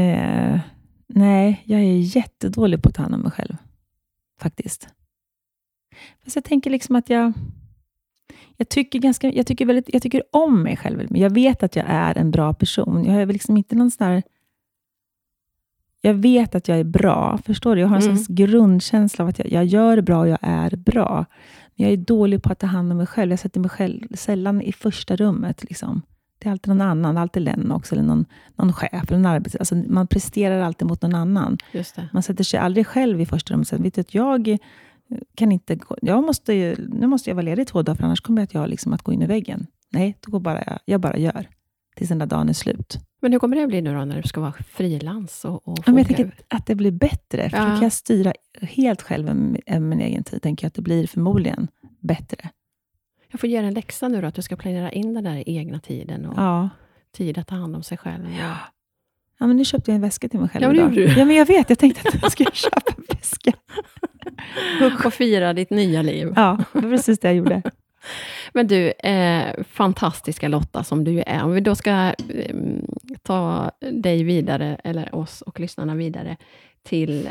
eh, 0.00 0.60
nej, 1.06 1.62
jag 1.64 1.80
är 1.80 2.16
jättedålig 2.16 2.82
på 2.82 2.88
att 2.88 2.94
ta 2.94 3.02
hand 3.02 3.14
om 3.14 3.20
mig 3.20 3.30
själv. 3.32 3.56
Faktiskt. 4.40 4.88
Fast 6.24 6.36
jag 6.36 6.44
tänker 6.44 6.70
liksom 6.70 6.96
att 6.96 7.10
jag... 7.10 7.32
Jag 8.56 8.68
tycker, 8.68 8.98
ganska, 8.98 9.32
jag, 9.32 9.46
tycker 9.46 9.66
väldigt, 9.66 9.90
jag 9.92 10.02
tycker 10.02 10.22
om 10.32 10.62
mig 10.62 10.76
själv. 10.76 11.06
Men 11.10 11.20
jag 11.20 11.30
vet 11.30 11.62
att 11.62 11.76
jag 11.76 11.84
är 11.88 12.18
en 12.18 12.30
bra 12.30 12.54
person. 12.54 13.04
Jag 13.04 13.22
är 13.22 13.26
liksom 13.26 13.56
inte 13.56 13.74
någon 13.76 13.90
sån 13.90 14.06
där... 14.08 14.22
Jag 16.00 16.14
vet 16.14 16.54
att 16.54 16.68
jag 16.68 16.78
är 16.80 16.84
bra. 16.84 17.38
Förstår 17.44 17.74
du? 17.74 17.80
Jag 17.80 17.88
har 17.88 17.96
en 17.96 18.02
Mm. 18.02 18.24
grundkänsla 18.28 19.22
av 19.24 19.28
att 19.28 19.38
jag, 19.38 19.48
jag 19.52 19.64
gör 19.64 20.00
bra 20.00 20.18
och 20.20 20.28
jag 20.28 20.38
är 20.42 20.76
bra. 20.76 21.24
Men 21.76 21.84
jag 21.86 21.92
är 21.92 21.96
dålig 21.96 22.42
på 22.42 22.52
att 22.52 22.58
ta 22.58 22.66
hand 22.66 22.90
om 22.92 22.98
mig 22.98 23.06
själv. 23.06 23.30
Jag 23.32 23.38
sätter 23.38 23.60
mig 23.60 23.70
själv 23.70 24.00
sällan 24.14 24.60
i 24.62 24.72
första 24.72 25.16
rummet. 25.16 25.64
Liksom. 25.64 26.02
Det 26.38 26.48
är 26.48 26.52
alltid 26.52 26.68
någon 26.68 26.80
annan, 26.80 27.16
alltid 27.18 27.42
Lennox, 27.42 27.92
eller 27.92 28.02
någon, 28.02 28.24
någon 28.56 28.72
chef, 28.72 29.04
eller 29.08 29.18
någon 29.18 29.26
arbets... 29.32 29.56
Alltså, 29.56 29.74
man 29.74 30.06
presterar 30.06 30.60
alltid 30.60 30.88
mot 30.88 31.02
någon 31.02 31.14
annan. 31.14 31.58
Man 32.12 32.22
sätter 32.22 32.44
sig 32.44 32.60
aldrig 32.60 32.86
själv 32.86 33.20
i 33.20 33.26
första 33.26 33.54
rummet. 33.54 33.68
Så 33.68 33.76
vet 33.76 33.98
att 33.98 34.14
jag 34.14 34.58
kan 35.34 35.52
inte 35.52 35.78
jag 36.02 36.24
måste, 36.24 36.52
ju- 36.52 36.76
nu 36.88 37.06
måste 37.06 37.30
jag 37.30 37.34
vara 37.34 37.44
ledig 37.44 37.66
två 37.66 37.82
dagar, 37.82 37.96
för 37.96 38.04
annars 38.04 38.20
kommer 38.20 38.46
jag 38.52 38.68
liksom 38.68 38.92
att 38.92 39.02
gå 39.02 39.12
in 39.12 39.22
i 39.22 39.26
väggen. 39.26 39.66
Nej, 39.90 40.16
då 40.20 40.30
går 40.30 40.40
bara 40.40 40.62
jag, 40.66 40.78
jag 40.84 41.00
bara 41.00 41.16
gör. 41.16 41.48
Tills 41.96 42.08
den 42.08 42.18
där 42.18 42.26
dagen 42.26 42.48
är 42.48 42.52
slut. 42.52 42.98
Men 43.22 43.32
hur 43.32 43.38
kommer 43.38 43.56
det 43.56 43.66
bli 43.66 43.82
nu 43.82 43.94
då, 43.94 44.04
när 44.04 44.22
du 44.22 44.28
ska 44.28 44.40
vara 44.40 44.52
frilans? 44.52 45.44
Och, 45.44 45.68
och 45.68 45.78
Ja, 45.86 45.92
jag 45.98 46.06
tänker 46.06 46.34
att 46.48 46.66
det 46.66 46.74
blir 46.74 46.90
bättre. 46.90 47.50
För 47.50 47.56
Ja. 47.56 47.64
då 47.64 47.70
kan 47.70 47.82
jag 47.82 47.92
styra 47.92 48.32
helt 48.60 49.02
själv 49.02 49.28
över 49.28 49.60
över 49.66 49.80
min 49.86 50.00
egen 50.00 50.24
tid. 50.24 50.42
Tänker 50.42 50.64
jag 50.64 50.68
att 50.68 50.74
det 50.74 50.82
blir 50.82 51.06
förmodligen 51.06 51.68
bättre. 52.00 52.48
Jag 53.30 53.40
får 53.40 53.48
ge 53.48 53.58
dig 53.58 53.68
en 53.68 53.74
läxa 53.74 54.08
nu 54.08 54.20
då, 54.20 54.26
att 54.26 54.34
du 54.34 54.42
ska 54.42 54.56
planera 54.56 54.92
in 54.92 55.14
den 55.14 55.24
där 55.24 55.48
egna 55.48 55.80
tiden 55.80 56.26
och 56.26 56.34
Ja. 56.38 56.68
tid 57.16 57.38
att 57.38 57.46
ta 57.46 57.54
hand 57.54 57.76
om 57.76 57.82
sig 57.82 57.98
själv. 57.98 58.24
Ja. 58.40 58.56
Ja, 59.38 59.46
men 59.46 59.56
nu 59.56 59.64
köpte 59.64 59.90
jag 59.90 59.94
en 59.96 60.00
väska 60.02 60.28
till 60.28 60.40
mig 60.40 60.48
själv 60.48 60.64
Ja, 60.64 60.72
idag. 60.74 60.94
du. 60.94 61.04
Ja, 61.18 61.24
men 61.24 61.36
jag 61.36 61.46
vet. 61.46 61.68
Jag 61.70 61.78
tänkte 61.78 62.08
att 62.08 62.22
jag 62.22 62.32
skulle 62.32 62.50
köpa 62.54 62.92
en 62.96 63.04
väska. 63.08 63.52
Och 65.06 65.12
fira 65.14 65.52
ditt 65.52 65.70
nya 65.70 66.02
liv. 66.02 66.32
Ja, 66.36 66.58
det 66.72 66.80
var 66.80 66.90
precis 66.90 67.18
det 67.18 67.28
jag 67.28 67.34
gjorde. 67.36 67.62
Men 68.52 68.66
du, 68.66 68.90
eh, 68.90 69.64
fantastiska 69.64 70.48
Lotta 70.48 70.84
som 70.84 71.04
du 71.04 71.22
är. 71.26 71.44
Om 71.44 71.52
vi 71.52 71.60
då 71.60 71.74
ska 71.74 71.90
eh, 72.28 72.56
ta 73.22 73.70
dig 73.80 74.24
vidare, 74.24 74.80
eller 74.84 75.14
oss 75.14 75.42
och 75.42 75.60
lyssnarna 75.60 75.94
vidare, 75.94 76.36
till 76.82 77.30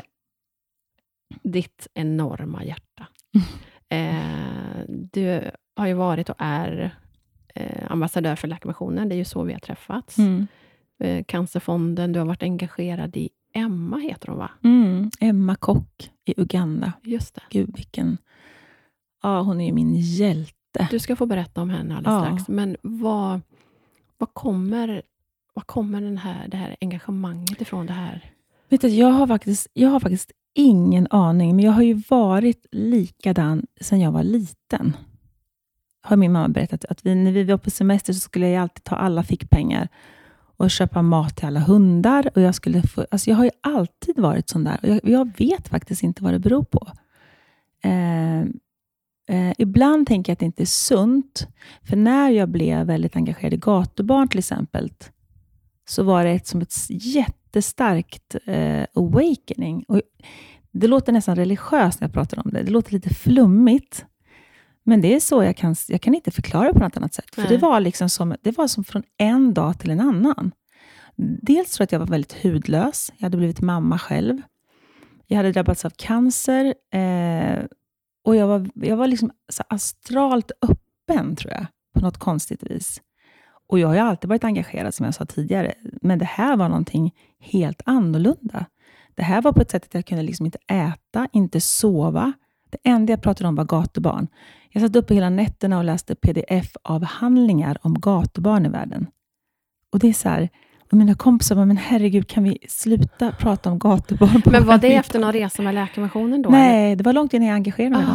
ditt 1.43 1.87
enorma 1.93 2.63
hjärta. 2.63 3.07
Eh, 3.93 4.83
du 4.87 5.51
har 5.75 5.87
ju 5.87 5.93
varit 5.93 6.29
och 6.29 6.35
är 6.37 6.95
eh, 7.55 7.91
ambassadör 7.91 8.35
för 8.35 8.47
Läkarmissionen. 8.47 9.09
Det 9.09 9.15
är 9.15 9.17
ju 9.17 9.25
så 9.25 9.43
vi 9.43 9.53
har 9.53 9.59
träffats. 9.59 10.17
Mm. 10.17 10.47
Eh, 10.99 11.23
Cancerfonden, 11.23 12.13
du 12.13 12.19
har 12.19 12.25
varit 12.25 12.43
engagerad 12.43 13.17
i 13.17 13.29
Emma, 13.53 13.97
heter 13.97 14.27
hon 14.27 14.37
va? 14.37 14.51
Mm. 14.63 15.09
Emma 15.19 15.55
Kock 15.55 16.11
i 16.25 16.41
Uganda. 16.41 16.93
Just 17.03 17.35
det. 17.35 17.41
Gud, 17.49 17.75
vilken... 17.75 18.17
Ja, 19.23 19.41
hon 19.41 19.61
är 19.61 19.65
ju 19.65 19.73
min 19.73 19.95
hjälte. 19.95 20.60
Du 20.91 20.99
ska 20.99 21.15
få 21.15 21.25
berätta 21.25 21.61
om 21.61 21.69
henne 21.69 21.97
alldeles 21.97 22.13
Ja. 22.15 22.25
strax. 22.25 22.47
Men 22.47 22.77
vad, 22.81 23.41
vad 24.17 24.33
kommer, 24.33 25.01
vad 25.53 25.67
kommer 25.67 26.01
den 26.01 26.17
här, 26.17 26.47
det 26.47 26.57
här 26.57 26.75
engagemanget 26.81 27.61
ifrån? 27.61 27.85
Det 27.85 27.93
här? 27.93 28.31
Vet 28.69 28.81
du, 28.81 28.87
jag, 28.87 29.07
har 29.11 29.27
faktiskt, 29.27 29.67
jag 29.73 29.89
har 29.89 29.99
faktiskt 29.99 30.31
ingen 30.53 31.07
aning, 31.09 31.55
men 31.55 31.65
jag 31.65 31.71
har 31.71 31.81
ju 31.83 32.01
varit 32.09 32.65
likadan 32.71 33.65
sedan 33.81 33.99
jag 33.99 34.11
var 34.11 34.23
liten. 34.23 34.97
Har 36.01 36.17
min 36.17 36.31
mamma 36.31 36.47
berättat. 36.47 36.85
Att 36.85 37.05
vi, 37.05 37.15
när 37.15 37.31
vi 37.31 37.43
var 37.43 37.57
på 37.57 37.69
semester 37.69 38.13
så 38.13 38.19
skulle 38.19 38.49
jag 38.49 38.61
alltid 38.61 38.83
ta 38.83 38.95
alla 38.95 39.23
fickpengar 39.23 39.87
och 40.57 40.71
köpa 40.71 41.01
mat 41.01 41.35
till 41.37 41.45
alla 41.47 41.59
hundar. 41.59 42.29
Och 42.35 42.41
jag, 42.41 42.55
skulle 42.55 42.81
få, 42.81 43.05
alltså 43.11 43.29
jag 43.29 43.37
har 43.37 43.43
ju 43.43 43.51
alltid 43.61 44.19
varit 44.19 44.49
sån 44.49 44.63
där. 44.63 44.79
Och 44.81 44.89
jag, 44.89 44.99
jag 45.03 45.31
vet 45.37 45.67
faktiskt 45.67 46.03
inte 46.03 46.23
vad 46.23 46.33
det 46.33 46.39
beror 46.39 46.63
på. 46.63 46.87
Eh, 47.81 48.45
Eh, 49.31 49.53
ibland 49.57 50.07
tänker 50.07 50.31
jag 50.31 50.33
att 50.33 50.39
det 50.39 50.45
inte 50.45 50.63
är 50.63 50.65
sunt. 50.65 51.47
För 51.83 51.95
när 51.95 52.29
jag 52.29 52.49
blev 52.49 52.87
väldigt 52.87 53.15
engagerad 53.15 53.53
i 53.53 53.57
gatubarn 53.57 54.27
till 54.27 54.39
exempel, 54.39 54.91
så 55.89 56.03
var 56.03 56.23
det 56.23 56.31
ett, 56.31 56.47
som 56.47 56.61
ett 56.61 56.73
jättestarkt 56.89 58.35
eh, 58.45 58.85
awakening. 58.95 59.85
Och 59.87 60.01
det 60.71 60.87
låter 60.87 61.13
nästan 61.13 61.35
religiöst 61.35 62.01
när 62.01 62.07
jag 62.07 62.13
pratar 62.13 62.45
om 62.45 62.51
det. 62.51 62.63
Det 62.63 62.71
låter 62.71 62.93
lite 62.93 63.09
flummigt. 63.09 64.05
Men 64.83 65.01
det 65.01 65.15
är 65.15 65.19
så 65.19 65.43
jag 65.43 65.57
kan, 65.57 65.75
jag 65.87 66.01
kan 66.01 66.15
inte 66.15 66.31
förklara 66.31 66.73
på 66.73 66.79
något 66.79 66.97
annat 66.97 67.13
sätt. 67.13 67.35
För 67.35 67.47
det 67.47 67.57
var, 67.57 67.79
liksom 67.79 68.09
som, 68.09 68.35
det 68.41 68.57
var 68.57 68.67
som 68.67 68.83
från 68.83 69.03
en 69.17 69.53
dag 69.53 69.79
till 69.79 69.89
en 69.89 69.99
annan. 69.99 70.51
Dels 71.41 71.71
tror 71.71 71.83
jag 71.83 71.87
att 71.87 71.91
jag 71.91 71.99
var 71.99 72.07
väldigt 72.07 72.43
hudlös. 72.43 73.11
Jag 73.17 73.25
hade 73.25 73.37
blivit 73.37 73.61
mamma 73.61 73.99
själv. 73.99 74.41
Jag 75.27 75.37
hade 75.37 75.51
drabbats 75.51 75.85
av 75.85 75.89
cancer. 75.89 76.73
Eh, 76.93 77.63
och 78.23 78.35
jag 78.35 78.47
var, 78.47 78.69
jag 78.73 78.97
var 78.97 79.07
liksom 79.07 79.31
så 79.49 79.63
astralt 79.69 80.51
öppen, 80.61 81.35
tror 81.35 81.53
jag, 81.53 81.65
på 81.93 81.99
något 81.99 82.17
konstigt 82.17 82.63
vis. 82.63 83.01
Och 83.67 83.79
jag 83.79 83.87
har 83.87 83.95
ju 83.95 83.99
alltid 83.99 84.29
varit 84.29 84.43
engagerad, 84.43 84.93
som 84.93 85.05
jag 85.05 85.15
sa 85.15 85.25
tidigare, 85.25 85.73
men 86.01 86.19
det 86.19 86.25
här 86.25 86.57
var 86.57 86.69
någonting 86.69 87.11
helt 87.39 87.81
annorlunda. 87.85 88.65
Det 89.15 89.23
här 89.23 89.41
var 89.41 89.53
på 89.53 89.61
ett 89.61 89.71
sätt 89.71 89.83
att 89.83 89.93
jag 89.93 90.05
kunde 90.05 90.23
liksom 90.23 90.45
inte 90.45 90.59
äta, 90.67 91.27
inte 91.33 91.61
sova. 91.61 92.33
Det 92.69 92.77
enda 92.83 93.13
jag 93.13 93.21
pratade 93.21 93.47
om 93.47 93.55
var 93.55 93.65
gatubarn. 93.65 94.27
Jag 94.69 94.83
satt 94.83 94.95
uppe 94.95 95.13
hela 95.13 95.29
nätterna 95.29 95.77
och 95.77 95.83
läste 95.83 96.15
pdf-avhandlingar 96.15 97.77
om 97.81 97.93
gatubarn 97.93 98.65
i 98.65 98.69
världen. 98.69 99.07
Och 99.91 99.99
det 99.99 100.07
är 100.07 100.13
så 100.13 100.29
här, 100.29 100.49
och 100.91 100.97
mina 100.97 101.15
kompisar 101.15 101.55
bara, 101.55 101.65
men 101.65 101.77
herregud, 101.77 102.27
kan 102.27 102.43
vi 102.43 102.57
sluta 102.69 103.31
prata 103.31 103.71
om 103.71 103.79
gatubarn? 103.79 104.41
Men 104.45 104.65
var 104.65 104.77
det 104.77 104.95
efter 104.95 105.19
någon 105.19 105.33
resa 105.33 105.61
med 105.61 105.75
Läkarmissionen 105.75 106.41
då? 106.41 106.49
Nej, 106.49 106.85
eller? 106.85 106.95
det 106.95 107.03
var 107.03 107.13
långt 107.13 107.33
innan 107.33 107.47
jag 107.47 107.55
engagerade 107.55 107.97
mig. 107.97 108.05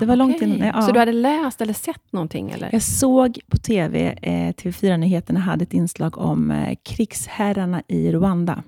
Det 0.00 0.06
var 0.06 0.16
långt 0.16 0.36
okay. 0.36 0.48
innan, 0.48 0.68
ja. 0.68 0.82
Så 0.82 0.92
du 0.92 0.98
hade 0.98 1.12
läst 1.12 1.60
eller 1.60 1.72
sett 1.72 2.12
någonting? 2.12 2.50
Eller? 2.50 2.68
Jag 2.72 2.82
såg 2.82 3.38
på 3.48 3.56
TV, 3.56 4.18
eh, 4.22 4.52
TV4-nyheterna 4.54 5.40
hade 5.40 5.62
ett 5.62 5.72
inslag 5.72 6.18
om 6.18 6.50
eh, 6.50 6.76
krigsherrarna 6.84 7.82
i 7.88 8.12
Rwanda. 8.12 8.62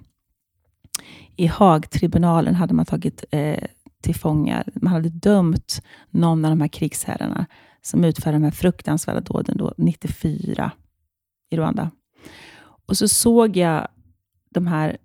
I 1.37 1.47
Haagtribunalen 1.47 2.55
hade 2.55 2.75
man 2.75 2.87
tagit 2.87 3.25
eh, 3.31 3.65
till 4.03 4.15
fångar, 4.15 4.65
man 4.75 4.93
hade 4.93 5.09
dömt 5.09 5.83
någon 6.11 6.45
av 6.45 6.51
de 6.51 6.61
här 6.61 6.69
krigsherrarna 6.69 7.47
som 7.83 8.05
utförde 8.05 8.37
de 8.37 8.45
här 8.45 8.51
fruktansvärda 8.51 9.21
dåden 9.21 9.57
då, 9.59 9.75
94 9.77 10.73
i 11.51 11.57
Rwanda. 11.57 11.91
Och 12.90 12.98
så 12.98 13.09
såg 13.09 13.57
jag 13.57 13.88
de 14.50 14.66
här 14.66 14.96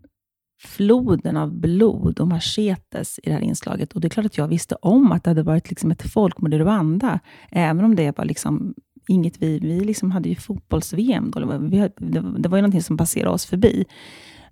floden 0.62 1.38
av 1.38 1.54
blod 1.54 2.20
och 2.20 2.28
machetes 2.28 3.20
i 3.24 3.30
det 3.30 3.34
här 3.34 3.42
inslaget. 3.42 3.94
Och 3.94 4.02
det 4.02 4.08
är 4.08 4.10
klart 4.10 4.26
att 4.26 4.38
jag 4.38 4.48
visste 4.48 4.76
om 4.76 5.12
att 5.12 5.24
det 5.24 5.30
hade 5.30 5.44
varit 5.44 5.70
liksom 5.70 5.92
ett 5.92 6.12
folkmord 6.12 6.54
i 6.54 6.58
Rwanda, 6.58 7.20
även 7.52 7.86
om 7.86 7.96
det 7.96 8.18
var 8.18 8.26
liksom 8.26 8.74
inget 9.08 9.42
vi... 9.42 9.60
Vi 9.60 9.80
liksom 9.80 10.12
hade 10.12 10.30
ju 10.30 10.36
fotbolls-VM, 10.36 11.32
då. 11.32 11.40
Det, 11.40 11.92
det 12.38 12.50
var 12.50 12.58
ju 12.58 12.62
någonting 12.62 12.84
som 12.84 12.98
passerade 12.98 13.32
oss 13.34 13.46
förbi. 13.46 13.86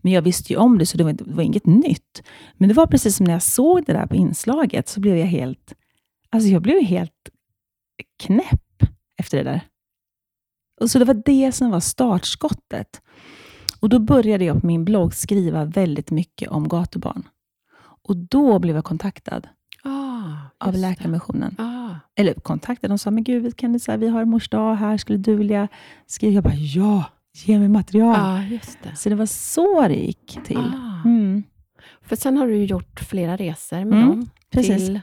Men 0.02 0.12
jag 0.12 0.22
visste 0.22 0.54
ju 0.54 0.60
om 0.60 0.78
det, 0.78 0.86
så 0.86 0.98
det 0.98 1.04
var, 1.04 1.14
det 1.14 1.34
var 1.34 1.44
inget 1.44 1.66
nytt. 1.66 2.24
Men 2.58 2.70
det 2.70 2.76
var 2.76 2.88
precis 2.88 3.16
som 3.16 3.24
när 3.24 3.34
jag 3.34 3.44
såg 3.44 3.86
det 3.86 3.94
där 3.94 4.08
på 4.08 4.16
inslaget, 4.16 4.88
så 4.88 5.00
blev 5.00 5.18
jag 5.18 5.28
helt... 5.28 5.74
Alltså 6.30 6.50
jag 6.50 6.62
blev 6.62 6.84
helt 6.84 7.30
knäpp 8.24 8.84
efter 9.18 9.38
det 9.38 9.44
där. 9.44 9.62
Och 10.82 10.92
så 10.92 11.00
det 11.00 11.06
var 11.06 11.22
det 11.26 11.52
som 11.52 11.70
var 11.70 11.80
startskottet. 11.80 13.02
Och 13.84 13.90
Då 13.90 14.00
började 14.00 14.46
jag 14.46 14.62
på 14.62 14.68
min 14.68 14.86
blogg 14.86 15.14
skriva 15.14 15.66
väldigt 15.66 16.12
mycket 16.12 16.50
om 16.50 16.68
gatubarn. 16.68 17.24
Och 18.08 18.18
Då 18.18 18.60
blev 18.60 18.76
jag 18.76 18.86
kontaktad 18.86 19.48
ah, 19.84 20.68
av 20.68 20.74
Läkarmissionen. 20.74 21.56
Ah. 21.60 21.96
Eller 22.16 22.34
kontaktad, 22.34 22.90
de 22.90 22.98
sa, 22.98 23.12
men 23.12 23.24
gud, 23.24 23.58
kan 23.58 23.74
du, 23.74 23.80
så 23.80 23.92
här, 23.92 23.98
vi 23.98 24.08
har 24.08 24.26
mors 24.26 24.50
dag 24.50 24.76
här, 24.76 24.98
skulle 24.98 25.18
du 25.18 25.36
vilja 25.36 25.68
skriva? 26.06 26.34
Jag 26.34 26.44
bara, 26.44 26.54
ja, 26.54 27.06
ge 27.34 27.60
mig 27.60 27.70
material. 27.70 28.16
Ah, 28.20 28.42
det. 28.84 28.96
Så 28.96 29.10
det 29.10 29.16
var 29.16 29.26
så 29.26 29.88
det 29.88 29.96
gick 29.96 30.40
till. 30.44 30.58
Ah. 30.58 31.02
Mm. 31.06 31.44
För 32.02 32.16
sen 32.16 32.38
har 32.38 32.48
du 32.48 32.64
gjort 32.64 33.00
flera 33.00 33.38
resor 33.38 33.86
med 33.86 34.00
mm, 34.00 34.08
dem. 34.10 34.30
Precis. 34.52 34.78
Till... 34.78 35.02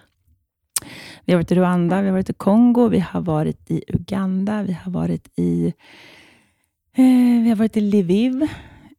Vi 1.24 1.32
har 1.32 1.38
varit 1.38 1.52
i 1.52 1.54
Rwanda, 1.54 2.00
vi 2.00 2.08
har 2.08 2.12
varit 2.12 2.30
i 2.30 2.32
Kongo, 2.32 2.88
vi 2.88 2.98
har 2.98 3.20
varit 3.20 3.70
i 3.70 3.84
Uganda, 3.88 4.62
vi 4.62 4.72
har 4.72 4.92
varit 4.92 5.28
i, 5.38 5.66
eh, 6.92 7.42
vi 7.42 7.48
har 7.48 7.56
varit 7.56 7.76
i 7.76 7.80
Lviv, 7.80 8.48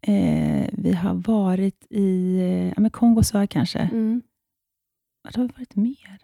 eh, 0.01 0.69
vi 0.71 0.93
har 0.93 1.13
varit 1.13 1.85
i 1.89 2.37
eh, 2.39 2.83
ja, 2.83 2.89
Kongo 2.89 3.23
sa 3.23 3.39
jag 3.39 3.49
kanske. 3.49 3.79
Mm. 3.79 4.21
Vad 5.23 5.35
har 5.35 5.43
vi 5.43 5.53
varit 5.57 5.75
mer? 5.75 6.17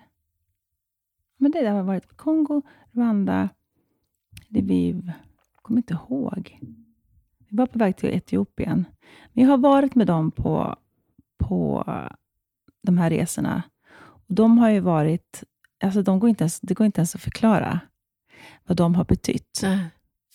Men 1.38 1.52
det 1.52 1.68
har 1.70 1.84
varit 1.84 2.18
Kongo, 2.18 2.62
Rwanda, 2.92 3.50
Lviv. 4.48 5.12
Jag 5.56 5.64
kommer 5.64 5.78
inte 5.78 5.94
ihåg. 5.94 6.60
Vi 7.50 7.58
var 7.58 7.66
på 7.66 7.80
väg 7.80 7.98
till 7.98 8.10
Etiopien. 8.10 8.86
Men 9.34 9.44
jag 9.44 9.52
har 9.52 9.58
varit 9.58 9.96
med 9.96 10.08
dem 10.08 10.32
på, 10.32 10.76
på 11.38 11.84
de 12.82 12.98
här 12.98 13.10
resorna. 13.10 13.64
Och 13.98 14.34
de 14.34 14.58
har 14.58 14.70
ju 14.70 14.80
varit... 14.80 15.44
Alltså 15.84 16.02
de 16.02 16.20
går 16.20 16.30
inte 16.30 16.44
ens, 16.44 16.60
det 16.60 16.74
går 16.74 16.86
inte 16.86 17.00
ens 17.00 17.16
att 17.16 17.22
förklara 17.22 17.80
vad 18.66 18.78
de 18.78 18.96
har 18.96 19.06
betytt. 19.06 19.62
Mm. 19.64 19.80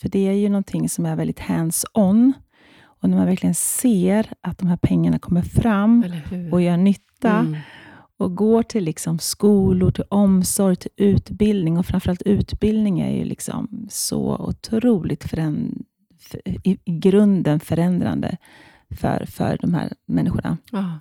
För 0.01 0.09
det 0.09 0.29
är 0.29 0.33
ju 0.33 0.49
någonting 0.49 0.89
som 0.89 1.07
är 1.07 1.17
väldigt 1.17 1.41
hands-on. 1.41 2.33
Och 3.03 3.11
när 3.11 3.17
man 3.17 3.27
verkligen 3.27 3.55
ser 3.55 4.33
att 4.41 4.59
de 4.59 4.69
här 4.69 4.77
pengarna 4.77 5.19
kommer 5.19 5.43
fram 5.43 6.05
och 6.53 6.63
gör 6.63 6.77
nytta 6.77 7.39
mm. 7.39 7.57
och 8.17 8.37
går 8.37 8.63
till 8.63 8.85
liksom 8.85 9.19
skolor, 9.19 9.91
till 9.91 10.05
omsorg, 10.09 10.77
till 10.77 10.91
utbildning 10.97 11.79
och 11.79 11.87
framförallt 11.87 12.23
utbildning 12.23 13.01
är 13.01 13.11
ju 13.11 13.25
liksom 13.25 13.87
så 13.91 14.37
otroligt 14.37 15.25
föränd 15.25 15.85
i, 16.45 16.79
i 16.85 16.99
grunden 16.99 17.61
förändrande 17.61 18.37
för, 18.91 19.27
för 19.27 19.59
de 19.61 19.75
här 19.75 19.93
människorna. 20.07 20.59
Ah. 20.73 20.95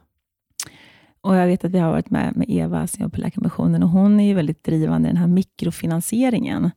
Och 1.21 1.35
Jag 1.35 1.47
vet 1.47 1.65
att 1.65 1.71
vi 1.71 1.79
har 1.79 1.91
varit 1.91 2.09
med 2.09 2.35
med 2.35 2.49
Eva, 2.49 2.87
som 2.87 3.01
jobbar 3.01 3.15
på 3.15 3.21
Läkarmissionen, 3.21 3.83
och 3.83 3.89
hon 3.89 4.19
är 4.19 4.27
ju 4.27 4.33
väldigt 4.33 4.63
drivande 4.63 5.09
i 5.09 5.11
den 5.11 5.21
här 5.21 5.27
mikrofinansieringen. 5.27 6.71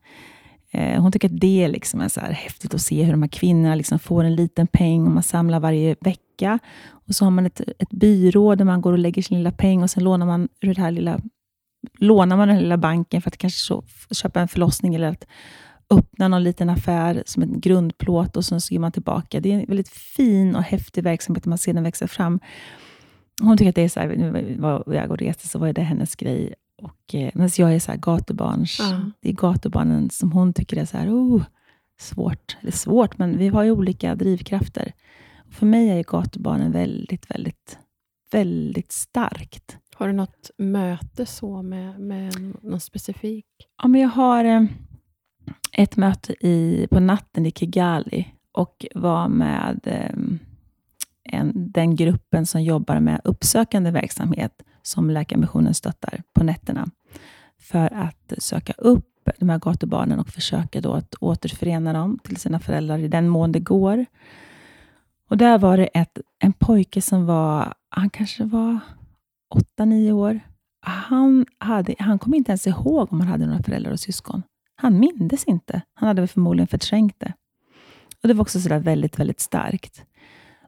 Eh, 0.75 1.03
hon 1.03 1.13
tycker 1.13 1.29
att 1.29 1.41
det 1.41 1.69
liksom 1.69 2.01
är 2.01 2.09
så 2.09 2.21
här 2.21 2.33
häftigt 2.33 2.75
att 2.75 2.81
se 2.81 3.03
hur 3.03 3.13
de 3.13 3.23
här 3.23 3.29
kvinnorna 3.29 3.75
liksom 3.75 3.99
får 3.99 4.25
en 4.25 4.35
liten 4.35 4.67
peng 4.67 5.07
och 5.07 5.11
man 5.11 5.23
samlar 5.23 5.61
varje 5.61 5.97
vecka. 6.01 6.59
Och 6.89 7.15
så 7.15 7.25
har 7.25 7.31
man 7.31 7.47
ett, 7.47 7.61
ett 7.61 7.91
byrå 7.91 8.55
där 8.55 8.65
man 8.65 8.81
går 8.81 8.93
och 8.93 8.99
lägger 8.99 9.23
sin 9.23 9.39
lilla 9.39 9.53
peng 9.53 9.83
och 9.83 9.91
sen 9.91 10.05
lånar 10.05 10.27
man 10.27 10.49
ur 10.61 10.75
det 10.75 10.81
här 10.81 10.91
lilla 10.91 11.21
lånar 11.99 12.37
man 12.37 12.49
den 12.49 12.59
lilla 12.59 12.77
banken 12.77 13.23
för 13.23 13.31
att 13.31 13.37
kanske 13.37 13.59
så, 13.59 13.85
köpa 14.11 14.41
en 14.41 14.49
förlossning 14.49 14.95
eller 14.95 15.09
att 15.09 15.27
öppna 15.91 16.29
någon 16.29 16.43
liten 16.43 16.71
affär 16.71 17.23
som 17.27 17.43
en 17.43 17.61
grundplåt 17.61 18.37
och 18.37 18.45
sen 18.45 18.61
så 18.61 18.75
ger 18.75 18.81
man 18.81 18.93
tillbaka. 18.93 19.41
Det 19.41 19.53
är 19.53 19.55
en 19.55 19.67
väldigt 19.67 19.89
fin 19.89 20.57
och 20.57 20.63
häftig 20.63 21.05
verksamhet 21.05 21.47
man 21.47 21.59
ser 21.59 21.73
den 21.73 21.83
växa 21.83 22.09
fram. 22.09 22.41
Hon 23.43 23.57
tycker 23.57 23.69
att 23.69 23.75
det 23.75 23.83
är 23.83 23.89
så 23.89 24.01
här, 24.01 24.09
nu 24.09 24.57
var 24.59 24.85
jag 24.87 25.11
och 25.11 25.19
reste 25.19 25.49
så 25.49 25.59
var 25.59 25.73
det 25.73 25.83
hennes 25.83 26.17
grej 26.17 26.55
och, 26.83 27.15
eh, 27.15 27.31
men 27.35 27.51
jag 27.57 27.75
är 27.75 27.81
så 27.81 27.91
här 27.91 27.99
gatubarns, 27.99 28.79
ja. 28.81 29.11
det 29.21 29.29
är 29.29 29.33
gatubarnen 29.33 30.11
som 30.11 30.33
hon 30.33 30.53
tycker 30.53 30.77
är 30.77 30.85
så 30.85 30.97
här, 30.97 31.09
oh, 31.09 31.43
svårt. 31.99 32.57
Eller 32.61 32.73
svårt, 32.73 33.19
men 33.19 33.39
vi 33.39 33.49
har 33.49 33.63
ju 33.63 33.71
olika 33.71 34.15
drivkrafter. 34.15 34.93
Och 35.47 35.53
för 35.53 35.67
mig 35.67 35.89
är 35.89 36.03
gatubarnen 36.03 36.73
väldigt, 36.73 37.31
väldigt, 37.31 37.79
väldigt 38.31 38.93
starkt. 38.93 39.79
Har 39.95 40.07
du 40.07 40.13
något 40.13 40.51
möte 40.59 41.27
så 41.27 41.63
med, 41.63 42.01
med 42.01 42.55
någon 42.63 42.81
specifik? 42.81 43.47
Ja, 43.83 43.89
men 43.89 44.01
jag 44.01 44.09
har 44.09 44.45
eh, 44.45 44.63
ett 45.73 45.97
möte 45.97 46.47
i, 46.47 46.87
på 46.91 47.01
natten 47.01 47.47
i 47.47 47.51
Kigali 47.51 48.35
och 48.53 48.87
var 48.95 49.29
med 49.29 49.81
eh, 49.85 50.17
en, 51.25 51.73
den 51.73 51.97
gruppen 51.97 52.47
som 52.47 52.63
jobbar 52.63 53.01
med 53.01 53.21
uppsökande 53.25 53.91
verksamhet 53.91 54.63
som 54.87 55.11
Läkarmissionen 55.11 55.75
stöttar 55.75 56.23
på 56.33 56.45
nätterna 56.45 56.89
för 57.59 57.93
att 57.95 58.33
söka 58.39 58.73
upp 58.79 59.07
de 59.39 59.49
här 59.49 59.59
gatubarnen 59.59 60.19
och 60.21 60.29
försöka 60.29 60.81
då 60.81 60.93
att 60.93 61.15
återförena 61.21 61.93
dem 61.93 62.19
till 62.25 62.37
sina 62.37 62.61
föräldrar 62.61 62.99
i 62.99 63.09
den 63.09 63.29
mån 63.29 63.53
det 63.53 63.61
går. 63.61 64.07
Och 65.31 65.37
Där 65.37 65.59
var 65.59 65.77
det 65.77 65.87
ett, 65.87 66.19
en 66.39 66.53
pojke 66.53 67.03
som 67.03 67.27
var, 67.27 67.75
han 67.89 68.11
kanske 68.11 68.45
var 68.45 68.79
åtta, 69.55 69.85
nio 69.85 70.13
år. 70.13 70.41
Han, 70.81 71.47
hade, 71.59 71.95
han 71.99 72.19
kom 72.19 72.35
inte 72.35 72.51
ens 72.51 72.67
ihåg 72.67 73.13
om 73.13 73.21
han 73.21 73.29
hade 73.29 73.47
några 73.47 73.63
föräldrar 73.63 73.93
och 73.93 74.01
syskon. 74.01 74.43
Han 74.77 74.99
mindes 74.99 75.45
inte. 75.45 75.83
Han 75.95 76.07
hade 76.07 76.27
förmodligen 76.27 76.67
förträngt 76.67 77.21
det. 77.21 77.33
Och 78.23 78.29
Det 78.29 78.35
var 78.35 78.43
också 78.43 78.61
sådär 78.61 78.79
väldigt, 78.79 79.19
väldigt 79.19 79.41
starkt. 79.41 80.05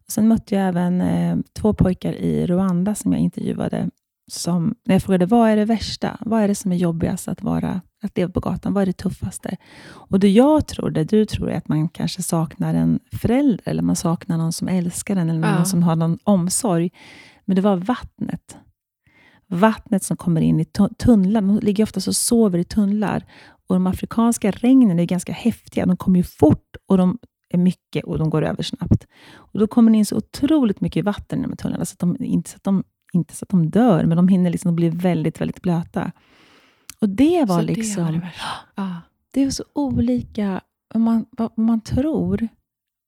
Och 0.07 0.12
sen 0.12 0.29
mötte 0.29 0.55
jag 0.55 0.69
även 0.69 1.01
eh, 1.01 1.37
två 1.53 1.73
pojkar 1.73 2.12
i 2.12 2.47
Rwanda 2.47 2.95
som 2.95 3.12
jag 3.12 3.21
intervjuade 3.21 3.91
som, 4.29 4.74
när 4.85 4.95
jag 4.95 5.03
frågade 5.03 5.27
vad 5.27 5.51
är 5.51 5.57
det 5.57 5.64
värsta, 5.64 6.16
vad 6.20 6.43
är 6.43 6.49
det 6.49 6.55
som 6.55 6.72
är 6.72 6.77
jobbigast 6.77 7.29
att, 7.29 7.43
vara, 7.43 7.81
att 8.03 8.16
leva 8.16 8.33
på 8.33 8.41
gatan, 8.41 8.74
vad 8.74 8.83
är 8.83 8.87
det 8.87 8.93
tuffaste? 8.93 9.57
Och 9.89 10.20
det 10.20 10.29
jag 10.29 10.66
tror, 10.66 10.91
det 10.91 11.05
du 11.05 11.24
tror 11.24 11.51
är 11.51 11.57
att 11.57 11.68
man 11.68 11.89
kanske 11.89 12.22
saknar 12.22 12.74
en 12.74 13.01
förälder, 13.12 13.68
eller 13.68 13.83
man 13.83 13.97
saknar 13.97 14.39
någon 14.39 14.53
som 14.53 14.68
älskar 14.68 15.16
en, 15.16 15.31
eller 15.31 15.41
någon 15.41 15.59
ja. 15.59 15.64
som 15.64 15.83
har 15.83 15.97
någon 15.97 16.18
omsorg. 16.24 16.91
Men 17.45 17.57
det 17.57 17.62
var 17.62 17.77
vattnet. 17.77 18.57
vattnet 19.49 20.03
som 20.03 20.16
kommer 20.16 20.41
in 20.41 20.61
i 20.61 20.64
tunnlar. 20.99 21.41
De 21.41 21.59
ligger 21.59 21.85
ofta 21.85 22.01
och 22.11 22.16
sover 22.16 22.59
i 22.59 22.64
tunnlar. 22.64 23.24
Och 23.68 23.74
De 23.74 23.87
afrikanska 23.87 24.51
regnen 24.51 24.99
är 24.99 25.05
ganska 25.05 25.33
häftiga. 25.33 25.87
De 25.87 25.97
kommer 25.97 26.18
ju 26.18 26.22
fort 26.22 26.77
och 26.87 26.99
de 26.99 27.18
är 27.49 27.59
mycket 27.59 28.05
och 28.05 28.18
de 28.18 28.31
går 28.31 28.45
över 28.45 28.62
snabbt. 28.62 29.07
Och 29.35 29.59
Då 29.59 29.66
kommer 29.66 29.91
det 29.91 29.99
in 29.99 30.07
så 30.07 30.16
otroligt 30.16 30.81
mycket 30.81 31.05
vatten 31.05 31.39
i 31.39 31.43
de 31.43 31.49
här 31.49 31.57
tunnlarna, 31.57 31.85
så 31.85 31.93
att 31.93 31.99
de, 31.99 32.16
inte, 32.24 32.51
så 32.51 32.57
att 32.57 32.64
de, 32.64 32.85
inte 33.13 33.37
så 33.37 33.45
att 33.45 33.49
de 33.49 33.71
dör, 33.71 34.05
men 34.05 34.17
de 34.17 34.29
hinner 34.29 34.51
liksom 34.51 34.77
bli 34.77 34.89
väldigt, 34.89 35.41
väldigt 35.41 35.63
blöta. 35.63 36.13
Och 37.01 37.09
Det 37.09 37.45
var 37.45 37.59
så 37.61 37.67
liksom... 37.67 38.07
Det, 38.07 38.13
var 38.13 38.21
det, 38.21 38.33
ah. 38.75 38.97
det 39.31 39.43
är 39.43 39.51
så 39.51 39.65
olika 39.73 40.61
vad 40.95 41.01
man, 41.01 41.27
vad 41.31 41.59
man 41.59 41.81
tror. 41.81 42.49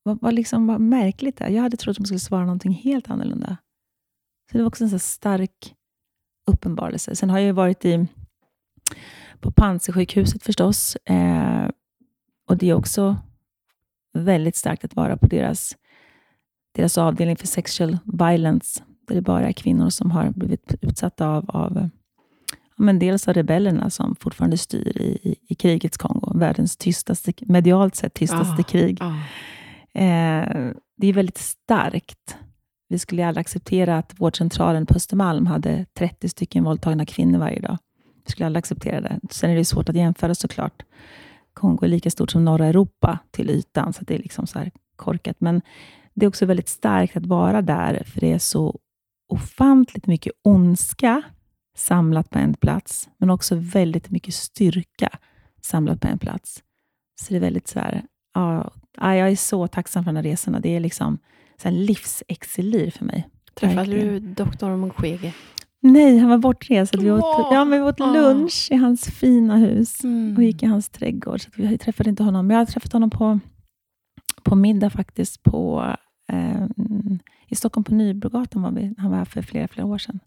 Vad, 0.02 0.20
vad, 0.20 0.34
liksom, 0.34 0.66
vad 0.66 0.80
märkligt 0.80 1.36
det 1.36 1.44
är. 1.44 1.48
Jag 1.50 1.62
hade 1.62 1.76
trott 1.76 1.94
att 1.94 1.98
man 1.98 2.06
skulle 2.06 2.20
svara 2.20 2.44
någonting 2.44 2.72
helt 2.72 3.10
annorlunda. 3.10 3.56
Så 4.50 4.56
Det 4.56 4.62
var 4.62 4.68
också 4.68 4.84
en 4.84 4.90
så 4.90 4.98
stark 4.98 5.74
uppenbarelse. 6.46 7.16
Sen 7.16 7.30
har 7.30 7.38
jag 7.38 7.54
varit 7.54 7.84
i, 7.84 8.06
på 9.40 9.50
Panzisjukhuset 9.52 10.42
förstås. 10.42 10.96
Eh, 10.96 11.70
och 12.48 12.56
Det 12.56 12.70
är 12.70 12.74
också 12.74 13.16
väldigt 14.12 14.56
starkt 14.56 14.84
att 14.84 14.96
vara 14.96 15.16
på 15.16 15.26
deras, 15.26 15.76
deras 16.74 16.98
avdelning 16.98 17.36
för 17.36 17.46
sexual 17.46 17.98
violence, 18.04 18.84
där 19.08 19.14
det 19.14 19.22
bara 19.22 19.48
är 19.48 19.52
kvinnor 19.52 19.90
som 19.90 20.10
har 20.10 20.30
blivit 20.30 20.74
utsatta 20.80 21.28
av, 21.28 21.50
av 21.50 21.90
ja, 22.76 22.84
men 22.84 22.98
dels 22.98 23.28
av 23.28 23.34
rebellerna 23.34 23.90
som 23.90 24.16
fortfarande 24.20 24.58
styr 24.58 25.02
i, 25.02 25.36
i, 25.48 25.54
krigets 25.54 25.96
Kongo, 25.96 26.38
världens 26.38 26.76
tystaste, 26.76 27.32
medialt 27.40 27.94
sett 27.94 28.14
tystaste 28.14 28.56
ah, 28.62 28.62
krig. 28.62 28.98
Ah. 29.00 29.14
Eh, 30.00 30.72
det 30.96 31.06
är 31.06 31.12
väldigt 31.12 31.38
starkt. 31.38 32.36
Vi 32.88 32.98
skulle 32.98 33.26
aldrig 33.26 33.40
acceptera 33.40 33.98
att 33.98 34.14
vårdcentralen 34.20 34.86
på 34.86 34.94
Östermalm 34.94 35.46
hade 35.46 35.86
30 35.94 36.28
stycken 36.28 36.64
våldtagna 36.64 37.06
kvinnor 37.06 37.38
varje 37.38 37.60
dag. 37.60 37.78
Vi 38.24 38.32
skulle 38.32 38.46
aldrig 38.46 38.58
acceptera 38.58 39.00
det. 39.00 39.20
Sen 39.30 39.50
är 39.50 39.56
det 39.56 39.64
svårt 39.64 39.88
att 39.88 39.96
jämföra 39.96 40.34
såklart. 40.34 40.82
Kongo 41.52 41.84
är 41.84 41.88
lika 41.88 42.10
stort 42.10 42.30
som 42.30 42.44
norra 42.44 42.66
Europa 42.66 43.18
till 43.30 43.50
ytan, 43.50 43.92
så 43.92 44.04
det 44.04 44.14
är 44.14 44.18
liksom 44.18 44.46
så 44.46 44.58
korkat. 44.96 45.36
Men 45.40 45.62
det 46.14 46.26
är 46.26 46.28
också 46.28 46.46
väldigt 46.46 46.68
starkt 46.68 47.16
att 47.16 47.26
vara 47.26 47.62
där, 47.62 48.02
för 48.06 48.20
det 48.20 48.32
är 48.32 48.38
så 48.38 48.78
ofantligt 49.28 50.06
mycket 50.06 50.32
ondska 50.44 51.22
samlat 51.76 52.30
på 52.30 52.38
en 52.38 52.54
plats, 52.54 53.08
men 53.18 53.30
också 53.30 53.54
väldigt 53.54 54.10
mycket 54.10 54.34
styrka 54.34 55.18
samlat 55.62 56.00
på 56.00 56.08
en 56.08 56.18
plats. 56.18 56.62
Så 57.20 57.26
det 57.28 57.36
är 57.36 57.40
väldigt 57.40 57.68
så 57.68 57.78
här, 57.78 58.04
ja, 58.34 58.70
jag 59.00 59.30
är 59.30 59.36
så 59.36 59.66
tacksam 59.66 60.04
för 60.04 60.12
de 60.12 60.16
här 60.16 60.22
resorna. 60.22 60.60
Det 60.60 60.76
är 60.76 60.80
liksom 60.80 61.18
så 61.62 61.68
här 61.68 61.76
livsexilir 61.76 62.90
för 62.90 63.04
mig. 63.04 63.28
Träffade 63.54 63.90
du 63.90 64.20
doktor 64.20 64.76
Mukwege? 64.76 65.34
Nej, 65.80 66.18
han 66.18 66.30
var 66.30 66.38
bortrest. 66.38 66.94
Vi 66.94 67.10
åt, 67.10 67.48
ja, 67.52 67.64
men 67.64 67.82
vi 67.82 67.88
åt 67.88 68.00
lunch 68.00 68.68
i 68.70 68.74
hans 68.74 69.04
fina 69.04 69.56
hus 69.56 70.04
mm. 70.04 70.36
och 70.36 70.42
gick 70.42 70.62
i 70.62 70.66
hans 70.66 70.88
trädgård. 70.88 71.40
Så 71.40 71.50
vi 71.54 71.78
träffade 71.78 72.10
inte 72.10 72.22
honom. 72.22 72.50
Jag 72.50 72.58
har 72.58 72.66
träffat 72.66 72.92
honom 72.92 73.10
på, 73.10 73.40
på 74.42 74.54
middag 74.54 74.90
faktiskt 74.90 75.42
på, 75.42 75.94
i 77.48 77.54
Stockholm 77.54 77.84
på 77.84 77.94
Nybrogatan. 77.94 78.62
Var 78.62 78.70
vi, 78.70 78.94
han 78.98 79.10
var 79.10 79.18
här 79.18 79.24
för 79.24 79.42
flera, 79.42 79.68
flera 79.68 79.86
år 79.86 79.98
sedan. 79.98 80.20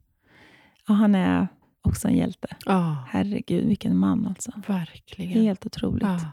Ja, 0.88 0.94
han 0.94 1.16
är 1.16 1.48
också 1.82 2.08
en 2.08 2.16
hjälte. 2.16 2.48
Oh. 2.66 3.04
Herregud, 3.08 3.66
vilken 3.66 3.98
man 3.98 4.28
alltså. 4.28 4.52
Verkligen. 4.68 5.42
Helt 5.42 5.66
otroligt. 5.66 6.04
Oh. 6.04 6.26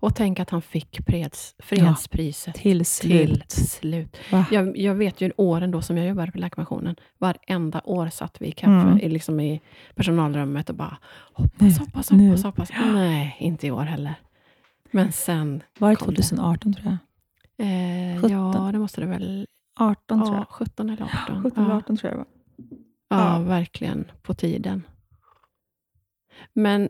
Och 0.00 0.14
tänk 0.14 0.40
att 0.40 0.50
han 0.50 0.62
fick 0.62 1.00
freds, 1.06 1.54
fredspriset. 1.58 2.56
Ja, 2.56 2.62
till 2.62 2.86
slut. 2.86 3.48
Till 3.48 3.68
slut. 3.68 4.16
Jag, 4.50 4.76
jag, 4.76 4.94
vet 4.94 5.20
ju 5.20 5.32
åren 5.36 5.70
då 5.70 5.82
som 5.82 5.96
jag 5.96 6.06
jobbade 6.06 6.32
på 6.32 6.38
Läkarmissionen, 6.38 6.96
varenda 7.18 7.80
år 7.84 8.08
satt 8.08 8.36
vi 8.40 8.46
i 8.46 8.52
kaffe, 8.52 8.88
mm. 8.88 9.10
liksom 9.10 9.40
i 9.40 9.60
personalrummet 9.94 10.70
och 10.70 10.76
bara 10.76 10.98
hoppas, 11.32 11.78
hoppas, 11.78 12.10
hoppas, 12.10 12.42
hoppas. 12.42 12.70
Nej, 12.94 13.36
inte 13.40 13.66
i 13.66 13.70
år 13.70 13.82
heller. 13.82 14.14
Men 14.90 15.12
sen 15.12 15.62
Var 15.78 15.90
det 15.90 15.96
2018 15.96 16.74
tror 16.74 16.86
jag? 16.86 16.96
Eh, 17.58 18.16
ja, 18.16 18.70
det 18.72 18.78
måste 18.78 19.00
det 19.00 19.06
väl... 19.06 19.46
18 19.80 20.24
tror 20.24 20.36
jag. 20.36 20.46
17 20.48 20.90
eller 20.90 21.04
18. 21.04 21.42
17 21.42 21.64
eller 21.64 21.74
18 21.74 21.96
tror 21.96 22.10
jag 22.12 22.18
det 22.20 22.24
var. 22.24 22.26
Ja, 23.08 23.38
ja, 23.38 23.44
verkligen. 23.44 24.10
På 24.22 24.34
tiden. 24.34 24.82
Men 26.52 26.88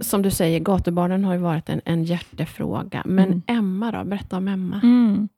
som 0.00 0.22
du 0.22 0.30
säger, 0.30 0.60
gatubarnen 0.60 1.24
har 1.24 1.34
ju 1.34 1.40
varit 1.40 1.68
en, 1.68 1.80
en 1.84 2.04
hjärtefråga. 2.04 3.02
Men 3.06 3.26
mm. 3.26 3.42
Emma 3.46 3.92
då? 3.92 4.04
Berätta 4.04 4.36
om 4.36 4.48
Emma. 4.48 4.80
Mm. 4.82 5.28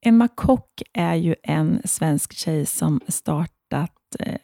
Emma 0.00 0.28
Kock 0.28 0.82
är 0.92 1.14
ju 1.14 1.34
en 1.42 1.80
svensk 1.84 2.32
tjej 2.32 2.66
som 2.66 3.00
startat 3.08 4.16
eh, 4.18 4.38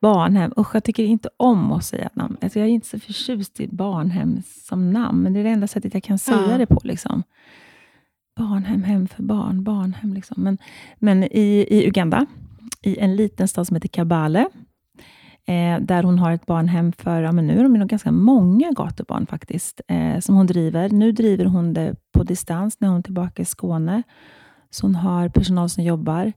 barnhem. 0.00 0.52
Usch, 0.58 0.74
jag 0.74 0.84
tycker 0.84 1.04
inte 1.04 1.28
om 1.36 1.72
att 1.72 1.84
säga 1.84 2.10
namn. 2.12 2.36
Alltså, 2.42 2.58
jag 2.58 2.68
är 2.68 2.72
inte 2.72 2.86
så 2.86 3.00
förtjust 3.00 3.60
i 3.60 3.68
barnhem 3.68 4.42
som 4.68 4.90
namn, 4.90 5.22
men 5.22 5.32
det 5.32 5.40
är 5.40 5.44
det 5.44 5.50
enda 5.50 5.66
sättet 5.66 5.94
jag 5.94 6.02
kan 6.02 6.18
säga 6.18 6.50
ja. 6.50 6.58
det 6.58 6.66
på. 6.66 6.80
Liksom. 6.84 7.22
Barnhem, 8.38 8.82
hem 8.82 9.08
för 9.08 9.22
barn, 9.22 9.62
barnhem. 9.64 10.14
Liksom. 10.14 10.42
Men, 10.42 10.58
men 10.98 11.24
i, 11.24 11.66
i 11.70 11.88
Uganda, 11.88 12.26
i 12.82 12.98
en 12.98 13.16
liten 13.16 13.48
stad 13.48 13.66
som 13.66 13.74
heter 13.74 13.88
Kabale, 13.88 14.48
eh, 15.46 15.80
där 15.80 16.02
hon 16.02 16.18
har 16.18 16.32
ett 16.32 16.46
barnhem 16.46 16.92
för, 16.92 17.22
ja, 17.22 17.32
men 17.32 17.46
nu 17.46 17.58
är 17.58 17.62
de 17.62 17.72
nog 17.72 17.88
ganska 17.88 18.12
många 18.12 18.70
gatubarn 18.72 19.26
faktiskt, 19.26 19.80
eh, 19.88 20.18
som 20.18 20.34
hon 20.34 20.46
driver. 20.46 20.88
Nu 20.88 21.12
driver 21.12 21.44
hon 21.44 21.74
det 21.74 21.96
på 22.12 22.22
distans 22.22 22.80
när 22.80 22.88
hon 22.88 22.98
är 22.98 23.02
tillbaka 23.02 23.42
i 23.42 23.44
Skåne. 23.44 24.02
Så 24.70 24.86
hon 24.86 24.94
har 24.94 25.28
personal 25.28 25.68
som 25.68 25.84
jobbar. 25.84 26.32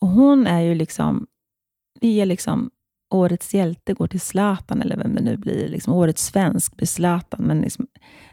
Och 0.00 0.08
Hon 0.08 0.46
är 0.46 0.60
ju 0.60 0.74
liksom, 0.74 1.26
vi 2.00 2.20
är 2.20 2.26
liksom 2.26 2.70
årets 3.10 3.54
hjälte 3.54 3.94
går 3.94 4.06
till 4.06 4.20
Zlatan, 4.20 4.82
eller 4.82 4.96
vem 4.96 5.14
det 5.14 5.22
nu 5.22 5.36
blir. 5.36 5.68
Liksom, 5.68 5.94
årets 5.94 6.26
svensk 6.26 6.76
blir 6.76 6.86
Zlatan. 6.86 7.44
Men 7.44 7.60
liksom, 7.60 7.86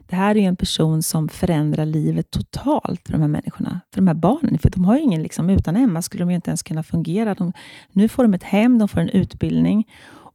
det 0.07 0.15
här 0.15 0.37
är 0.37 0.41
en 0.41 0.55
person 0.55 1.03
som 1.03 1.29
förändrar 1.29 1.85
livet 1.85 2.31
totalt 2.31 3.01
för 3.05 3.11
de 3.11 3.21
här 3.21 3.27
människorna, 3.27 3.81
för 3.93 4.01
de 4.01 4.07
här 4.07 4.15
barnen. 4.15 4.59
För 4.59 4.69
de 4.69 4.85
har 4.85 4.95
ju 4.95 5.01
ingen, 5.01 5.23
liksom, 5.23 5.49
utan 5.49 5.75
Emma 5.75 6.01
skulle 6.01 6.23
de 6.23 6.29
inte 6.29 6.49
ens 6.49 6.63
kunna 6.63 6.83
fungera. 6.83 7.33
De, 7.33 7.53
nu 7.91 8.07
får 8.07 8.23
de 8.23 8.33
ett 8.33 8.43
hem, 8.43 8.79
de 8.79 8.87
får 8.87 8.99
en 9.01 9.09
utbildning. 9.09 9.87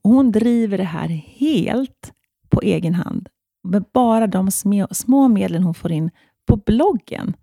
Och 0.03 0.11
hon 0.11 0.33
driver 0.33 0.79
det 0.79 0.85
här 0.85 1.09
helt 1.39 2.13
på 2.51 2.61
egen 2.61 2.95
hand. 2.95 3.29
Med 3.65 3.85
bara 3.95 4.27
de 4.27 4.51
små, 4.51 4.87
små 4.91 5.29
medlen 5.29 5.63
hon 5.63 5.75
får 5.75 5.93
in 5.93 6.11
på 6.47 6.57
bloggen. 6.57 7.35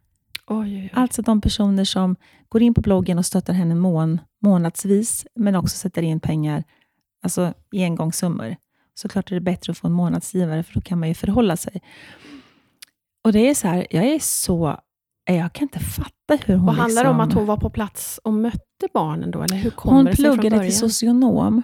Oj, 0.48 0.58
oj, 0.58 0.76
oj. 0.76 0.92
Alltså 0.94 1.22
de 1.22 1.42
personer 1.42 1.84
som 1.84 2.16
går 2.50 2.62
in 2.62 2.74
på 2.74 2.82
bloggen 2.82 3.18
och 3.18 3.26
stöttar 3.26 3.54
henne 3.54 3.76
mån, 3.76 4.22
månadsvis, 4.42 5.26
men 5.36 5.56
också 5.56 5.78
sätter 5.78 6.02
in 6.02 6.20
pengar 6.20 6.64
alltså 7.24 7.54
i 7.72 7.84
engångssummor. 7.84 8.56
Såklart 8.94 9.32
är 9.32 9.36
det 9.36 9.42
bättre 9.42 9.72
att 9.72 9.78
få 9.78 9.88
en 9.88 9.94
månadsgivare, 9.94 10.64
för 10.64 10.74
då 10.74 10.82
kan 10.82 11.00
man 11.00 11.08
ju 11.08 11.14
förhålla 11.14 11.58
sig. 11.58 11.82
Och 13.24 13.34
det 13.34 13.50
är 13.50 13.56
så 13.56 13.68
här, 13.68 13.88
jag 13.90 14.06
är 14.06 14.20
så... 14.20 14.80
Jag 15.26 15.54
kan 15.54 15.66
inte 15.66 15.80
fatta 15.80 16.36
hur 16.46 16.56
hon... 16.56 16.70
Och 16.70 16.76
handlar 16.76 17.04
det 17.04 17.10
liksom, 17.10 17.20
om 17.20 17.28
att 17.28 17.34
hon 17.34 17.46
var 17.46 17.58
på 17.58 17.70
plats 17.70 18.20
och 18.24 18.34
mötte 18.34 18.88
barnen 18.94 19.32
då? 19.32 19.42
Eller 19.42 19.58
hur 19.58 19.72
kommer 19.72 19.98
hon 19.98 20.06
det 20.06 20.16
sig 20.16 20.26
pluggade 20.26 20.56
från 20.56 20.66
till 20.66 20.78
socionom 20.78 21.62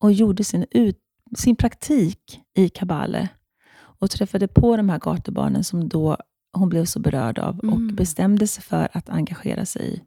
och 0.00 0.12
gjorde 0.12 0.44
sin, 0.44 0.66
ut, 0.70 0.98
sin 1.38 1.56
praktik 1.56 2.40
i 2.56 2.68
Kabale 2.68 3.28
och 3.76 4.10
träffade 4.10 4.48
på 4.48 4.76
de 4.76 4.88
här 4.88 4.98
gatubarnen 4.98 5.64
som 5.64 5.88
då 5.88 6.16
hon 6.52 6.68
blev 6.68 6.84
så 6.84 7.00
berörd 7.00 7.38
av 7.38 7.58
och 7.58 7.76
mm. 7.76 7.94
bestämde 7.94 8.46
sig 8.46 8.62
för 8.62 8.88
att 8.92 9.08
engagera 9.08 9.66
sig 9.66 9.94
i. 9.94 10.02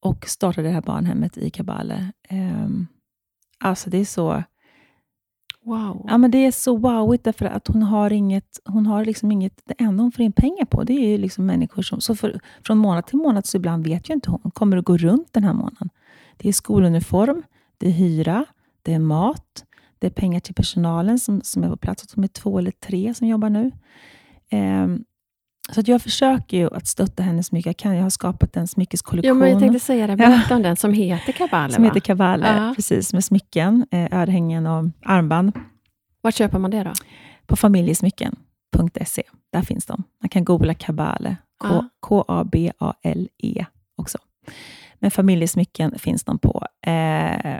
Och 0.00 0.28
startade 0.28 0.68
det 0.68 0.74
här 0.74 0.82
barnhemmet 0.82 1.38
i 1.38 1.50
Kabale. 1.50 2.12
Um, 2.30 2.86
alltså 3.58 3.90
det 3.90 3.98
är 3.98 4.04
så... 4.04 4.42
Wow. 5.62 6.06
Ja, 6.08 6.18
men 6.18 6.30
det 6.30 6.38
är 6.38 6.52
så 6.52 6.76
wowigt, 6.76 7.24
därför 7.24 7.44
att 7.44 7.66
hon 7.66 7.82
har 7.82 8.12
inget, 8.12 8.60
hon 8.64 8.86
har 8.86 9.04
liksom 9.04 9.32
inget, 9.32 9.62
det 9.64 9.74
enda 9.78 10.02
hon 10.02 10.12
får 10.12 10.24
in 10.24 10.32
pengar 10.32 10.64
på, 10.64 10.84
det 10.84 10.92
är 10.92 11.18
liksom 11.18 11.46
människor 11.46 11.82
som, 11.82 12.00
så 12.00 12.16
för, 12.16 12.40
från 12.66 12.78
månad 12.78 13.06
till 13.06 13.16
månad, 13.16 13.46
så 13.46 13.56
ibland 13.56 13.84
vet 13.84 14.10
ju 14.10 14.14
inte 14.14 14.30
hon, 14.30 14.50
kommer 14.50 14.76
att 14.76 14.84
gå 14.84 14.96
runt 14.96 15.32
den 15.32 15.44
här 15.44 15.52
månaden. 15.52 15.90
Det 16.36 16.48
är 16.48 16.52
skoluniform, 16.52 17.42
det 17.78 17.86
är 17.86 17.90
hyra, 17.90 18.44
det 18.82 18.94
är 18.94 18.98
mat, 18.98 19.64
det 19.98 20.06
är 20.06 20.10
pengar 20.10 20.40
till 20.40 20.54
personalen 20.54 21.18
som, 21.18 21.40
som 21.44 21.64
är 21.64 21.68
på 21.68 21.76
plats, 21.76 22.06
de 22.14 22.24
är 22.24 22.28
två 22.28 22.58
eller 22.58 22.70
tre 22.70 23.14
som 23.14 23.26
jobbar 23.26 23.50
nu. 23.50 23.72
Um, 24.52 25.04
så 25.72 25.82
jag 25.86 26.02
försöker 26.02 26.56
ju 26.56 26.74
att 26.74 26.86
stötta 26.86 27.22
henne 27.22 27.42
så 27.42 27.54
mycket 27.54 27.66
jag 27.66 27.76
kan. 27.76 27.96
Jag 27.96 28.02
har 28.02 28.10
skapat 28.10 28.56
en 28.56 28.68
smyckeskollektion. 28.68 29.28
Jo, 29.28 29.34
men 29.34 29.50
jag 29.50 29.60
tänkte 29.60 29.80
säga 29.80 30.06
det. 30.06 30.16
Berätta 30.16 30.46
ja. 30.50 30.56
om 30.56 30.62
den 30.62 30.76
som 30.76 30.92
heter 30.92 31.32
Kabale. 31.32 31.72
Som 31.72 31.82
va? 31.82 31.88
heter 31.88 32.00
Kabale, 32.00 32.46
ja. 32.46 32.72
precis. 32.76 33.12
Med 33.12 33.24
smycken, 33.24 33.86
eh, 33.90 34.20
örhängen 34.20 34.66
och 34.66 34.84
armband. 35.04 35.52
Var 36.20 36.30
köper 36.30 36.58
man 36.58 36.70
det 36.70 36.82
då? 36.82 36.92
På 37.46 37.56
familjesmycken.se. 37.56 39.22
Där 39.52 39.62
finns 39.62 39.86
de. 39.86 40.02
Man 40.22 40.28
kan 40.28 40.44
googla 40.44 40.74
Kabale. 40.74 41.36
K-A-B-A-L-E 42.00 43.66
också. 43.96 44.18
Men 44.98 45.10
familjesmycken 45.10 45.98
finns 45.98 46.24
de 46.24 46.38
på. 46.38 46.66
Eh, 46.86 47.58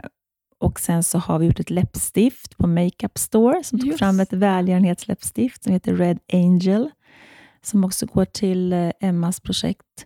och 0.59 0.79
Sen 0.79 1.03
så 1.03 1.17
har 1.17 1.39
vi 1.39 1.45
gjort 1.45 1.59
ett 1.59 1.69
läppstift 1.69 2.57
på 2.57 2.67
Makeup 2.67 3.17
Store, 3.17 3.63
som 3.63 3.79
tog 3.79 3.87
Just. 3.87 3.99
fram 3.99 4.19
ett 4.19 4.33
välgörenhetsläppstift 4.33 5.63
som 5.63 5.73
heter 5.73 5.95
Red 5.95 6.19
Angel 6.33 6.89
som 7.61 7.83
också 7.83 8.05
går 8.05 8.25
till 8.25 8.73
eh, 8.73 8.91
Emmas 8.99 9.39
projekt. 9.39 10.05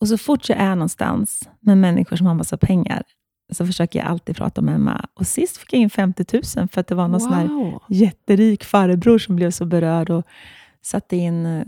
Och 0.00 0.08
så 0.08 0.18
fort 0.18 0.48
jag 0.48 0.58
är 0.58 0.74
någonstans 0.74 1.48
med 1.60 1.78
människor 1.78 2.16
som 2.16 2.26
har 2.26 2.34
massa 2.34 2.56
pengar, 2.56 3.02
så 3.52 3.66
försöker 3.66 3.98
jag 3.98 4.08
alltid 4.08 4.36
prata 4.36 4.60
om 4.60 4.68
Emma. 4.68 5.06
Och 5.14 5.26
sist 5.26 5.56
fick 5.56 5.72
jag 5.72 5.80
in 5.80 5.90
50 5.90 6.24
000 6.56 6.68
för 6.68 6.80
att 6.80 6.86
det 6.86 6.94
var 6.94 7.08
någon 7.08 7.20
sån 7.20 7.32
här 7.32 7.48
Wow. 7.48 7.82
jätterik 7.88 8.64
farbror 8.64 9.18
som 9.18 9.36
blev 9.36 9.50
så 9.50 9.64
berörd 9.66 10.10
och 10.10 10.24
satte 10.82 11.16
in, 11.16 11.64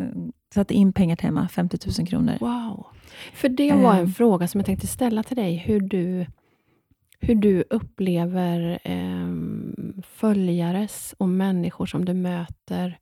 satte 0.54 0.74
in 0.74 0.92
pengar 0.92 1.16
till 1.16 1.28
Emma, 1.28 1.48
50 1.48 1.78
000 1.98 2.08
kronor. 2.08 2.34
Wow. 2.40 2.86
För 3.34 3.48
det 3.48 3.72
var 3.72 3.94
en 3.94 4.04
Eh. 4.06 4.08
fråga 4.12 4.48
som 4.48 4.58
jag 4.58 4.66
tänkte 4.66 4.86
ställa 4.86 5.22
till 5.22 5.36
dig. 5.36 5.56
Hur 5.56 5.80
du, 5.80 6.26
hur 7.20 7.34
du 7.34 7.64
upplever 7.70 8.78
eh, 8.84 9.28
följares 10.02 11.14
och 11.18 11.28
människor 11.28 11.86
som 11.86 12.04
du 12.04 12.14
möter. 12.14 12.98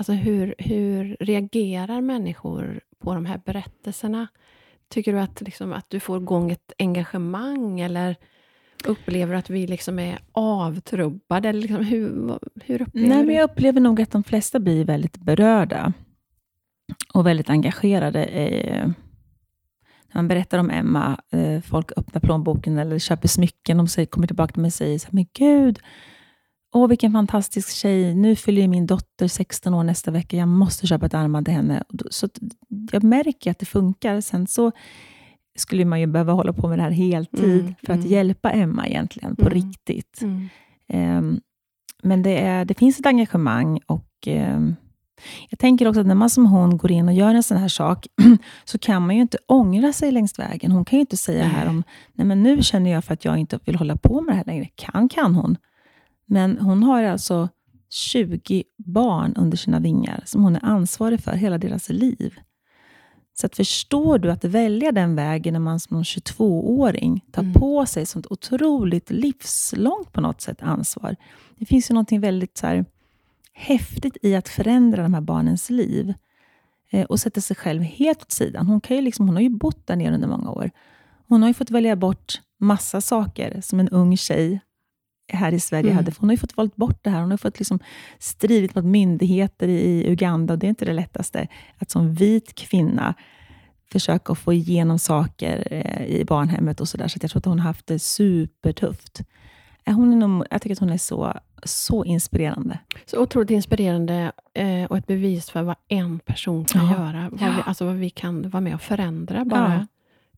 Alltså 0.00 0.12
hur, 0.12 0.54
hur 0.58 1.16
reagerar 1.20 2.00
människor 2.00 2.80
på 2.98 3.14
de 3.14 3.26
här 3.26 3.40
berättelserna? 3.44 4.28
Tycker 4.88 5.12
du 5.12 5.20
att, 5.20 5.40
liksom, 5.40 5.72
att 5.72 5.90
du 5.90 6.00
får 6.00 6.22
igång 6.22 6.50
ett 6.50 6.72
engagemang 6.78 7.80
eller 7.80 8.16
upplever 8.84 9.32
du 9.32 9.38
att 9.38 9.50
vi 9.50 9.66
liksom 9.66 9.98
är 9.98 10.18
avtrubbade? 10.32 11.48
Eller 11.48 11.60
liksom, 11.60 11.84
hur, 11.84 12.38
hur 12.64 12.82
upplever 12.82 13.08
Nej, 13.08 13.18
du? 13.18 13.26
men 13.26 13.34
jag 13.34 13.50
upplever 13.50 13.80
nog 13.80 14.00
att 14.00 14.10
de 14.10 14.24
flesta 14.24 14.60
blir 14.60 14.84
väldigt 14.84 15.16
berörda 15.16 15.92
och 17.14 17.26
väldigt 17.26 17.50
engagerade. 17.50 18.24
eh, 18.24 18.86
när 20.12 20.14
man 20.14 20.28
berättar 20.28 20.58
om 20.58 20.70
Emma, 20.70 21.20
eh, 21.32 21.60
folk 21.60 21.92
öppnar 21.96 22.20
plånboken 22.20 22.78
eller 22.78 22.98
köper 22.98 23.28
smycken, 23.28 23.76
de 23.76 23.88
säger, 23.88 24.06
kommer 24.06 24.26
tillbaka 24.26 24.52
till 24.52 24.62
mig 24.62 24.68
och 24.68 24.72
säger 24.72 24.98
så 24.98 25.06
här, 25.06 25.14
men 25.14 25.26
gud, 25.32 25.78
åh 26.74 26.88
vilken 26.88 27.12
fantastisk 27.12 27.70
tjej, 27.70 28.14
nu 28.14 28.36
fyller 28.36 28.68
min 28.68 28.86
dotter 28.86 29.28
16 29.28 29.74
år 29.74 29.84
nästa 29.84 30.10
vecka, 30.10 30.36
jag 30.36 30.48
måste 30.48 30.86
köpa 30.86 31.06
ett 31.06 31.14
armband 31.14 31.46
till 31.46 31.54
henne. 31.54 31.84
Så 32.10 32.28
jag 32.92 33.02
märker 33.02 33.50
att 33.50 33.58
det 33.58 33.66
funkar. 33.66 34.20
Sen 34.20 34.46
så 34.46 34.72
skulle 35.58 35.84
man 35.84 36.00
ju 36.00 36.06
behöva 36.06 36.32
hålla 36.32 36.52
på 36.52 36.68
med 36.68 36.78
det 36.78 36.82
här 36.82 36.90
heltid 36.90 37.60
Mm, 37.60 37.74
för 37.86 37.92
att 37.92 37.98
mm. 37.98 38.10
hjälpa 38.12 38.50
Emma 38.50 38.86
egentligen, 38.88 39.36
på 39.36 39.42
Mm. 39.48 39.54
riktigt. 39.54 40.20
Ehm, 40.88 41.40
Men 42.02 42.22
det, 42.22 42.38
är, 42.38 42.64
det 42.64 42.74
finns 42.78 43.00
ett 43.00 43.06
engagemang 43.06 43.80
och 43.86 44.08
ehm, 44.26 44.76
jag 45.50 45.58
tänker 45.58 45.88
också 45.88 46.00
att 46.00 46.06
när 46.06 46.14
man 46.14 46.30
som 46.30 46.46
hon 46.46 46.76
går 46.76 46.90
in 46.90 47.08
och 47.08 47.14
gör 47.14 47.34
en 47.34 47.42
sån 47.42 47.56
här 47.58 47.68
sak, 47.68 48.06
så 48.64 48.78
kan 48.78 49.06
man 49.06 49.16
ju 49.16 49.22
inte 49.22 49.38
ångra 49.46 49.92
sig 49.92 50.12
längs 50.12 50.38
vägen. 50.38 50.70
Hon 50.72 50.84
kan 50.84 50.96
ju 50.96 51.00
inte 51.00 51.16
säga 51.16 51.44
här 51.44 51.68
om, 51.68 51.82
nej 52.14 52.26
men 52.26 52.42
nu 52.42 52.62
känner 52.62 52.90
jag 52.90 53.04
för 53.04 53.14
att 53.14 53.24
jag 53.24 53.38
inte 53.38 53.58
vill 53.64 53.74
hålla 53.76 53.96
på 53.96 54.20
med 54.20 54.32
det 54.34 54.36
här 54.36 54.44
längre. 54.44 54.68
Kan, 54.74 55.08
kan 55.08 55.34
hon. 55.34 55.56
Men 56.30 56.58
hon 56.58 56.82
har 56.82 57.02
alltså 57.02 57.48
20 57.88 58.64
barn 58.76 59.34
under 59.36 59.56
sina 59.56 59.80
vingar, 59.80 60.22
som 60.26 60.42
hon 60.44 60.56
är 60.56 60.64
ansvarig 60.64 61.20
för 61.20 61.32
hela 61.32 61.58
deras 61.58 61.88
liv. 61.88 62.38
Så 63.40 63.46
att 63.46 63.56
förstår 63.56 64.18
du 64.18 64.30
att 64.30 64.44
välja 64.44 64.92
den 64.92 65.16
vägen 65.16 65.52
när 65.52 65.60
man 65.60 65.80
som 65.80 66.02
22-åring 66.02 67.24
tar 67.32 67.42
Mm. 67.42 67.54
på 67.54 67.86
sig 67.86 68.06
sånt 68.06 68.26
otroligt 68.30 69.10
livslångt 69.10 70.12
på 70.12 70.20
något 70.20 70.40
sätt 70.40 70.62
ansvar. 70.62 71.16
Det 71.58 71.66
finns 71.66 71.90
ju 71.90 71.94
något 71.94 72.12
väldigt 72.12 72.56
så 72.56 72.66
här, 72.66 72.84
häftigt 73.52 74.16
i 74.22 74.34
att 74.34 74.48
förändra 74.48 75.02
de 75.02 75.14
här 75.14 75.20
barnens 75.20 75.70
liv 75.70 76.14
eh, 76.90 77.04
och 77.06 77.20
sätta 77.20 77.40
sig 77.40 77.56
själv 77.56 77.82
helt 77.82 78.22
åt 78.22 78.32
sidan. 78.32 78.66
Hon, 78.66 78.80
kan 78.80 78.96
ju 78.96 79.02
liksom, 79.02 79.26
hon 79.26 79.36
har 79.36 79.42
ju 79.42 79.50
bott 79.50 79.86
där 79.86 79.96
nere 79.96 80.14
under 80.14 80.28
många 80.28 80.50
år. 80.50 80.70
Hon 81.28 81.42
har 81.42 81.48
ju 81.48 81.54
fått 81.54 81.70
välja 81.70 81.96
bort 81.96 82.40
massa 82.60 83.00
saker 83.00 83.60
som 83.60 83.80
en 83.80 83.88
ung 83.88 84.16
tjej 84.16 84.60
här 85.32 85.52
i 85.52 85.60
Sverige 85.60 85.90
Mm. 85.90 85.96
hade. 85.96 86.12
Hon 86.18 86.28
har 86.28 86.34
ju 86.34 86.38
fått 86.38 86.56
valt 86.56 86.76
bort 86.76 86.98
det 87.04 87.10
här. 87.10 87.20
Hon 87.20 87.30
har 87.30 87.38
fått 87.38 87.58
liksom 87.58 87.78
stridit 88.18 88.74
mot 88.74 88.84
myndigheter 88.84 89.68
i 89.68 90.04
Uganda 90.12 90.52
och 90.54 90.58
det 90.58 90.66
är 90.66 90.68
inte 90.68 90.84
det 90.84 90.92
lättaste 90.92 91.46
att 91.78 91.90
som 91.90 92.14
vit 92.14 92.54
kvinna 92.54 93.14
försöka 93.92 94.34
få 94.34 94.52
igenom 94.52 94.98
saker 94.98 95.68
eh, 95.70 96.06
i 96.06 96.24
barnhemmet 96.24 96.80
och 96.80 96.88
sådär. 96.88 97.08
Så 97.08 97.16
att 97.16 97.22
jag 97.22 97.30
tror 97.30 97.38
att 97.40 97.44
hon 97.44 97.58
har 97.58 97.66
haft 97.66 97.86
det 97.86 97.98
supertufft. 97.98 99.20
Hon 99.86 100.12
är 100.12 100.16
nog, 100.16 100.44
jag 100.50 100.62
tycker 100.62 100.74
att 100.74 100.78
hon 100.80 100.90
är 100.90 100.98
så, 100.98 101.34
så 101.64 102.04
inspirerande. 102.04 102.78
Så 103.06 103.22
otroligt 103.22 103.50
inspirerande 103.50 104.32
eh, 104.54 104.84
och 104.84 104.98
ett 104.98 105.06
bevis 105.06 105.50
för 105.50 105.62
vad 105.62 105.76
en 105.88 106.18
person 106.18 106.64
kan 106.64 106.86
Ja. 106.86 106.92
göra. 106.92 107.28
Vad 107.30 107.40
Ja. 107.40 107.54
vi, 107.56 107.62
alltså 107.66 107.84
vad 107.84 107.94
vi 107.94 108.10
kan 108.10 108.50
vara 108.50 108.60
med 108.60 108.74
och 108.74 108.80
förändra, 108.82 109.44
bara 109.44 109.74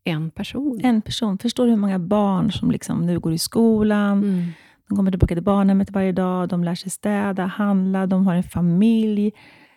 Ja. 0.04 0.12
en 0.12 0.30
person. 0.30 0.80
En 0.84 1.02
person. 1.02 1.38
Förstår 1.38 1.64
du 1.64 1.70
hur 1.70 1.76
många 1.78 1.98
barn 1.98 2.52
som 2.52 2.70
liksom 2.70 3.06
nu 3.06 3.18
går 3.20 3.32
i 3.32 3.38
skolan, 3.38 4.18
Mm. 4.22 4.52
De 4.92 4.96
kommer 4.96 5.10
tillbaka 5.10 5.34
till 5.34 5.44
barnhemmet 5.44 5.90
varje 5.90 6.12
dag, 6.12 6.48
de 6.48 6.64
lär 6.64 6.74
sig 6.74 6.90
städa, 6.90 7.46
handla, 7.46 8.06
de 8.06 8.26
har 8.26 8.34
en 8.34 8.42
familj, 8.42 9.32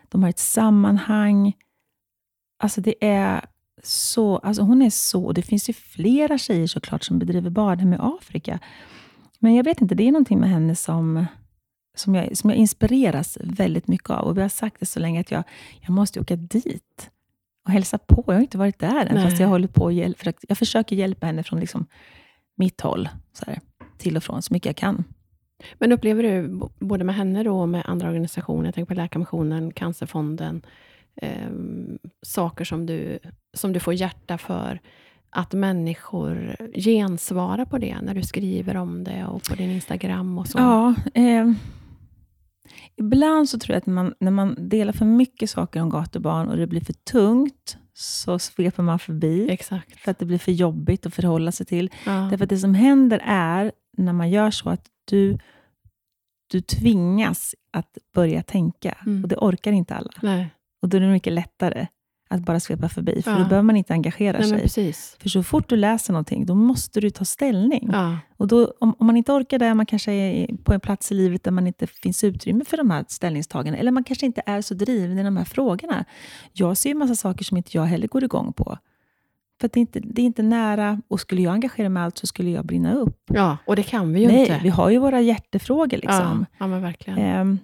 de 0.09 0.23
har 0.23 0.29
ett 0.29 0.39
sammanhang. 0.39 1.53
Alltså 2.59 2.81
det 2.81 2.95
är 3.05 3.45
så, 3.83 4.37
alltså 4.37 4.61
hon 4.61 4.81
är 4.81 4.89
så, 4.89 5.25
och 5.25 5.33
det 5.33 5.41
finns 5.41 5.69
ju 5.69 5.73
flera 5.73 6.37
tjejer 6.37 6.67
såklart 6.67 7.03
som 7.03 7.19
bedriver 7.19 7.49
barnhem 7.49 7.93
i 7.93 7.97
Afrika. 7.99 8.59
Men 9.39 9.55
jag 9.55 9.63
vet 9.63 9.81
inte, 9.81 9.95
det 9.95 10.07
är 10.07 10.11
någonting 10.11 10.39
med 10.39 10.49
henne 10.49 10.75
som, 10.75 11.25
som, 11.95 12.15
jag, 12.15 12.37
som 12.37 12.49
jag 12.49 12.59
inspireras 12.59 13.37
väldigt 13.41 13.87
mycket 13.87 14.09
av. 14.09 14.27
Och 14.27 14.37
vi 14.37 14.41
har 14.41 14.49
sagt 14.49 14.79
det 14.79 14.85
så 14.85 14.99
länge 14.99 15.21
att 15.21 15.31
jag, 15.31 15.43
jag 15.81 15.89
måste 15.89 16.19
åka 16.19 16.35
dit 16.35 17.09
och 17.65 17.71
hälsa 17.71 17.97
på. 17.97 18.23
Jag 18.27 18.33
har 18.33 18.41
inte 18.41 18.57
varit 18.57 18.79
där 18.79 19.05
än, 19.05 19.15
Nej. 19.15 19.25
fast 19.25 19.39
jag 19.39 19.47
håller 19.47 19.67
på 19.67 19.83
och 19.83 19.93
hjäl- 19.93 20.33
jag 20.47 20.57
försöker 20.57 20.95
hjälpa 20.95 21.25
henne 21.25 21.43
från 21.43 21.59
liksom 21.59 21.85
mitt 22.57 22.81
håll, 22.81 23.09
så 23.33 23.45
här, 23.47 23.59
till 23.97 24.17
och 24.17 24.23
från, 24.23 24.41
så 24.41 24.53
mycket 24.53 24.65
jag 24.65 24.75
kan. 24.75 25.03
Men 25.79 25.91
upplever 25.91 26.23
du, 26.23 26.59
både 26.79 27.03
med 27.03 27.15
henne 27.15 27.43
då 27.43 27.59
och 27.59 27.69
med 27.69 27.83
andra 27.85 28.07
organisationer, 28.07 28.65
jag 28.65 28.75
tänker 28.75 28.95
på 28.95 29.01
Läkarmissionen, 29.01 29.73
Cancerfonden, 29.73 30.61
ehm, 31.21 31.97
saker 32.25 32.65
som 32.65 32.85
du, 32.85 33.19
som 33.53 33.73
du 33.73 33.79
får 33.79 33.93
hjärta 33.93 34.37
för, 34.37 34.79
att 35.29 35.53
människor 35.53 36.55
gensvarar 36.73 37.65
på 37.65 37.77
det 37.77 38.01
när 38.01 38.15
du 38.15 38.23
skriver 38.23 38.77
om 38.77 39.03
det 39.03 39.25
och 39.25 39.43
på 39.43 39.55
din 39.55 39.71
Instagram 39.71 40.37
och 40.37 40.47
så? 40.47 40.57
Ja, 40.57 40.95
eh, 41.13 41.51
ibland 42.95 43.49
så 43.49 43.59
tror 43.59 43.73
jag 43.73 43.77
att 43.77 43.85
man, 43.85 44.13
när 44.19 44.31
man 44.31 44.69
delar 44.69 44.93
för 44.93 45.05
mycket 45.05 45.49
saker 45.49 45.81
om 45.81 45.89
gatubarn 45.89 46.47
och 46.47 46.57
det 46.57 46.67
blir 46.67 46.81
för 46.81 46.93
tungt, 46.93 47.77
så 47.97 48.39
sveper 48.39 48.83
man 48.83 48.99
förbi. 48.99 49.49
Exakt. 49.49 49.99
För 49.99 50.11
att 50.11 50.19
det 50.19 50.25
blir 50.25 50.37
för 50.37 50.51
jobbigt 50.51 51.05
att 51.05 51.13
förhålla 51.13 51.51
sig 51.51 51.65
till. 51.65 51.89
Ja. 52.05 52.11
Därför 52.11 52.43
att 52.43 52.49
det 52.49 52.57
som 52.57 52.75
händer 52.75 53.21
är, 53.25 53.71
när 53.97 54.13
man 54.13 54.29
gör 54.29 54.51
så, 54.51 54.69
att 54.69 54.85
du, 55.05 55.37
du 56.51 56.61
tvingas 56.61 57.55
att 57.71 57.97
börja 58.13 58.43
tänka. 58.43 58.97
Mm. 59.05 59.23
Och 59.23 59.29
det 59.29 59.35
orkar 59.37 59.71
inte 59.71 59.95
alla. 59.95 60.11
Nej, 60.21 60.49
Och 60.81 60.89
då 60.89 60.97
är 60.97 61.01
det 61.01 61.07
mycket 61.07 61.33
lättare 61.33 61.87
att 62.27 62.41
bara 62.41 62.59
svepa 62.59 62.89
förbi, 62.89 63.21
för 63.21 63.31
Ja. 63.31 63.37
då 63.37 63.43
behöver 63.43 63.61
man 63.61 63.75
inte 63.75 63.93
engagera 63.93 64.37
Nej 64.39 64.69
sig. 64.69 64.93
För 65.21 65.29
så 65.29 65.43
fort 65.43 65.69
du 65.69 65.75
läser 65.75 66.13
någonting, 66.13 66.45
då 66.45 66.55
måste 66.55 66.99
du 67.01 67.09
ta 67.09 67.25
ställning. 67.25 67.89
Ja. 67.93 68.17
Och 68.37 68.47
då, 68.47 68.73
om, 68.79 68.95
om 68.99 69.07
man 69.07 69.17
inte 69.17 69.31
orkar 69.31 69.59
det, 69.59 69.73
man 69.73 69.85
kanske 69.85 70.11
är 70.11 70.47
på 70.63 70.73
en 70.73 70.79
plats 70.79 71.11
i 71.11 71.15
livet 71.15 71.43
där 71.43 71.51
man 71.51 71.67
inte 71.67 71.87
finns 71.87 72.23
utrymme 72.23 72.65
för 72.65 72.77
de 72.77 72.91
här 72.91 73.05
ställningstagandena, 73.07 73.77
eller 73.77 73.91
man 73.91 74.03
kanske 74.03 74.25
inte 74.25 74.41
är 74.45 74.61
så 74.61 74.73
driven 74.73 75.19
i 75.19 75.23
de 75.23 75.37
här 75.37 75.45
frågorna. 75.45 76.05
Jag 76.53 76.77
ser 76.77 76.89
ju 76.89 76.95
massa 76.95 77.15
saker 77.15 77.45
som 77.45 77.57
inte 77.57 77.77
jag 77.77 77.83
heller 77.85 78.07
går 78.07 78.23
igång 78.23 78.53
på. 78.53 78.77
För 79.59 79.65
att 79.65 79.73
det, 79.73 79.77
är 79.77 79.81
inte, 79.81 79.99
det 79.99 80.21
är 80.21 80.25
inte 80.25 80.43
nära, 80.43 81.01
och 81.07 81.19
skulle 81.19 81.41
jag 81.41 81.53
engagera 81.53 81.89
mig 81.89 82.01
i 82.01 82.03
allt 82.03 82.17
så 82.17 82.27
skulle 82.27 82.49
jag 82.49 82.65
brinna 82.65 82.93
upp. 82.93 83.23
ja, 83.33 83.57
och 83.65 83.75
det 83.75 83.83
kan 83.83 84.13
vi 84.13 84.19
ju 84.21 84.27
Nej, 84.27 84.39
inte. 84.39 84.59
vi 84.63 84.69
har 84.69 84.89
ju 84.89 84.97
våra 84.97 85.21
hjärtefrågor. 85.21 85.97
Liksom. 85.97 86.45
Ja, 86.51 86.55
ja, 86.57 86.67
men 86.67 86.81
verkligen. 86.81 87.19
Ehm, 87.19 87.59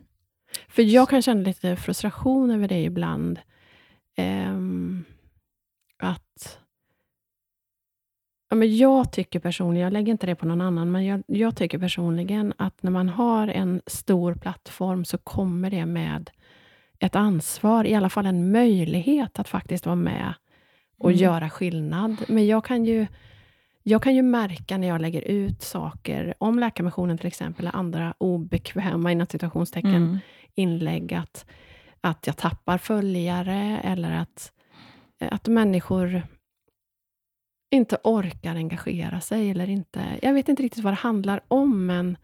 För 0.70 0.82
jag 0.82 1.10
kan 1.10 1.22
känna 1.22 1.42
lite 1.42 1.76
frustration 1.76 2.52
över 2.52 2.68
det 2.68 2.84
ibland. 2.84 3.40
Ehm, 4.22 5.04
att... 5.98 6.60
Ja, 8.50 8.56
men 8.56 8.78
jag 8.78 9.12
tycker 9.12 9.40
personligen, 9.40 9.84
jag 9.84 9.94
lägger 9.94 10.12
inte 10.12 10.26
det 10.26 10.36
på 10.36 10.46
någon 10.46 10.62
annan, 10.62 10.92
men 10.92 11.06
jag, 11.06 11.24
jag 11.28 11.56
tycker 11.56 11.80
personligen 11.80 12.54
att 12.58 12.84
när 12.84 12.92
man 12.92 13.10
har 13.10 13.48
en 13.48 13.82
stor 13.88 14.34
plattform 14.36 15.06
så 15.06 15.18
kommer 15.18 15.70
det 15.70 15.86
med 15.86 16.30
ett 17.00 17.16
ansvar, 17.16 17.86
i 17.86 17.96
alla 17.96 18.10
fall 18.10 18.26
en 18.26 18.52
möjlighet 18.52 19.40
att 19.40 19.48
faktiskt 19.48 19.86
vara 19.86 19.96
med 19.96 20.34
och 20.98 21.10
Mm. 21.10 21.22
göra 21.22 21.50
skillnad. 21.50 22.16
Men 22.28 22.48
jag 22.48 22.66
kan 22.66 22.86
ju 22.86 23.08
jag 23.84 24.04
kan 24.04 24.16
ju 24.16 24.22
märka 24.22 24.78
när 24.78 24.88
jag 24.88 25.02
lägger 25.02 25.22
ut 25.22 25.62
saker 25.62 26.34
om 26.38 26.60
Läkarmissionen 26.60 27.18
till 27.18 27.28
exempel, 27.28 27.66
eller 27.66 27.76
andra 27.76 28.14
obekväma 28.18 29.12
inom 29.12 29.28
citationstecken 29.28 29.96
mm, 29.96 30.18
inlägg, 30.56 31.14
att, 31.14 31.46
att 32.02 32.28
jag 32.28 32.38
tappar 32.38 32.78
följare 32.78 33.80
eller 33.84 34.12
att, 34.12 34.52
att 35.20 35.48
människor 35.48 36.24
inte 37.72 37.98
orkar 38.04 38.56
engagera 38.56 39.22
sig. 39.22 39.50
eller 39.50 39.70
inte. 39.70 40.20
Jag 40.22 40.34
vet 40.34 40.50
inte 40.50 40.64
riktigt 40.64 40.84
vad 40.84 40.94
det 40.94 40.98
handlar 40.98 41.42
om, 41.48 41.86
men 41.86 42.18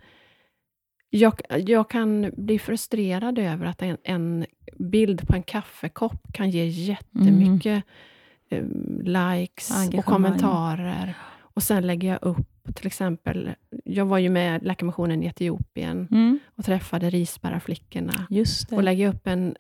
jag, 1.09 1.41
jag 1.49 1.89
kan 1.89 2.32
bli 2.38 2.59
frustrerad 2.59 3.39
över 3.39 3.65
att 3.65 3.82
en, 3.82 3.97
en 4.03 4.45
bild 4.80 5.28
på 5.28 5.36
en 5.36 5.43
kaffekopp 5.43 6.34
kan 6.34 6.49
ge 6.49 6.65
jättemycket 6.65 7.84
eh, 8.49 8.63
likes 9.03 9.89
och 9.97 10.05
kommentarer. 10.05 11.17
Och 11.39 11.63
sen 11.63 11.88
lägger 11.88 12.09
jag 12.09 12.19
upp, 12.21 12.75
till 12.75 12.88
exempel, 12.88 13.49
jag 13.84 14.05
var 14.05 14.17
ju 14.17 14.30
med 14.30 14.63
Läkarmissionen 14.63 15.23
i 15.23 15.25
Etiopien 15.25 16.07
mm, 16.11 16.39
och 16.55 16.65
träffade 16.65 17.09
det. 18.69 18.75
Och 18.75 18.84
lägger 18.84 19.09
upp 19.09 19.28
en 19.28 19.55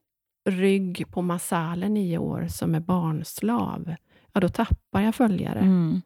rygg 0.47 1.05
på 1.11 1.21
Masale, 1.21 1.89
nio 1.89 2.17
år, 2.17 2.47
som 2.49 2.75
är 2.75 2.79
barnslav, 2.79 3.95
ja, 4.33 4.39
då 4.39 4.49
tappar 4.49 5.01
jag 5.01 5.15
följare. 5.15 5.59
Mm, 5.59 6.01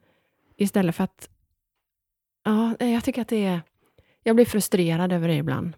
Istället 0.56 0.94
för 0.94 1.04
att 1.04 1.28
jag 2.78 3.04
tycker 3.04 3.22
att 3.22 3.28
det 3.28 3.44
är... 3.44 3.60
Jag 4.22 4.36
blir 4.36 4.46
frustrerad 4.46 5.12
över 5.12 5.28
det 5.28 5.34
ibland. 5.36 5.72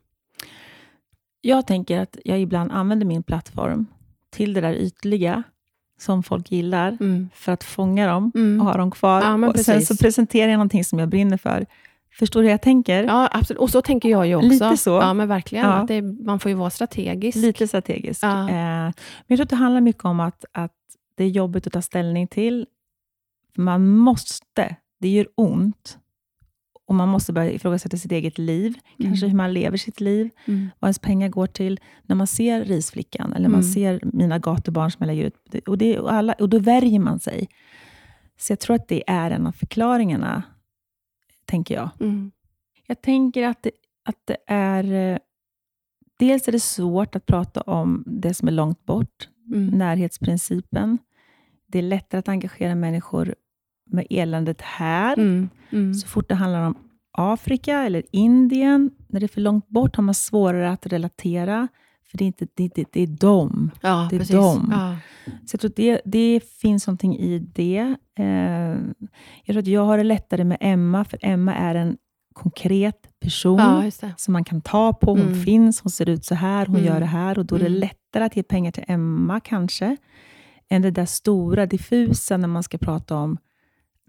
Jag 1.40 1.66
tänker 1.66 1.98
att 2.00 2.16
jag 2.24 2.40
ibland 2.40 2.72
använder 2.72 3.06
min 3.06 3.22
plattform 3.22 3.86
till 4.30 4.52
det 4.54 4.60
där 4.60 4.72
ytliga 4.74 5.42
som 5.98 6.22
folk 6.22 6.50
gillar, 6.52 6.96
Mm. 7.00 7.28
för 7.34 7.52
att 7.52 7.64
fånga 7.64 8.06
dem 8.06 8.32
Mm. 8.34 8.60
och 8.60 8.66
ha 8.66 8.76
dem 8.76 8.90
kvar. 8.90 9.22
Ja, 9.22 9.48
och 9.48 9.58
sen 9.58 9.82
så 9.82 9.96
presenterar 9.96 10.48
jag 10.50 10.56
någonting 10.58 10.84
som 10.84 10.98
jag 10.98 11.08
brinner 11.08 11.36
för. 11.36 11.66
Förstår 12.18 12.40
du 12.40 12.46
hur 12.46 12.50
jag 12.50 12.62
tänker? 12.62 13.04
Ja, 13.04 13.28
absolut. 13.32 13.60
Och 13.60 13.70
så 13.70 13.82
tänker 13.82 14.08
jag 14.08 14.26
ju 14.26 14.34
också. 14.36 14.48
Lite 14.48 14.76
så. 14.76 14.90
Ja, 14.90 15.14
men 15.14 15.28
verkligen. 15.28 15.64
Ja. 15.66 15.72
Att 15.72 15.88
det, 15.88 16.02
man 16.02 16.40
får 16.40 16.48
ju 16.48 16.54
vara 16.54 16.70
strategisk. 16.70 17.38
Lite 17.38 17.68
strategisk. 17.68 18.22
Ja. 18.22 18.48
Eh, 18.48 18.54
men 18.54 18.92
jag 19.26 19.36
tror 19.38 19.42
att 19.42 19.50
det 19.50 19.56
handlar 19.56 19.80
mycket 19.80 20.04
om 20.04 20.20
att, 20.20 20.44
att 20.52 20.72
det 21.16 21.24
är 21.24 21.28
jobbigt 21.28 21.66
att 21.66 21.72
ta 21.72 21.82
ställning 21.82 22.28
till. 22.28 22.66
Man 23.56 23.88
måste, 23.88 24.76
det 25.00 25.08
gör 25.08 25.26
ont, 25.34 25.98
och 26.86 26.94
man 26.94 27.08
måste 27.08 27.32
börja 27.32 27.50
ifrågasätta 27.52 27.96
sitt 27.96 28.12
eget 28.12 28.38
liv, 28.38 28.74
kanske 29.02 29.26
Mm. 29.26 29.30
hur 29.30 29.36
man 29.36 29.52
lever 29.52 29.76
sitt 29.76 30.00
liv, 30.00 30.30
Mm. 30.44 30.70
vad 30.78 30.88
ens 30.88 30.98
pengar 30.98 31.28
går 31.28 31.46
till. 31.46 31.80
När 32.02 32.16
man 32.16 32.26
ser 32.26 32.64
risflickan, 32.64 33.32
eller 33.32 33.48
man 33.48 33.60
Mm. 33.60 33.72
ser 33.72 34.00
mina 34.02 34.38
gatubarn 34.38 34.90
som 34.90 34.98
jag 34.98 35.06
lägger 35.06 35.24
ut, 35.26 35.68
och, 35.68 35.78
det, 35.78 35.98
och, 35.98 36.12
alla, 36.12 36.32
och 36.32 36.48
då 36.48 36.58
värjer 36.58 36.98
man 37.00 37.20
sig. 37.20 37.48
Så 38.38 38.52
jag 38.52 38.60
tror 38.60 38.76
att 38.76 38.88
det 38.88 39.02
är 39.06 39.30
en 39.30 39.46
av 39.46 39.52
förklaringarna, 39.52 40.42
tänker 41.46 41.74
jag. 41.74 41.88
Mm. 42.00 42.30
Jag 42.86 43.02
tänker 43.02 43.46
att 43.48 43.62
det, 43.62 43.70
att 44.04 44.18
det 44.24 44.36
är... 44.46 45.12
eh, 45.12 45.18
Dels 46.18 46.48
är 46.48 46.52
det 46.52 46.60
svårt 46.60 47.16
att 47.16 47.26
prata 47.26 47.60
om 47.60 48.04
det 48.06 48.34
som 48.34 48.48
är 48.48 48.52
långt 48.52 48.84
bort, 48.84 49.28
Mm. 49.52 49.66
närhetsprincipen. 49.66 50.98
Det 51.66 51.78
är 51.78 51.82
lättare 51.82 52.18
att 52.18 52.28
engagera 52.28 52.74
människor 52.74 53.34
med 53.90 54.06
eländet 54.10 54.60
här. 54.60 55.18
Mm. 55.18 55.48
Mm. 55.70 55.94
Så 55.94 56.08
fort 56.08 56.28
det 56.28 56.34
handlar 56.34 56.66
om 56.66 56.74
Afrika 57.12 57.78
eller 57.82 58.02
Indien, 58.12 58.90
när 59.08 59.20
det 59.20 59.26
är 59.26 59.28
för 59.28 59.40
långt 59.40 59.68
bort, 59.68 59.96
har 59.96 60.02
man 60.02 60.14
svårare 60.14 60.70
att 60.70 60.86
relatera. 60.86 61.68
För 62.10 62.18
det 62.18 62.24
är, 62.24 62.26
inte, 62.26 62.46
det, 62.54 62.70
det, 62.74 62.86
det 62.92 63.00
är 63.02 63.06
dem. 63.06 63.70
Ja, 63.80 64.06
det 64.10 64.16
är 64.16 64.18
precis. 64.20 64.36
dem. 64.36 64.68
Ja. 64.72 64.96
Så 65.24 65.54
jag 65.54 65.60
tror 65.60 65.68
att 65.70 65.76
det, 65.76 66.00
det 66.04 66.40
finns 66.60 66.86
någonting 66.86 67.16
i 67.18 67.38
det. 67.38 67.94
Eh, 68.18 68.24
jag 69.44 69.46
tror 69.46 69.58
att 69.58 69.66
jag 69.66 69.84
har 69.84 69.98
det 69.98 70.04
lättare 70.04 70.44
med 70.44 70.58
Emma, 70.60 71.04
för 71.04 71.18
Emma 71.22 71.54
är 71.54 71.74
en 71.74 71.96
konkret 72.34 72.96
person 73.20 73.58
ja, 73.58 73.90
som 74.16 74.32
man 74.32 74.44
kan 74.44 74.60
ta 74.60 74.92
på. 74.92 75.10
Hon 75.10 75.20
Mm. 75.20 75.44
finns, 75.44 75.80
hon 75.80 75.90
ser 75.90 76.08
ut 76.08 76.24
så 76.24 76.34
här, 76.34 76.66
hon 76.66 76.76
Mm. 76.76 76.86
gör 76.86 77.00
det 77.00 77.06
här. 77.06 77.38
Och 77.38 77.46
då 77.46 77.54
är 77.54 77.58
det 77.60 77.66
Mm. 77.66 77.78
lättare 77.80 78.24
att 78.24 78.36
ge 78.36 78.42
pengar 78.42 78.70
till 78.72 78.84
Emma 78.88 79.40
kanske, 79.40 79.96
än 80.68 80.82
det 80.82 80.90
där 80.90 81.06
stora, 81.06 81.66
diffusa, 81.66 82.36
när 82.36 82.48
man 82.48 82.62
ska 82.62 82.78
prata 82.78 83.16
om 83.16 83.38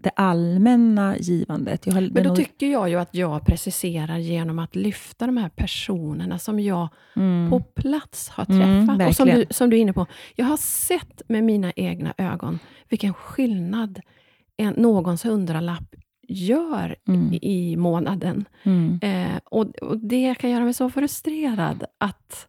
det 0.06 0.12
allmänna 0.16 1.16
givandet. 1.18 1.84
Har, 1.92 2.00
Men 2.00 2.22
då 2.24 2.36
tycker 2.36 2.66
jag 2.66 2.88
ju 2.88 2.96
att 3.00 3.14
jag 3.14 3.46
preciserar 3.46 4.18
genom 4.18 4.58
att 4.58 4.76
lyfta 4.76 5.26
de 5.26 5.36
här 5.36 5.48
personerna 5.48 6.38
som 6.38 6.60
jag 6.60 6.88
mm. 7.16 7.50
på 7.50 7.60
plats 7.60 8.28
har 8.28 8.46
Mm, 8.50 8.86
träffat. 8.86 9.08
och 9.08 9.16
som 9.16 9.28
du, 9.28 9.46
som 9.50 9.70
du 9.70 9.76
är 9.76 9.80
inne 9.80 9.92
på, 9.92 10.06
jag 10.36 10.46
har 10.46 10.56
sett 10.56 11.22
med 11.28 11.44
mina 11.44 11.72
egna 11.76 12.14
ögon 12.18 12.58
vilken 12.88 13.14
skillnad 13.14 14.00
en, 14.56 14.74
någons 14.76 15.24
hundralapp 15.24 15.94
gör 16.28 16.96
Mm. 17.08 17.32
i, 17.32 17.38
i 17.42 17.76
månaden. 17.76 18.44
Mm. 18.62 18.98
Eh, 19.02 19.38
och, 19.44 19.76
och 19.76 19.98
Det 19.98 20.34
kan 20.34 20.50
göra 20.50 20.64
mig 20.64 20.74
så 20.74 20.90
frustrerad 20.90 21.84
att, 21.98 22.46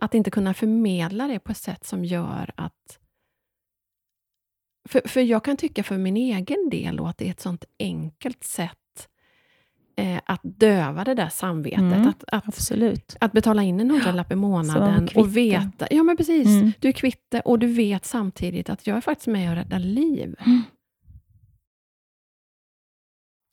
att 0.00 0.14
inte 0.14 0.30
kunna 0.30 0.54
förmedla 0.54 1.26
det 1.28 1.38
på 1.38 1.52
ett 1.52 1.58
sätt 1.58 1.84
som 1.86 2.04
gör 2.04 2.50
att... 2.54 2.98
För, 4.88 5.08
för 5.08 5.20
jag 5.20 5.44
kan 5.44 5.56
tycka 5.56 5.82
för 5.82 5.98
min 5.98 6.16
egen 6.16 6.70
del 6.70 7.00
att 7.00 7.18
det 7.18 7.26
är 7.26 7.30
ett 7.30 7.40
sånt 7.40 7.64
enkelt 7.78 8.44
sätt 8.44 9.08
eh, 9.96 10.20
att 10.26 10.40
döva 10.42 11.04
det 11.04 11.14
där 11.14 11.28
samvetet. 11.28 11.78
Mm. 11.78 12.08
Att, 12.08 12.24
att, 12.26 12.70
att 13.20 13.32
betala 13.32 13.62
in 13.62 13.80
en 13.80 13.90
hundralapp 13.90 14.32
i 14.32 14.34
månaden 14.34 15.08
och 15.14 15.36
veta... 15.36 15.86
Ja, 15.90 16.02
men 16.02 16.16
precis. 16.16 16.46
Mm. 16.46 16.72
Du 16.78 16.88
är 16.88 16.92
kvitt 16.92 17.26
det 17.28 17.40
och 17.40 17.58
du 17.58 17.66
vet 17.66 18.04
samtidigt 18.04 18.70
att 18.70 18.86
jag 18.86 18.96
är 18.96 19.00
faktiskt 19.00 19.26
med 19.26 19.50
och 19.50 19.56
räddar 19.56 19.78
liv. 19.78 20.36
Mm. 20.38 20.62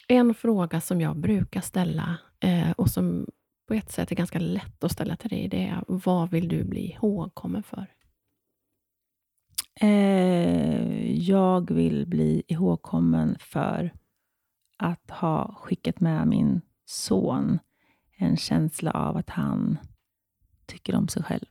En 0.07 0.34
fråga 0.34 0.82
som 0.82 1.01
jag 1.01 1.17
brukar 1.17 1.61
ställa 1.61 2.17
eh, 2.39 2.71
och 2.71 2.89
som 2.89 3.27
på 3.67 3.73
ett 3.73 3.91
sätt 3.91 4.11
är 4.11 4.15
ganska 4.15 4.39
lätt 4.39 4.84
att 4.84 4.91
ställa 4.91 5.15
till 5.15 5.29
dig, 5.29 5.47
det 5.47 5.63
är 5.63 5.84
vad 5.88 6.32
vill 6.32 6.47
du 6.47 6.63
bli 6.63 6.91
ihågkommen 6.91 7.63
för? 7.63 7.88
Eh, 9.80 11.11
jag 11.22 11.72
vill 11.72 12.07
bli 12.07 12.43
ihågkommen 12.47 13.36
för 13.39 13.93
att 14.78 15.11
ha 15.11 15.55
skickat 15.57 15.99
med 15.99 16.28
min 16.28 16.61
son 16.86 17.59
en 18.17 18.38
känsla 18.38 18.91
av 18.91 19.17
att 19.17 19.30
han 19.30 19.78
tycker 20.65 20.95
om 20.95 21.07
sig 21.07 21.24
själv. 21.24 21.45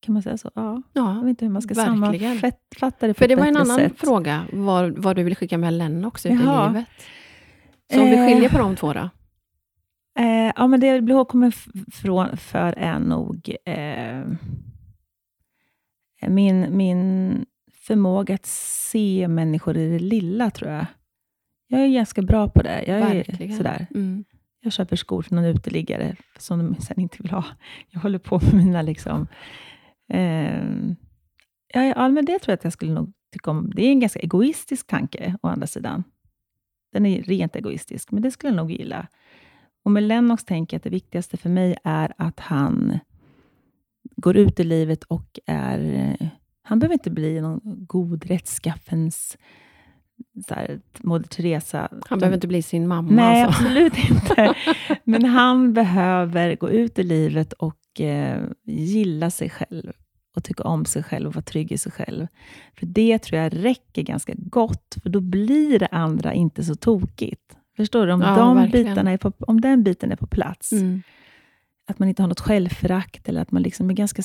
Kan 0.00 0.12
man 0.12 0.22
säga 0.22 0.38
så? 0.38 0.50
Ja. 0.54 0.82
Jag 0.92 1.04
Ja, 1.04 1.20
vet 1.20 1.28
inte 1.28 1.44
hur 1.44 1.52
man 1.52 1.62
ska 1.62 1.74
verkligen. 1.74 2.40
sammanfatta 2.40 3.06
det 3.06 3.14
på 3.14 3.18
för 3.18 3.28
det 3.28 3.36
var 3.36 3.46
en 3.46 3.56
annan 3.56 3.76
sätt. 3.76 3.98
fråga, 3.98 4.44
vad, 4.52 4.98
vad 4.98 5.16
du 5.16 5.22
vill 5.22 5.36
skicka 5.36 5.58
med 5.58 5.72
Lennox 5.72 6.26
ut 6.26 6.32
Jaha. 6.32 6.64
i 6.64 6.72
livet. 6.72 6.88
Så 7.92 8.00
om 8.02 8.06
vi 8.06 8.16
Eh. 8.18 8.26
skiljer 8.26 8.50
på 8.50 8.58
de 8.58 8.76
två 8.76 8.92
då? 8.92 9.10
Eh, 10.18 10.52
ja, 10.56 10.66
men 10.66 10.80
det 10.80 10.86
jag 10.86 10.94
vill 10.94 11.02
bli 11.02 11.14
ihågkommen 11.14 11.52
för 12.36 12.72
är 12.78 12.98
nog 12.98 13.56
eh, 13.64 14.24
min, 16.28 16.76
min 16.76 17.46
förmåga 17.74 18.34
att 18.34 18.46
se 18.46 19.28
människor 19.28 19.76
i 19.76 19.90
det 19.90 19.98
lilla, 19.98 20.50
tror 20.50 20.70
jag. 20.70 20.86
Jag 21.68 21.80
är 21.80 21.88
ganska 21.88 22.22
bra 22.22 22.48
på 22.48 22.62
det. 22.62 22.84
Jag 22.86 22.98
är 22.98 23.14
Verkligen. 23.14 23.56
sådär. 23.56 23.86
Mm. 23.94 24.24
Jag 24.62 24.72
köper 24.72 24.96
skor 24.96 25.22
till 25.22 25.34
någon 25.34 25.44
uteliggare 25.44 26.16
som 26.38 26.58
de 26.58 26.80
sen 26.80 27.00
inte 27.00 27.16
vill 27.20 27.30
ha. 27.30 27.44
Jag 27.88 28.00
håller 28.00 28.18
på 28.18 28.40
med 28.40 28.54
mina... 28.54 28.82
liksom... 28.82 29.26
Eh, 30.12 30.64
ja, 31.74 31.84
ja, 31.84 32.08
men 32.08 32.24
det 32.24 32.38
tror 32.38 32.52
jag 32.52 32.54
att 32.54 32.64
jag 32.64 32.72
skulle 32.72 32.92
nog 32.92 33.12
tycka 33.32 33.50
om. 33.50 33.72
Det 33.74 33.82
är 33.82 33.90
en 33.90 34.00
ganska 34.00 34.20
egoistisk 34.20 34.86
tanke, 34.86 35.36
å 35.42 35.48
andra 35.48 35.66
sidan. 35.66 36.04
Den 36.92 37.06
är 37.06 37.22
rent 37.22 37.56
egoistisk, 37.56 38.10
men 38.10 38.22
det 38.22 38.30
skulle 38.30 38.50
jag 38.50 38.56
nog 38.56 38.70
gilla. 38.70 39.06
Och 39.84 39.90
med 39.90 40.02
Lennox 40.02 40.44
tänker 40.44 40.74
jag 40.74 40.78
att 40.78 40.84
det 40.84 40.90
viktigaste 40.90 41.36
för 41.36 41.48
mig 41.48 41.76
är 41.84 42.12
att 42.16 42.40
han 42.40 42.98
går 44.16 44.36
ut 44.36 44.60
i 44.60 44.64
livet 44.64 45.04
och 45.04 45.38
är... 45.46 46.30
Han 46.62 46.78
behöver 46.78 46.92
inte 46.92 47.10
bli 47.10 47.40
någon 47.40 47.60
god 47.64 48.24
rättskaffens 48.26 49.38
så 50.48 50.54
här, 50.54 50.80
Moder 50.98 51.28
Teresa. 51.28 51.88
Han 52.08 52.18
behöver 52.18 52.36
inte 52.36 52.48
bli 52.48 52.62
sin 52.62 52.88
mamma. 52.88 53.10
Nej, 53.10 53.42
alltså. 53.42 53.62
absolut 53.62 53.92
inte. 54.10 54.54
Men 55.04 55.24
han 55.24 55.72
behöver 55.72 56.56
gå 56.56 56.70
ut 56.70 56.98
i 56.98 57.02
livet 57.02 57.52
och 57.52 58.00
eh, 58.00 58.42
gilla 58.66 59.30
sig 59.30 59.50
själv 59.50 59.92
och 60.36 60.44
tycka 60.44 60.62
om 60.62 60.84
sig 60.84 61.02
själv 61.02 61.28
och 61.28 61.34
vara 61.34 61.42
trygg 61.42 61.72
i 61.72 61.78
sig 61.78 61.92
själv. 61.92 62.26
För 62.78 62.86
det 62.86 63.18
tror 63.18 63.40
jag 63.40 63.64
räcker 63.64 64.02
ganska 64.02 64.32
gott, 64.36 64.96
för 65.02 65.10
då 65.10 65.20
blir 65.20 65.78
det 65.78 65.86
andra 65.86 66.32
inte 66.34 66.64
så 66.64 66.74
tokigt. 66.74 67.56
Förstår 67.76 68.06
du? 68.06 68.12
Om, 68.12 68.20
Ja, 68.20 68.36
de 68.36 68.56
verkligen. 68.56 68.86
bitarna 68.86 69.10
är 69.10 69.16
på, 69.18 69.32
om 69.38 69.60
den 69.60 69.82
biten 69.82 70.12
är 70.12 70.16
på 70.16 70.26
plats, 70.26 70.72
Mm. 70.72 71.02
Att 71.90 71.98
man 71.98 72.08
inte 72.08 72.22
har 72.22 72.28
något 72.28 72.40
självförakt, 72.40 73.28
eller 73.28 73.42
att 73.42 73.52
man 73.52 73.62
liksom 73.62 73.90
är 73.90 73.94
ganska, 73.94 74.22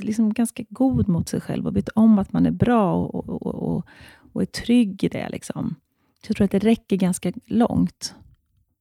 liksom 0.00 0.32
ganska 0.32 0.64
god 0.68 1.08
mot 1.08 1.28
sig 1.28 1.40
själv 1.40 1.66
och 1.66 1.76
vet 1.76 1.88
om 1.88 2.18
att 2.18 2.32
man 2.32 2.46
är 2.46 2.50
bra 2.50 2.94
och, 2.94 3.28
och, 3.28 3.42
och, 3.42 3.54
och, 3.54 3.86
och 4.32 4.42
är 4.42 4.46
trygg 4.46 5.04
i 5.04 5.08
det. 5.08 5.28
Liksom. 5.28 5.74
Så 6.22 6.30
jag 6.30 6.36
tror 6.36 6.44
att 6.44 6.50
det 6.50 6.58
räcker 6.58 6.96
ganska 6.96 7.32
långt. 7.46 8.14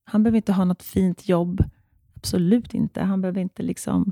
Han 0.04 0.24
behöver 0.24 0.38
inte 0.38 0.54
ha 0.54 0.66
något 0.66 0.84
fint 0.84 1.30
jobb. 1.30 1.64
Absolut 2.16 2.74
inte. 2.74 3.02
Han 3.02 3.22
behöver 3.22 3.42
inte 3.42 3.64
liksom... 3.64 4.12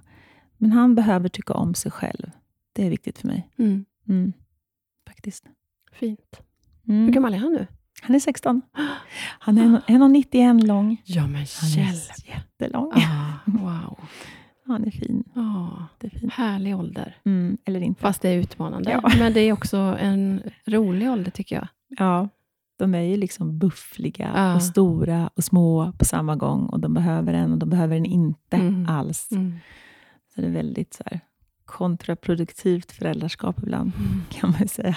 Men 0.57 0.71
han 0.71 0.95
behöver 0.95 1.29
tycka 1.29 1.53
om 1.53 1.73
sig 1.73 1.91
själv. 1.91 2.31
Det 2.73 2.85
är 2.85 2.89
viktigt 2.89 3.17
för 3.17 3.27
mig. 3.27 3.49
Mm. 3.57 3.85
Mm. 4.07 4.33
Faktiskt. 5.07 5.45
Fint. 5.91 6.41
Mm. 6.87 7.05
Hur 7.05 7.13
gammal 7.13 7.33
är 7.33 7.37
han 7.37 7.53
nu? 7.53 7.67
Han 8.03 8.15
är 8.15 8.19
16. 8.19 8.61
Han 9.39 9.57
är 9.57 9.63
en- 9.63 9.81
1,91 9.87 10.65
lång. 10.65 11.01
Ja, 11.05 11.21
men 11.27 11.45
Han 11.61 11.69
hjälp. 11.69 11.89
är 12.25 12.29
jättelång. 12.35 12.91
Ah, 12.95 13.33
wow. 13.45 13.97
Han 14.65 14.83
är 14.87 14.91
fin. 14.91 15.23
Ah, 15.35 15.83
Det 15.99 16.07
är 16.15 16.19
fin. 16.19 16.29
härlig 16.33 16.77
ålder. 16.77 17.17
Mm. 17.25 17.57
Eller 17.65 17.79
inte. 17.81 18.01
Fast 18.01 18.21
det 18.21 18.29
är 18.29 18.37
utmanande. 18.37 18.91
Ja. 19.03 19.11
Men 19.19 19.33
det 19.33 19.39
är 19.39 19.53
också 19.53 19.77
en 19.99 20.41
rolig 20.65 21.09
ålder, 21.11 21.31
tycker 21.31 21.55
jag. 21.55 21.67
Ja, 21.89 22.29
de 22.79 22.95
är 22.95 23.01
ju 23.01 23.17
liksom 23.17 23.59
buffliga 23.59 24.31
Ja. 24.35 24.55
och 24.55 24.63
stora 24.63 25.29
och 25.35 25.43
små 25.43 25.93
på 25.99 26.05
samma 26.05 26.35
gång. 26.35 26.65
Och 26.65 26.79
de 26.79 26.93
behöver 26.93 27.33
en 27.33 27.51
och 27.51 27.57
de 27.57 27.69
behöver 27.69 27.95
en 27.97 28.05
inte 28.05 28.55
Mm. 28.57 28.89
alls. 28.89 29.31
Mm. 29.31 29.55
Så 30.35 30.41
det 30.41 30.47
är 30.47 30.51
väldigt 30.51 30.93
så 30.93 31.03
här, 31.05 31.19
kontraproduktivt 31.65 32.91
föräldraskap 32.91 33.59
ibland, 33.63 33.91
Mm. 33.97 34.21
kan 34.29 34.51
man 34.59 34.67
säga. 34.67 34.95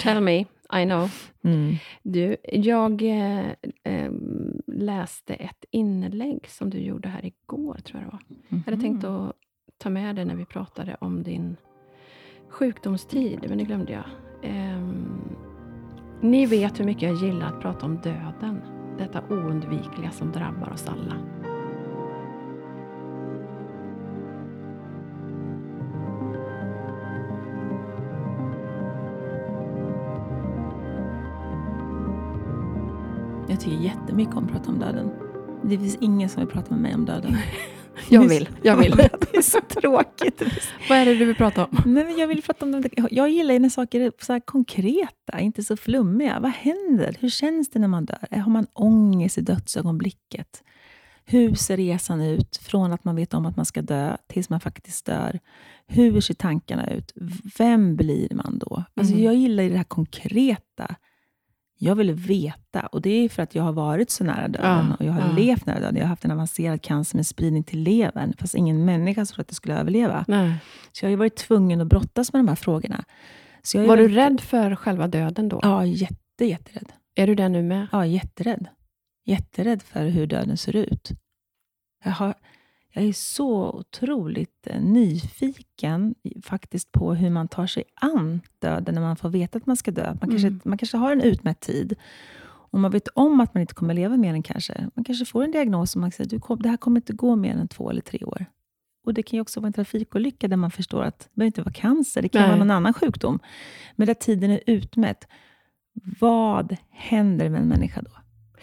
Tell 0.00 0.20
me, 0.20 0.44
I 0.72 0.84
know. 0.84 1.10
Mm. 1.44 1.74
Du, 2.02 2.36
jag 2.52 3.02
eh, 3.02 3.48
eh, 3.84 4.12
läste 4.66 5.34
ett 5.34 5.64
inlägg 5.70 6.46
som 6.48 6.70
du 6.70 6.78
gjorde 6.78 7.08
här 7.08 7.24
igår, 7.24 7.74
tror 7.84 8.02
jag 8.02 8.08
det 8.10 8.12
var. 8.12 8.22
Jag 8.48 8.64
hade 8.72 8.82
tänkt 8.82 9.02
Mhm. 9.04 9.14
att 9.14 9.32
ta 9.78 9.90
med 9.90 10.16
det 10.16 10.24
när 10.24 10.34
vi 10.34 10.44
pratade 10.44 10.96
om 11.00 11.22
din 11.22 11.56
sjukdomstid, 12.48 13.38
men 13.48 13.58
det 13.58 13.64
glömde 13.64 13.92
jag. 13.92 14.04
Ehm, 14.42 15.36
ni 16.20 16.46
vet 16.46 16.80
hur 16.80 16.84
mycket 16.84 17.02
jag 17.02 17.14
gillar 17.22 17.46
att 17.46 17.60
prata 17.60 17.86
om 17.86 17.96
döden. 17.96 18.60
detta 18.98 19.22
oundvikliga 19.30 20.10
som 20.10 20.32
drabbar 20.32 20.70
oss 20.72 20.88
alla. 20.88 21.14
Tycker 33.64 33.76
jättemycket 33.76 34.34
om 34.34 34.44
att 34.44 34.52
prata 34.52 34.70
om 34.70 34.78
döden. 34.78 35.10
Det 35.62 35.78
finns 35.78 35.96
ingen 36.00 36.28
som 36.28 36.40
vill 36.40 36.52
prata 36.52 36.70
med 36.70 36.82
mig 36.82 36.94
om 36.94 37.04
döden. 37.04 37.36
Jag 38.08 38.28
vill. 38.28 38.48
Jag 38.62 38.76
vill. 38.76 38.90
det 38.96 39.36
är 39.36 39.42
så 39.42 39.60
tråkigt. 39.80 40.42
Vad 40.88 40.98
är 40.98 41.06
det 41.06 41.14
du 41.14 41.24
vill 41.24 41.36
prata 41.36 41.64
om? 41.64 41.82
Nej, 41.86 42.04
men 42.04 42.18
jag, 42.18 42.28
vill 42.28 42.42
prata 42.42 42.64
om 42.64 42.72
det. 42.82 42.90
jag 43.10 43.28
gillar 43.28 43.58
när 43.58 43.68
saker 43.68 44.00
är 44.00 44.12
så 44.20 44.40
konkreta, 44.40 45.40
inte 45.40 45.62
så 45.62 45.76
flummiga. 45.76 46.40
Vad 46.40 46.50
händer? 46.50 47.16
Hur 47.20 47.28
känns 47.28 47.70
det 47.70 47.78
när 47.78 47.88
man 47.88 48.04
dör? 48.04 48.28
Har 48.30 48.50
man 48.50 48.66
ångest 48.72 49.38
i 49.38 49.40
dödsögonblicket? 49.40 50.62
Hur 51.24 51.54
ser 51.54 51.76
resan 51.76 52.20
ut 52.20 52.56
från 52.56 52.92
att 52.92 53.04
man 53.04 53.16
vet 53.16 53.34
om 53.34 53.46
att 53.46 53.56
man 53.56 53.66
ska 53.66 53.82
dö 53.82 54.16
tills 54.26 54.50
man 54.50 54.60
faktiskt 54.60 55.06
dör? 55.06 55.40
Hur 55.86 56.20
ser 56.20 56.34
tankarna 56.34 56.90
ut? 56.90 57.12
Vem 57.58 57.96
blir 57.96 58.34
man 58.34 58.58
då? 58.58 58.84
Alltså, 58.94 59.12
Mm. 59.14 59.24
Jag 59.24 59.34
gillar 59.34 59.64
det 59.64 59.76
här 59.76 59.84
konkreta. 59.84 60.94
Jag 61.84 61.94
vill 61.94 62.12
veta 62.12 62.86
och 62.86 63.02
det 63.02 63.10
är 63.10 63.28
för 63.28 63.42
att 63.42 63.54
jag 63.54 63.62
har 63.62 63.72
varit 63.72 64.10
så 64.10 64.24
nära 64.24 64.48
döden 64.48 64.86
Ja, 64.90 64.96
och 64.98 65.04
jag 65.04 65.12
har 65.12 65.20
ja. 65.20 65.36
levt 65.36 65.66
nära 65.66 65.80
döden. 65.80 65.96
Jag 65.96 66.02
har 66.04 66.08
haft 66.08 66.24
en 66.24 66.30
avancerad 66.30 66.82
cancer 66.82 67.16
med 67.16 67.26
spridning 67.26 67.62
till 67.64 67.82
levern, 67.82 68.32
fast 68.38 68.54
ingen 68.54 68.84
människa 68.84 69.24
trodde 69.24 69.40
att 69.40 69.48
jag 69.50 69.56
skulle 69.56 69.78
överleva. 69.80 70.24
Nej. 70.28 70.54
Så 70.92 71.04
jag 71.04 71.10
har 71.10 71.16
varit 71.16 71.36
tvungen 71.36 71.80
att 71.80 71.86
brottas 71.86 72.32
med 72.32 72.40
de 72.40 72.48
här 72.48 72.54
frågorna. 72.54 73.04
Var 73.74 73.82
du 73.96 74.02
väldigt- 74.02 74.16
rädd 74.16 74.40
för 74.40 74.74
själva 74.76 75.08
döden 75.08 75.48
då? 75.48 75.60
Ja, 75.62 75.84
jätte, 75.86 76.44
jätterädd. 76.44 76.92
Är 77.14 77.26
du 77.26 77.34
det 77.34 77.48
nu 77.48 77.62
med? 77.62 77.86
Ja, 77.92 78.06
jätterädd. 78.06 78.66
Jätterädd 79.26 79.82
för 79.82 80.06
hur 80.06 80.26
döden 80.26 80.56
ser 80.56 80.76
ut. 80.76 81.10
Jag, 82.04 82.12
har, 82.12 82.34
jag 82.94 83.04
är 83.04 83.12
så 83.12 83.70
otroligt 83.72 84.66
eh, 84.66 84.80
nyfiken 84.82 86.14
faktiskt 86.42 86.92
på 86.92 87.14
hur 87.14 87.30
man 87.30 87.48
tar 87.48 87.66
sig 87.66 87.84
an 87.94 88.40
döden 88.58 88.94
när 88.94 89.02
man 89.02 89.16
får 89.16 89.28
veta 89.28 89.58
att 89.58 89.66
man 89.66 89.76
ska 89.76 89.90
dö. 89.90 90.06
Man, 90.06 90.30
Mm. 90.30 90.30
kanske, 90.30 90.68
man 90.68 90.78
kanske 90.78 90.96
har 90.96 91.12
en 91.12 91.20
utmätt 91.20 91.60
tid. 91.60 91.94
Och 92.46 92.78
man 92.80 92.90
vet 92.90 93.08
om 93.08 93.40
att 93.40 93.54
man 93.54 93.60
inte 93.60 93.74
kommer 93.74 93.94
leva 93.94 94.16
mer 94.16 94.34
än 94.34 94.42
kanske... 94.42 94.90
Man 94.94 95.04
kanske 95.04 95.24
får 95.24 95.44
en 95.44 95.50
diagnos 95.50 95.94
och 95.94 96.00
man 96.00 96.12
säger 96.12 96.36
att 96.52 96.62
det 96.62 96.68
här 96.68 96.76
kommer 96.76 96.98
inte 97.00 97.12
gå 97.12 97.36
mer 97.36 97.56
än 97.56 97.68
två 97.68 97.90
eller 97.90 98.00
tre 98.00 98.24
år. 98.24 98.46
Och 99.06 99.14
Det 99.14 99.22
kan 99.22 99.36
ju 99.36 99.40
också 99.40 99.60
vara 99.60 99.66
en 99.66 99.72
trafikolycka 99.72 100.48
där 100.48 100.56
man 100.56 100.70
förstår 100.70 101.02
att 101.02 101.18
det 101.18 101.28
behöver 101.34 101.46
inte 101.46 101.62
vara 101.62 101.72
cancer, 101.72 102.22
det 102.22 102.28
kan 102.28 102.40
Nej. 102.40 102.48
vara 102.50 102.58
någon 102.58 102.70
annan 102.70 102.94
sjukdom. 102.94 103.38
Men 103.96 104.06
där 104.06 104.14
tiden 104.14 104.50
är 104.50 104.60
utmätt. 104.66 105.28
Vad 106.20 106.76
händer 106.90 107.48
med 107.48 107.60
en 107.60 107.68
människa 107.68 108.02
då? 108.02 108.10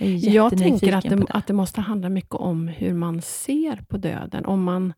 Jag, 0.05 0.31
är 0.31 0.35
Jag 0.35 0.57
tänker 0.57 0.93
att 0.93 1.03
på 1.09 1.15
det, 1.15 1.25
att 1.29 1.47
det 1.47 1.53
måste 1.53 1.81
handla 1.81 2.09
mycket 2.09 2.35
om 2.35 2.67
hur 2.67 2.93
man 2.93 3.21
ser 3.21 3.75
på 3.89 3.97
döden. 3.97 4.45
Om 4.45 4.63
man, 4.63 4.93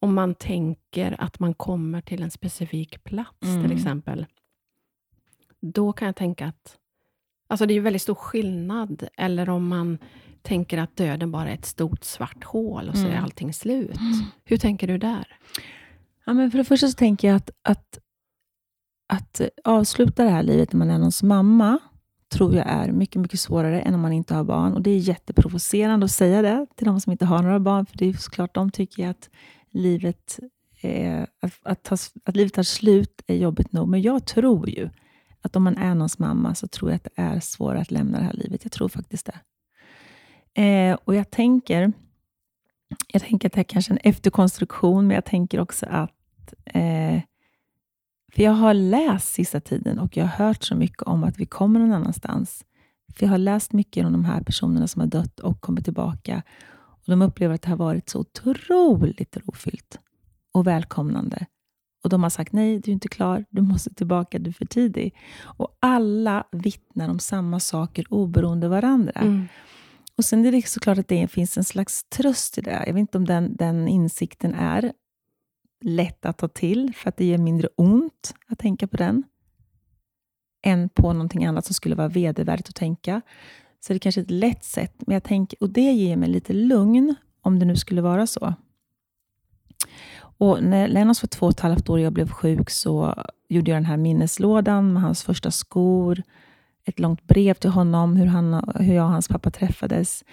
om 0.00 0.14
man 0.14 0.34
tänker 0.34 1.16
att 1.20 1.38
man 1.40 1.54
kommer 1.54 2.00
till 2.00 2.22
en 2.22 2.30
specifik 2.30 3.04
plats, 3.04 3.42
Mm. 3.42 3.62
till 3.62 3.72
exempel. 3.72 4.26
Då 5.60 5.92
kan 5.92 6.06
jag 6.06 6.16
tänka 6.16 6.46
att... 6.46 6.78
Alltså 7.46 7.66
det 7.66 7.72
är 7.72 7.74
ju 7.74 7.80
väldigt 7.80 8.02
stor 8.02 8.14
skillnad. 8.14 9.08
Eller 9.16 9.48
om 9.48 9.68
man 9.68 9.98
tänker 10.42 10.78
att 10.78 10.96
döden 10.96 11.30
bara 11.30 11.50
är 11.50 11.54
ett 11.54 11.64
stort 11.66 12.04
svart 12.04 12.44
hål 12.44 12.88
och 12.88 12.96
så 12.96 13.02
är 13.04 13.10
Mm. 13.10 13.24
allting 13.24 13.52
slut. 13.54 13.98
Hur 14.44 14.56
tänker 14.56 14.86
du 14.86 14.98
där? 14.98 15.26
Ja, 16.24 16.32
men 16.32 16.50
för 16.50 16.58
det 16.58 16.64
första 16.64 16.88
så 16.88 16.92
tänker 16.96 17.28
jag 17.28 17.36
att, 17.36 17.50
att, 17.62 17.98
att 19.08 19.40
avsluta 19.64 20.24
det 20.24 20.30
här 20.30 20.42
livet 20.42 20.72
när 20.72 20.78
man 20.78 20.90
är 20.90 20.98
någons 20.98 21.22
mamma, 21.22 21.78
tror 22.34 22.54
jag 22.54 22.66
är 22.66 22.92
mycket, 22.92 23.22
mycket 23.22 23.40
svårare 23.40 23.80
än 23.80 23.94
om 23.94 24.00
man 24.00 24.12
inte 24.12 24.34
har 24.34 24.44
barn. 24.44 24.72
Och 24.72 24.82
Det 24.82 24.90
är 24.90 24.98
jätteprovocerande 24.98 26.04
att 26.04 26.10
säga 26.10 26.42
det 26.42 26.66
till 26.76 26.86
de 26.86 27.00
som 27.00 27.12
inte 27.12 27.24
har 27.24 27.42
några 27.42 27.60
barn, 27.60 27.86
för 27.86 27.98
det 27.98 28.08
är 28.08 28.12
såklart 28.12 28.54
de 28.54 28.70
tycker 28.70 29.08
att 29.08 29.30
livet, 29.70 30.38
eh, 30.80 31.22
att, 31.40 31.52
att, 31.62 31.82
ta, 31.82 31.96
att 32.24 32.36
livet 32.36 32.52
tar 32.52 32.62
slut 32.62 33.22
är 33.26 33.36
jobbigt 33.36 33.72
nog. 33.72 33.88
Men 33.88 34.02
jag 34.02 34.26
tror 34.26 34.70
ju 34.70 34.90
att 35.40 35.56
om 35.56 35.62
man 35.62 35.76
är 35.76 35.94
någons 35.94 36.18
mamma 36.18 36.54
så 36.54 36.68
tror 36.68 36.90
jag 36.90 36.96
att 36.96 37.04
det 37.04 37.22
är 37.22 37.40
svårare 37.40 37.80
att 37.80 37.90
lämna 37.90 38.18
det 38.18 38.24
här 38.24 38.32
livet. 38.32 38.60
Jag 38.64 38.72
tror 38.72 38.88
faktiskt 38.88 39.26
det. 39.26 39.40
Eh, 40.62 40.98
och 41.04 41.14
jag 41.14 41.30
tänker, 41.30 41.92
jag 43.12 43.22
tänker 43.22 43.48
att 43.48 43.52
det 43.52 43.58
här 43.58 43.64
kanske 43.64 43.92
är 43.92 43.94
en 43.94 44.10
efterkonstruktion, 44.10 45.06
men 45.06 45.14
jag 45.14 45.24
tänker 45.24 45.60
också 45.60 45.86
att 45.90 46.54
eh, 46.64 47.20
för 48.34 48.42
jag 48.42 48.52
har 48.52 48.74
läst 48.74 49.32
sista 49.32 49.60
tiden 49.60 49.98
och 49.98 50.16
jag 50.16 50.24
har 50.24 50.46
hört 50.46 50.64
så 50.64 50.74
mycket 50.74 51.02
om 51.02 51.24
att 51.24 51.38
vi 51.38 51.46
kommer 51.46 51.80
någon 51.80 51.92
annanstans. 51.92 52.64
För 53.16 53.26
jag 53.26 53.30
har 53.30 53.38
läst 53.38 53.72
mycket 53.72 54.06
om 54.06 54.12
de 54.12 54.24
här 54.24 54.40
personerna 54.40 54.86
som 54.86 55.00
har 55.00 55.06
dött 55.06 55.40
och 55.40 55.60
kommit 55.60 55.84
tillbaka. 55.84 56.42
Och 56.76 57.04
De 57.06 57.22
upplever 57.22 57.54
att 57.54 57.62
det 57.62 57.68
har 57.68 57.76
varit 57.76 58.08
så 58.08 58.18
otroligt 58.18 59.36
rofyllt 59.36 59.98
och 60.52 60.66
välkomnande. 60.66 61.46
Och 62.04 62.10
De 62.10 62.22
har 62.22 62.30
sagt 62.30 62.52
nej, 62.52 62.78
du 62.78 62.90
är 62.90 62.92
inte 62.92 63.08
klar, 63.08 63.44
du 63.50 63.62
måste 63.62 63.94
tillbaka, 63.94 64.38
du 64.38 64.50
är 64.50 64.54
för 64.54 64.66
tidig. 64.66 65.14
Och 65.42 65.78
alla 65.80 66.44
vittnar 66.52 67.08
om 67.08 67.18
samma 67.18 67.60
saker 67.60 68.04
oberoende 68.10 68.68
varandra. 68.68 69.20
Mm. 69.20 69.48
Och 70.16 70.24
Sen 70.24 70.44
är 70.44 70.52
det 70.52 70.68
såklart 70.68 70.98
att 70.98 71.08
det 71.08 71.28
finns 71.28 71.58
en 71.58 71.64
slags 71.64 72.04
tröst 72.04 72.58
i 72.58 72.60
det. 72.60 72.84
Jag 72.86 72.94
vet 72.94 73.00
inte 73.00 73.18
om 73.18 73.24
den, 73.24 73.56
den 73.56 73.88
insikten 73.88 74.54
är 74.54 74.92
lätt 75.84 76.26
att 76.26 76.38
ta 76.38 76.48
till, 76.48 76.92
för 76.96 77.08
att 77.08 77.16
det 77.16 77.24
ger 77.24 77.38
mindre 77.38 77.68
ont 77.76 78.34
att 78.48 78.58
tänka 78.58 78.86
på 78.86 78.96
den, 78.96 79.22
än 80.66 80.88
på 80.88 81.12
någonting 81.12 81.44
annat 81.44 81.64
som 81.64 81.74
skulle 81.74 81.94
vara 81.94 82.08
vedervärdigt 82.08 82.68
att 82.68 82.74
tänka. 82.74 83.20
Så 83.80 83.92
det 83.92 83.96
är 83.96 83.98
kanske 83.98 84.20
ett 84.20 84.30
lätt 84.30 84.64
sätt, 84.64 84.94
men 84.98 85.14
jag 85.14 85.24
tänker, 85.24 85.62
och 85.62 85.70
det 85.70 85.92
ger 85.92 86.16
mig 86.16 86.28
lite 86.28 86.52
lugn, 86.52 87.14
om 87.42 87.58
det 87.58 87.66
nu 87.66 87.76
skulle 87.76 88.02
vara 88.02 88.26
så. 88.26 88.54
Och 90.38 90.62
när 90.62 90.88
Lennox 90.88 91.22
var 91.22 91.28
två 91.28 91.46
och 91.46 91.52
ett 91.52 91.60
halvt 91.60 91.88
år 91.88 91.94
och 91.94 92.00
jag 92.00 92.12
blev 92.12 92.28
sjuk 92.28 92.70
så 92.70 93.24
gjorde 93.48 93.70
jag 93.70 93.76
den 93.76 93.84
här 93.84 93.96
minneslådan 93.96 94.92
med 94.92 95.02
hans 95.02 95.22
första 95.22 95.50
skor, 95.50 96.22
ett 96.84 96.98
långt 96.98 97.22
brev 97.22 97.54
till 97.54 97.70
honom, 97.70 98.16
hur, 98.16 98.26
han, 98.26 98.72
hur 98.74 98.94
jag 98.94 99.04
och 99.04 99.10
hans 99.10 99.28
pappa 99.28 99.50
träffades, 99.50 100.24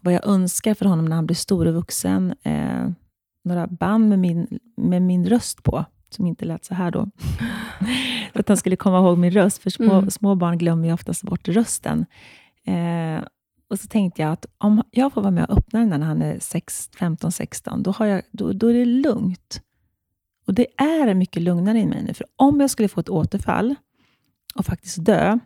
vad 0.00 0.14
jag 0.14 0.26
önskar 0.26 0.74
för 0.74 0.84
honom 0.84 1.04
när 1.04 1.16
han 1.16 1.26
blir 1.26 1.36
stor 1.36 1.66
och 1.66 1.74
vuxen, 1.74 2.34
eh, 2.42 2.90
några 3.48 3.66
band 3.66 4.08
med 4.08 4.18
min, 4.18 4.58
med 4.76 5.02
min 5.02 5.26
röst 5.28 5.62
på, 5.62 5.84
som 6.10 6.26
inte 6.26 6.44
lät 6.44 6.64
så 6.64 6.74
här 6.74 6.90
då. 6.90 7.10
för 8.32 8.40
att 8.40 8.48
han 8.48 8.56
skulle 8.56 8.76
komma 8.76 8.98
ihåg 8.98 9.18
min 9.18 9.30
röst, 9.30 9.62
för 9.62 9.70
små, 9.70 9.92
Mm. 9.98 10.10
små 10.10 10.34
barn 10.34 10.58
glömmer 10.58 10.86
ju 10.88 10.94
oftast 10.94 11.22
bort 11.22 11.48
rösten. 11.48 12.06
Eh, 12.66 13.24
och 13.70 13.78
så 13.80 13.86
tänkte 13.88 14.22
jag 14.22 14.32
att 14.32 14.46
om 14.58 14.82
jag 14.90 15.12
får 15.12 15.20
vara 15.22 15.30
med 15.30 15.44
och 15.44 15.58
öppna 15.58 15.80
den 15.80 15.88
när 15.88 15.98
han 16.06 16.22
är 16.22 16.38
15-16, 16.38 17.82
då, 17.82 17.90
har 17.90 18.06
jag- 18.06 18.22
då, 18.32 18.52
då 18.52 18.66
är 18.66 18.74
det 18.74 18.84
lugnt. 18.84 19.62
Och 20.46 20.54
det 20.54 20.66
är 20.76 21.14
mycket 21.14 21.42
lugnare 21.42 21.78
i 21.78 21.86
mig 21.86 22.02
nu, 22.02 22.14
för 22.14 22.26
om 22.36 22.60
jag 22.60 22.70
skulle 22.70 22.88
få 22.88 23.00
ett 23.00 23.08
återfall 23.08 23.74
och 24.54 24.66
faktiskt 24.66 25.04
dö, 25.04 25.38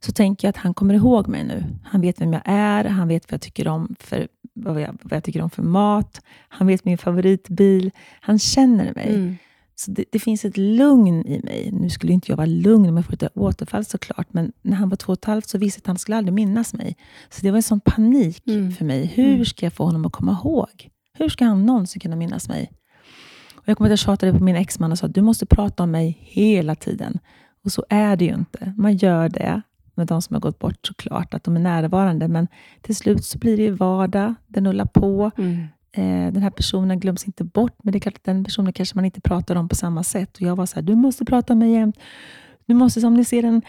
så 0.00 0.12
tänker 0.12 0.46
jag 0.48 0.50
att 0.50 0.56
han 0.56 0.74
kommer 0.74 0.94
ihåg 0.94 1.28
mig 1.28 1.44
nu. 1.44 1.64
Han 1.84 2.00
vet 2.00 2.20
vem 2.20 2.32
jag 2.32 2.42
är, 2.44 2.84
han 2.84 3.08
vet 3.08 3.24
vad 3.30 3.32
jag 3.34 3.40
tycker 3.40 3.68
om 3.68 3.96
för, 4.00 4.28
vad 4.54 4.80
jag, 4.80 4.98
vad 5.02 5.12
jag 5.16 5.24
tycker 5.24 5.42
om 5.42 5.50
för 5.50 5.62
mat, 5.62 6.20
han 6.48 6.66
vet 6.66 6.84
min 6.84 6.98
favoritbil, 6.98 7.90
han 8.20 8.38
känner 8.38 8.94
mig. 8.94 9.14
Mm. 9.14 9.36
Så 9.76 9.90
det, 9.90 10.04
det 10.12 10.18
finns 10.18 10.44
ett 10.44 10.56
lugn 10.56 11.26
i 11.26 11.40
mig. 11.44 11.70
Nu 11.72 11.90
skulle 11.90 12.12
inte 12.12 12.32
jag 12.32 12.36
vara 12.36 12.46
lugn 12.46 12.88
om 12.88 12.96
jag 12.96 13.06
får 13.06 13.14
ett 13.14 13.36
återfall 13.36 13.84
såklart, 13.84 14.26
men 14.32 14.52
när 14.62 14.76
han 14.76 14.88
var 14.88 14.96
två 14.96 15.12
och 15.12 15.18
ett 15.18 15.24
halvt 15.24 15.48
så 15.48 15.58
visste 15.58 15.78
jag 15.78 15.82
att 15.82 15.86
han 15.86 15.98
skulle 15.98 16.16
aldrig 16.16 16.34
minnas 16.34 16.74
mig. 16.74 16.96
Så 17.30 17.42
det 17.42 17.50
var 17.50 17.56
en 17.56 17.62
sån 17.62 17.80
panik 17.80 18.42
Mm. 18.46 18.72
för 18.72 18.84
mig. 18.84 19.06
Hur 19.06 19.32
Mm. 19.32 19.44
ska 19.44 19.66
jag 19.66 19.72
få 19.72 19.84
honom 19.84 20.06
att 20.06 20.12
komma 20.12 20.32
ihåg? 20.32 20.88
Hur 21.18 21.28
ska 21.28 21.44
han 21.44 21.66
någonsin 21.66 22.00
kunna 22.00 22.16
minnas 22.16 22.48
mig? 22.48 22.70
Och 23.56 23.68
jag 23.68 23.76
kommer 23.76 23.88
att 23.88 23.92
jag 23.92 23.98
tjatade 23.98 24.32
på 24.38 24.44
min 24.44 24.56
exman 24.56 24.92
och 24.92 24.98
sa 24.98 25.08
du 25.08 25.22
måste 25.22 25.46
prata 25.46 25.82
om 25.82 25.90
mig 25.90 26.18
hela 26.20 26.74
tiden. 26.74 27.18
Och 27.64 27.72
så 27.72 27.84
är 27.88 28.16
det 28.16 28.24
ju 28.24 28.34
inte. 28.34 28.74
Man 28.76 28.96
gör 28.96 29.28
det 29.28 29.62
med 29.96 30.06
de 30.06 30.22
som 30.22 30.34
har 30.34 30.40
gått 30.40 30.58
bort 30.58 30.86
såklart, 30.86 31.34
att 31.34 31.44
de 31.44 31.56
är 31.56 31.60
närvarande. 31.60 32.28
Men 32.28 32.48
till 32.82 32.96
slut 32.96 33.24
så 33.24 33.38
blir 33.38 33.56
det 33.56 33.62
ju 33.62 33.70
vardag, 33.70 34.34
det 34.46 34.60
nullar 34.60 34.86
på. 34.86 35.30
Mm. 35.38 35.66
Eh, 35.92 36.32
den 36.32 36.42
här 36.42 36.50
personen 36.50 37.00
glöms 37.00 37.26
inte 37.26 37.44
bort, 37.44 37.76
men 37.82 37.92
det 37.92 37.98
är 37.98 38.00
klart 38.00 38.16
att 38.16 38.24
den 38.24 38.44
personen 38.44 38.72
kanske 38.72 38.94
man 38.94 39.04
inte 39.04 39.20
pratar 39.20 39.56
om 39.56 39.68
på 39.68 39.74
samma 39.74 40.02
sätt. 40.02 40.36
Och 40.36 40.42
jag 40.42 40.56
var 40.56 40.66
så 40.66 40.74
här, 40.74 40.82
du 40.82 40.94
måste 40.94 41.24
prata 41.24 41.52
om 41.52 41.58
mig 41.58 41.72
jämt. 41.72 41.96
Du 42.66 42.74
måste, 42.74 43.06
om 43.06 43.14
ni 43.14 43.24
ser 43.24 43.44
en 43.44 43.62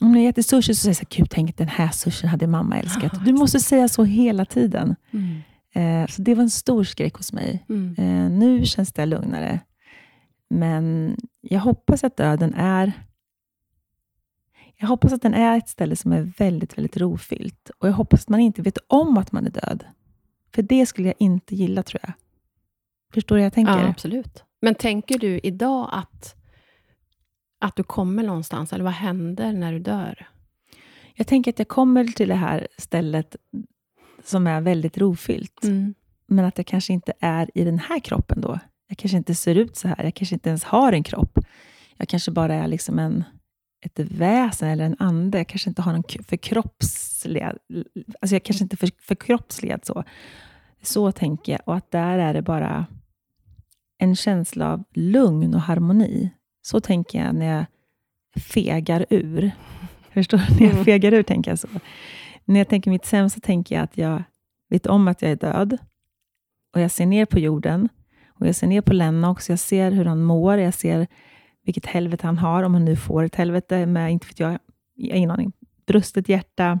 om 0.00 0.12
ni 0.12 0.24
äter 0.24 0.42
sushi 0.42 0.74
så 0.74 0.80
säger 0.82 0.96
jag 1.00 1.08
gud 1.08 1.30
tänk 1.30 1.56
den 1.56 1.68
här 1.68 1.88
sushin 1.88 2.28
hade 2.28 2.46
mamma 2.46 2.78
älskat. 2.78 3.12
Du 3.24 3.32
måste 3.32 3.60
säga 3.60 3.88
så 3.88 4.04
hela 4.04 4.44
tiden. 4.44 4.96
Mm. 5.10 5.42
Eh, 5.74 6.08
så 6.08 6.22
det 6.22 6.34
var 6.34 6.42
en 6.42 6.50
stor 6.50 6.84
skräck 6.84 7.14
hos 7.14 7.32
mig. 7.32 7.64
Mm. 7.68 7.94
Eh, 7.98 8.30
nu 8.38 8.66
känns 8.66 8.92
det 8.92 9.06
lugnare. 9.06 9.60
Men 10.50 11.16
jag 11.40 11.60
hoppas 11.60 12.04
att 12.04 12.16
döden 12.16 12.54
är 12.54 12.92
jag 14.80 14.88
hoppas 14.88 15.12
att 15.12 15.22
den 15.22 15.34
är 15.34 15.58
ett 15.58 15.68
ställe 15.68 15.96
som 15.96 16.12
är 16.12 16.32
väldigt, 16.38 16.78
väldigt 16.78 16.96
rofyllt. 16.96 17.70
Och 17.78 17.88
jag 17.88 17.92
hoppas 17.92 18.20
att 18.22 18.28
man 18.28 18.40
inte 18.40 18.62
vet 18.62 18.78
om 18.86 19.18
att 19.18 19.32
man 19.32 19.46
är 19.46 19.50
död. 19.50 19.84
För 20.54 20.62
det 20.62 20.86
skulle 20.86 21.08
jag 21.08 21.14
inte 21.18 21.54
gilla, 21.54 21.82
tror 21.82 22.00
jag. 22.02 22.12
Förstår 23.14 23.36
du 23.36 23.42
jag 23.42 23.52
tänker? 23.52 23.72
Ja, 23.78 23.88
absolut. 23.88 24.44
Men 24.62 24.74
tänker 24.74 25.18
du 25.18 25.38
idag 25.42 25.88
att, 25.92 26.34
att 27.60 27.76
du 27.76 27.82
kommer 27.82 28.22
någonstans, 28.22 28.72
eller 28.72 28.84
vad 28.84 28.92
händer 28.92 29.52
när 29.52 29.72
du 29.72 29.78
dör? 29.78 30.26
Jag 31.14 31.26
tänker 31.26 31.50
att 31.52 31.58
jag 31.58 31.68
kommer 31.68 32.04
till 32.04 32.28
det 32.28 32.34
här 32.34 32.68
stället 32.78 33.36
som 34.24 34.46
är 34.46 34.60
väldigt 34.60 34.98
rofyllt, 34.98 35.64
Mm. 35.64 35.94
men 36.26 36.44
att 36.44 36.58
jag 36.58 36.66
kanske 36.66 36.92
inte 36.92 37.12
är 37.20 37.50
i 37.54 37.64
den 37.64 37.78
här 37.78 38.00
kroppen 38.00 38.40
då. 38.40 38.58
Jag 38.88 38.98
kanske 38.98 39.16
inte 39.18 39.34
ser 39.34 39.54
ut 39.54 39.76
så 39.76 39.88
här. 39.88 40.04
Jag 40.04 40.14
kanske 40.14 40.34
inte 40.34 40.48
ens 40.48 40.64
har 40.64 40.92
en 40.92 41.02
kropp. 41.02 41.38
Jag 41.96 42.08
kanske 42.08 42.30
bara 42.30 42.54
är 42.54 42.68
liksom 42.68 42.98
en, 42.98 43.24
ett 43.80 43.98
väsen 43.98 44.68
eller 44.68 44.84
en 44.84 44.96
ande. 44.98 45.38
Jag 45.38 45.46
kanske 45.48 45.70
inte 45.70 45.82
har 45.82 46.02
k- 46.02 46.22
förkroppsligad... 46.28 47.58
Alltså 48.20 48.34
jag 48.34 48.42
kanske 48.42 48.64
inte 48.64 48.76
för, 48.76 48.90
förkroppsligad 49.00 49.84
så. 49.84 50.04
Så 50.82 51.12
tänker 51.12 51.52
jag. 51.52 51.60
Och 51.64 51.76
att 51.76 51.90
där 51.90 52.18
är 52.18 52.34
det 52.34 52.42
bara 52.42 52.86
en 53.98 54.16
känsla 54.16 54.72
av 54.72 54.84
lugn 54.94 55.54
och 55.54 55.60
harmoni. 55.60 56.30
Så 56.62 56.80
tänker 56.80 57.24
jag 57.24 57.34
när 57.34 57.46
jag 57.56 57.64
fegar 58.42 59.06
ur. 59.10 59.50
Förstår 60.12 60.38
du? 60.38 60.44
När 60.54 60.62
jag 60.62 60.72
Mm. 60.72 60.84
fegar 60.84 61.12
ur 61.14 61.22
tänker 61.22 61.50
jag 61.50 61.58
så. 61.58 61.68
När 62.44 62.60
jag 62.60 62.68
tänker 62.68 62.90
mitt 62.90 63.06
sämsta 63.06 63.40
tänker 63.40 63.74
jag 63.74 63.84
att 63.84 63.96
jag 63.98 64.22
vet 64.68 64.86
om 64.86 65.08
att 65.08 65.22
jag 65.22 65.30
är 65.30 65.36
död. 65.36 65.78
Och 66.74 66.80
jag 66.80 66.90
ser 66.90 67.06
ner 67.06 67.24
på 67.26 67.38
jorden. 67.38 67.88
Och 68.28 68.46
jag 68.46 68.54
ser 68.54 68.66
ner 68.66 68.80
på 68.80 68.92
Lenna 68.92 69.30
också. 69.30 69.52
Jag 69.52 69.58
ser 69.58 69.90
hur 69.90 70.04
han 70.04 70.22
mår. 70.22 70.58
Jag 70.58 70.74
ser 70.74 71.06
vilket 71.68 71.86
helvete 71.86 72.26
han 72.26 72.38
har, 72.38 72.62
om 72.62 72.74
han 72.74 72.84
nu 72.84 72.96
får 72.96 73.24
ett 73.24 73.34
helvete 73.34 73.86
med, 73.86 74.12
inte 74.12 74.26
vet 74.26 74.40
jag, 74.40 74.58
ingen 74.96 75.30
aning, 75.30 75.52
brustet 75.86 76.28
hjärta, 76.28 76.80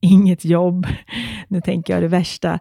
inget 0.00 0.44
jobb. 0.44 0.86
Nu 1.48 1.60
tänker 1.60 1.92
jag 1.92 2.02
det 2.02 2.08
värsta. 2.08 2.58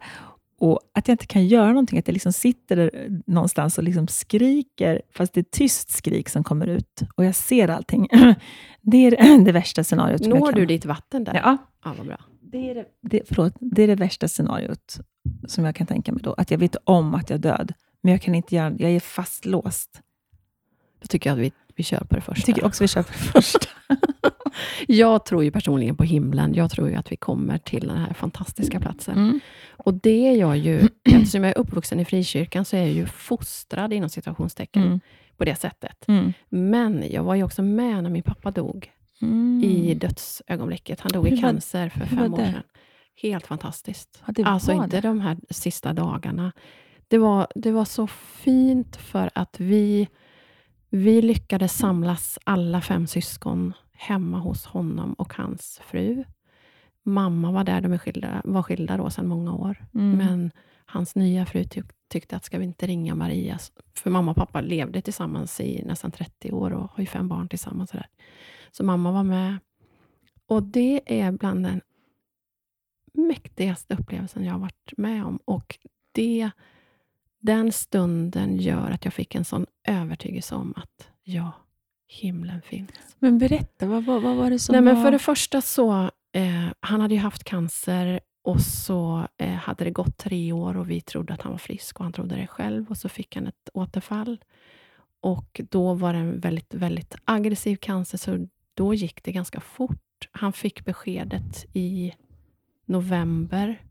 Och 0.60 0.80
att 0.94 1.08
jag 1.08 1.14
inte 1.14 1.26
kan 1.26 1.48
göra 1.48 1.68
någonting, 1.68 2.00
att 2.00 2.08
jag 2.08 2.14
liksom 2.14 2.34
sitter 2.34 2.76
där 2.76 3.22
någonstans 3.26 3.78
och 3.78 3.84
liksom 3.84 4.08
skriker, 4.08 5.02
fast 5.12 5.34
det 5.34 5.40
är 5.40 5.46
tyst 5.52 5.92
skrik 5.92 6.30
som 6.30 6.44
kommer 6.44 6.68
ut. 6.68 7.02
Och 7.16 7.26
jag 7.26 7.36
ser 7.36 7.68
allting. 7.68 8.08
Det 8.82 8.98
är 8.98 9.46
det, 9.46 9.52
värsta 9.62 9.84
scenariot. 9.84 10.28
Når 10.28 10.52
du 10.52 10.66
ditt 10.66 10.86
vatten 10.86 11.24
där? 11.24 11.34
Ja, 11.34 11.58
ja 11.84 11.94
vad 11.98 12.08
bra. 12.08 12.18
det 12.42 12.70
är 12.70 12.76
det, 12.76 12.86
det, 13.02 13.22
förlåt, 13.28 13.54
det 13.60 13.84
är 13.84 13.88
det 13.88 13.96
värsta 13.96 14.28
scenariot 14.28 15.00
som 15.48 15.66
jag 15.66 15.76
kan 15.76 15.88
tänka 15.88 16.12
mig 16.12 16.24
då. 16.24 16.34
Att 16.34 16.52
jag 16.52 16.58
vet 16.58 16.76
om 16.84 17.16
att 17.16 17.30
jag 17.30 17.38
är 17.38 17.42
död, 17.42 17.74
men 18.02 18.12
jag 18.12 18.22
kan 18.22 18.36
inte 18.36 18.56
göra 18.56 18.76
Jag 18.78 18.92
är 18.92 19.00
fastlåst. 19.00 20.02
Då 21.04 21.08
tycker 21.08 21.30
jag 21.30 21.36
att 21.40 21.44
vi, 21.46 21.52
vi 21.76 21.84
kör 21.84 22.00
på 22.00 22.16
det 22.16 22.22
första. 22.22 22.40
Jag 22.40 22.46
tycker 22.46 22.66
också 22.66 22.84
vi 22.84 22.88
kör 22.88 23.04
på 23.04 23.12
det 23.12 23.42
första. 23.42 23.68
Jag 24.88 25.26
tror 25.26 25.44
ju 25.44 25.52
personligen 25.52 25.96
på 25.98 26.04
himlen. 26.04 26.54
Jag 26.54 26.72
tror 26.72 26.90
ju 26.90 26.96
att 26.96 27.12
vi 27.12 27.16
kommer 27.16 27.58
till 27.58 27.88
den 27.88 27.98
här 27.98 28.14
fantastiska 28.14 28.80
platsen. 28.80 29.18
Mm. 29.18 29.40
Och 29.72 29.94
det 29.94 30.28
är 30.28 30.36
jag 30.36 30.58
ju, 30.58 30.82
eftersom 31.04 31.44
jag 31.44 31.52
är 31.54 31.58
uppvuxen 31.58 32.00
i 32.00 32.06
frikyrkan, 32.06 32.66
så 32.66 32.76
är 32.76 32.80
jag 32.80 32.92
ju 32.92 33.06
fostrad 33.06 33.94
inom 33.94 34.10
situationstecken 34.10 34.84
Mm. 34.84 35.00
på 35.38 35.46
det 35.46 35.56
sättet. 35.56 36.08
Mm. 36.08 36.34
Men 36.50 37.04
jag 37.12 37.24
var 37.24 37.36
ju 37.36 37.44
också 37.44 37.62
med 37.62 38.04
när 38.04 38.10
min 38.10 38.24
pappa 38.24 38.52
dog 38.52 38.92
Mm. 39.22 39.64
i 39.64 39.94
dödsögonblicket. 39.94 41.00
Han 41.00 41.12
dog 41.12 41.28
i 41.28 41.38
cancer 41.38 41.90
för 41.90 42.06
fem 42.06 42.34
år 42.34 42.38
sedan. 42.38 42.54
Helt 43.22 43.48
fantastiskt. 43.48 44.24
Ja, 44.28 44.34
det 44.34 44.44
alltså 44.44 44.72
inte 44.72 45.02
det. 45.02 45.08
de 45.08 45.22
här 45.22 45.38
sista 45.50 45.94
dagarna. 45.94 46.52
Det 47.08 47.18
var, 47.18 47.48
det 47.56 47.72
var 47.72 47.86
så 47.86 48.08
fint 48.08 48.96
för 48.96 49.30
att 49.36 49.60
vi, 49.60 50.08
vi 50.96 51.22
lyckades 51.22 51.78
samlas 51.78 52.40
alla 52.44 52.82
fem 52.82 53.08
syskon 53.08 53.74
hemma 53.92 54.40
hos 54.40 54.66
honom 54.66 55.14
och 55.14 55.34
hans 55.34 55.82
fru. 55.84 56.24
Mamma 57.04 57.52
var 57.52 57.64
där, 57.64 57.82
de 57.82 58.00
skilda, 58.00 58.42
var 58.44 58.64
skilda 58.64 58.98
då 58.98 59.10
sedan 59.10 59.28
många 59.28 59.54
år. 59.54 59.86
Mm. 59.94 60.18
Men 60.18 60.52
hans 60.86 61.16
nya 61.16 61.46
fru 61.46 61.64
tyck, 61.64 61.86
tyckte 62.08 62.36
att 62.36 62.46
ska 62.46 62.58
vi 62.58 62.66
inte 62.66 62.88
ringa 62.88 63.16
Maria? 63.16 63.60
För 63.94 64.10
mamma 64.10 64.32
och 64.32 64.38
pappa 64.38 64.62
levde 64.62 65.02
tillsammans 65.02 65.60
i 65.60 65.84
nästan 65.86 66.12
30 66.12 66.52
år 66.52 66.72
och 66.74 66.92
har 66.92 67.00
ju 67.00 67.06
fem 67.06 67.28
barn 67.28 67.48
tillsammans. 67.48 67.90
Så, 67.90 67.98
så 68.72 68.84
mamma 68.84 69.12
var 69.12 69.24
med. 69.24 69.58
Och 70.48 70.64
det 70.64 71.22
är 71.22 71.32
bland 71.32 71.64
den 71.66 71.82
mäktigaste 73.14 73.94
upplevelsen 73.94 74.46
jag 74.46 74.54
har 74.54 74.60
varit 74.60 74.94
med 74.98 75.26
om. 75.26 75.40
Och 75.46 75.78
det, 76.12 76.52
den 77.44 77.72
stunden 77.72 78.58
gör 78.58 78.92
att 78.92 79.06
jag 79.06 79.14
fick 79.14 79.36
en 79.36 79.46
sån 79.46 79.66
övertygelse 79.88 80.56
om 80.56 80.74
att 80.78 81.10
ja, 81.24 81.52
himlen 82.08 82.62
finns. 82.62 83.16
Men 83.20 83.38
berätta, 83.38 83.86
vad, 83.86 84.06
vad, 84.06 84.22
vad 84.22 84.36
var 84.36 84.50
det 84.50 84.60
som 84.60 84.74
Nej, 84.74 84.82
men 84.82 84.96
var... 84.96 85.04
för 85.04 85.12
det 85.12 85.20
första 85.20 85.62
så, 85.62 86.12
eh, 86.32 86.68
han 86.80 87.02
hade 87.02 87.14
ju 87.14 87.20
haft 87.20 87.44
cancer 87.44 88.20
och 88.44 88.62
så 88.62 89.28
eh, 89.38 89.50
hade 89.50 89.84
det 89.84 89.92
gått 89.92 90.18
tre 90.18 90.52
år 90.52 90.78
och 90.78 90.90
vi 90.90 91.02
trodde 91.02 91.34
att 91.34 91.42
han 91.42 91.52
var 91.52 91.60
frisk 91.60 92.00
och 92.00 92.06
han 92.06 92.14
trodde 92.14 92.36
det 92.36 92.48
själv 92.48 92.90
och 92.90 92.98
så 92.98 93.10
fick 93.10 93.36
han 93.36 93.48
ett 93.48 93.70
återfall. 93.74 94.40
Och 95.22 95.62
då 95.70 95.94
var 95.94 96.14
det 96.14 96.20
en 96.20 96.40
väldigt, 96.40 96.74
väldigt 96.74 97.16
aggressiv 97.26 97.76
cancer 97.76 98.18
så 98.18 98.48
då 98.74 98.94
gick 98.94 99.24
det 99.24 99.32
ganska 99.32 99.60
fort. 99.60 100.30
Han 100.32 100.54
fick 100.54 100.86
beskedet 100.86 101.66
i 101.74 102.14
november. 102.86 103.82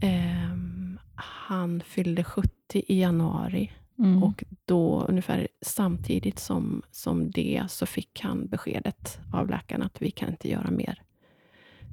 Ehm, 0.00 0.98
han 1.14 1.80
fyllde 1.80 2.24
70 2.24 2.50
i 2.72 3.00
januari 3.00 3.72
Mm. 3.98 4.22
och 4.22 4.44
då 4.64 5.04
ungefär 5.08 5.48
samtidigt 5.62 6.38
som, 6.38 6.82
som 6.90 7.30
det 7.30 7.62
så 7.68 7.86
fick 7.86 8.20
han 8.20 8.46
beskedet 8.48 9.20
av 9.32 9.48
läkaren 9.50 9.82
att 9.82 10.02
vi 10.02 10.10
kan 10.10 10.28
inte 10.28 10.48
göra 10.50 10.70
mer. 10.70 11.02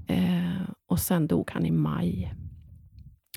Eh, 0.07 0.61
och 0.87 0.99
sen 0.99 1.27
dog 1.27 1.51
han 1.51 1.65
i 1.65 1.71
maj. 1.71 2.33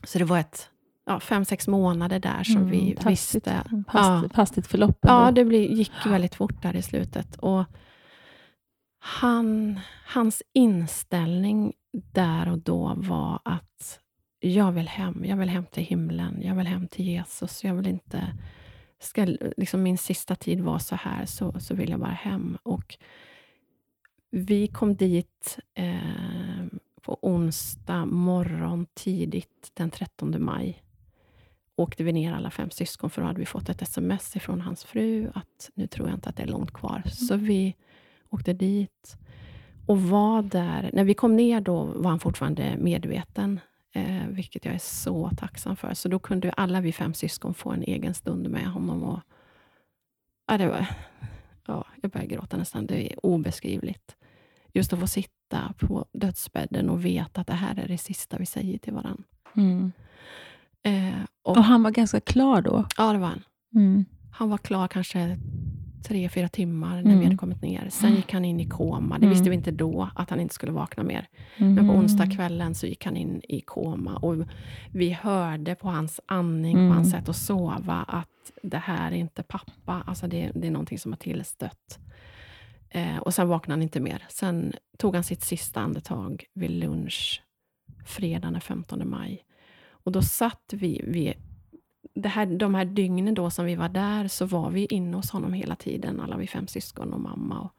Så 0.05 0.18
det 0.18 0.25
var 0.25 0.39
ett 0.39 0.71
ja, 1.07 1.21
fem, 1.21 1.45
sex 1.45 1.68
månader 1.68 2.18
där 2.18 2.45
som 2.45 2.57
Mm, 2.57 2.71
vi 2.71 2.97
hastigt, 3.05 3.07
visste. 3.11 3.62
Hastigt, 3.87 4.37
hastigt 4.37 4.66
förlopp. 4.66 4.99
Ja, 5.03 5.31
det 5.31 5.45
bli, 5.45 5.75
gick 5.75 6.07
väldigt 6.07 6.35
fort 6.35 6.62
där 6.62 6.77
i 6.77 6.83
slutet. 6.83 7.37
Och 7.37 7.64
han, 8.99 9.81
hans 10.07 10.43
inställning 10.53 11.73
där 12.12 12.49
och 12.49 12.59
då 12.59 12.95
var 12.97 13.41
att 13.45 14.01
jag 14.41 14.72
vill 14.72 14.88
hem. 14.88 15.24
Jag 15.24 15.36
vill 15.36 15.49
hem 15.49 15.66
till 15.66 15.82
himlen. 15.82 16.43
Jag 16.43 16.55
vill 16.55 16.66
hem 16.66 16.88
till 16.88 17.05
Jesus. 17.05 17.64
Jag 17.64 17.74
vill 17.74 17.86
inte... 17.86 18.36
Ska 18.99 19.24
liksom 19.57 19.82
min 19.82 19.99
sista 19.99 20.34
tid 20.34 20.61
vara 20.61 20.78
så 20.78 20.97
här, 20.97 21.26
så, 21.26 21.61
så 21.61 21.74
vill 21.74 21.91
jag 21.91 22.01
bara 22.01 22.11
hem. 22.11 22.59
Och 22.62 22.99
vi 24.30 24.66
kom 24.66 24.97
dit 24.97 25.59
eh, 25.74 26.64
på 27.03 27.18
onsdag 27.22 28.05
morgon 28.05 28.86
tidigt 28.95 29.70
den 29.74 29.91
13 29.91 30.45
maj 30.45 30.82
åkte 31.76 32.05
vi 32.05 32.12
ner 32.12 32.32
alla 32.32 32.51
fem 32.51 32.70
syskon, 32.70 33.11
för 33.11 33.22
då 33.22 33.26
hade 33.26 33.38
vi 33.38 33.47
fått 33.47 33.68
ett 33.68 33.82
sms 33.82 34.36
ifrån 34.36 34.61
hans 34.61 34.84
fru 34.84 35.30
att 35.34 35.70
nu 35.74 35.86
tror 35.86 36.09
jag 36.09 36.16
inte 36.16 36.28
att 36.28 36.36
det 36.36 36.43
är 36.43 36.47
långt 36.47 36.72
kvar. 36.72 37.03
Så 37.07 37.36
vi 37.36 37.76
åkte 38.30 38.53
dit 38.53 39.16
och 39.86 40.03
var 40.03 40.43
där. 40.43 40.91
När 40.93 41.05
vi 41.05 41.14
kom 41.14 41.36
ner 41.36 41.61
då 41.61 41.84
var 41.84 42.11
han 42.11 42.20
fortfarande 42.20 42.76
medveten, 42.78 43.61
eh, 43.93 44.26
vilket 44.28 44.64
jag 44.64 44.74
är 44.74 44.78
så 44.78 45.30
tacksam 45.36 45.76
för. 45.76 45.95
Så 45.95 46.09
då 46.09 46.18
kunde 46.18 46.53
alla 46.53 46.80
vi 46.80 46.93
fem 46.93 47.14
syskon 47.14 47.55
få 47.55 47.70
en 47.70 47.82
egen 47.82 48.14
stund 48.14 48.51
med 48.51 48.66
honom. 48.66 49.03
Och, 49.03 49.20
ja, 50.47 50.59
det 50.59 50.66
var, 50.68 50.86
ja, 51.66 51.86
jag 52.03 52.11
börjar 52.11 52.26
gråta 52.26 52.57
nästan, 52.57 52.86
det 52.86 53.12
är 53.12 53.26
obeskrivligt. 53.26 54.16
Just 54.72 54.93
att 54.93 55.01
få 55.01 55.07
sitta 55.07 55.74
på 55.78 56.07
dödsbädden 56.12 56.91
och 56.91 57.05
veta 57.05 57.41
att 57.41 57.47
det 57.47 57.53
här 57.55 57.78
är 57.78 57.88
det 57.88 57.99
sista 57.99 58.38
vi 58.38 58.47
säger 58.47 58.78
till 58.78 58.93
varandra. 58.93 59.24
Mm. 59.57 59.93
Eh, 60.82 61.20
och, 61.43 61.57
Och 61.57 61.64
han 61.64 61.82
var 61.82 61.91
ganska 61.91 62.20
klar 62.20 62.62
då? 62.62 62.86
ja, 62.97 63.12
det 63.12 63.18
var 63.18 63.28
han. 63.28 63.43
Mm. 63.74 64.05
Han 64.32 64.51
var 64.51 64.59
klar 64.59 64.88
kanske 64.88 65.38
tre, 66.03 66.28
fyra 66.28 66.48
timmar 66.48 66.94
när 66.94 67.01
Mm. 67.01 67.18
vi 67.18 67.24
hade 67.24 67.36
kommit 67.36 67.62
ner. 67.62 67.88
Sen 67.90 68.14
gick 68.14 68.32
han 68.32 68.44
in 68.44 68.61
i 68.61 68.68
koma. 68.68 69.18
Det 69.18 69.24
Mm. 69.26 69.30
visste 69.30 69.51
vi 69.51 69.57
inte 69.57 69.70
då, 69.70 70.11
att 70.14 70.30
han 70.30 70.40
inte 70.40 70.55
skulle 70.55 70.72
vakna 70.72 71.03
mer. 71.03 71.28
Men 71.57 71.76
på 71.76 71.82
Mhm. 71.82 71.90
onsdagskvällen 71.90 72.74
så 72.74 72.86
gick 72.86 73.05
han 73.05 73.16
in 73.16 73.40
i 73.48 73.61
koma. 73.61 74.16
Och 74.16 74.36
vi 74.92 75.11
hörde 75.11 75.74
på 75.74 75.88
hans 75.88 76.20
andning, 76.26 76.76
Mm. 76.76 76.88
på 76.88 76.94
hans 76.94 77.11
sätt 77.11 77.28
att 77.28 77.36
sova, 77.36 78.05
att 78.09 78.28
det 78.62 78.78
här 78.78 79.12
är 79.12 79.16
inte 79.16 79.42
pappa. 79.42 80.03
Alltså 80.07 80.26
det, 80.26 80.51
det 80.55 80.66
är 80.66 80.70
någonting 80.70 80.98
som 80.98 81.12
har 81.12 81.16
tillstött. 81.16 81.98
Eh, 82.88 83.16
och 83.16 83.34
sen 83.34 83.48
vaknade 83.48 83.72
han 83.76 83.82
inte 83.82 84.01
mer. 84.01 84.24
Sen 84.28 84.72
tog 84.98 85.14
han 85.14 85.24
sitt 85.24 85.42
sista 85.42 85.80
andetag 85.80 86.44
vid 86.55 86.70
lunch, 86.70 87.42
fredagen 88.07 88.53
den 88.53 88.61
15 88.61 89.09
maj. 89.09 89.42
Och 89.90 90.12
då 90.12 90.22
satt 90.22 90.72
vi, 90.72 91.05
vi 91.07 91.34
det 92.15 92.29
här, 92.29 92.47
de 92.47 92.75
här 92.75 92.85
dygnen 92.85 93.35
då 93.35 93.51
som 93.51 93.65
vi 93.65 93.75
var 93.75 93.89
där, 93.89 94.29
så 94.29 94.47
var 94.47 94.71
vi 94.71 94.87
inne 94.87 95.17
hos 95.17 95.31
honom 95.31 95.53
hela 95.53 95.77
tiden, 95.77 96.21
alla 96.21 96.37
vi 96.37 96.47
fem 96.47 96.67
syskon 96.67 97.13
och 97.13 97.21
mamma 97.21 97.61
och 97.61 97.73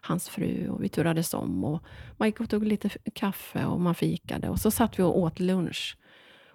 hans 0.00 0.28
fru. 0.28 0.68
Och 0.68 0.82
vi 0.84 0.88
turades 0.88 1.34
om 1.34 1.64
och 1.64 1.82
man 2.16 2.28
gick 2.28 2.40
och 2.40 2.50
tog 2.50 2.66
lite 2.66 2.88
kaffe 3.14 3.64
och 3.64 3.80
man 3.80 3.94
fikade. 3.94 4.48
Och 4.48 4.58
så 4.58 4.70
satt 4.70 4.98
vi 4.98 5.02
och 5.02 5.18
åt 5.18 5.40
lunch. 5.40 5.98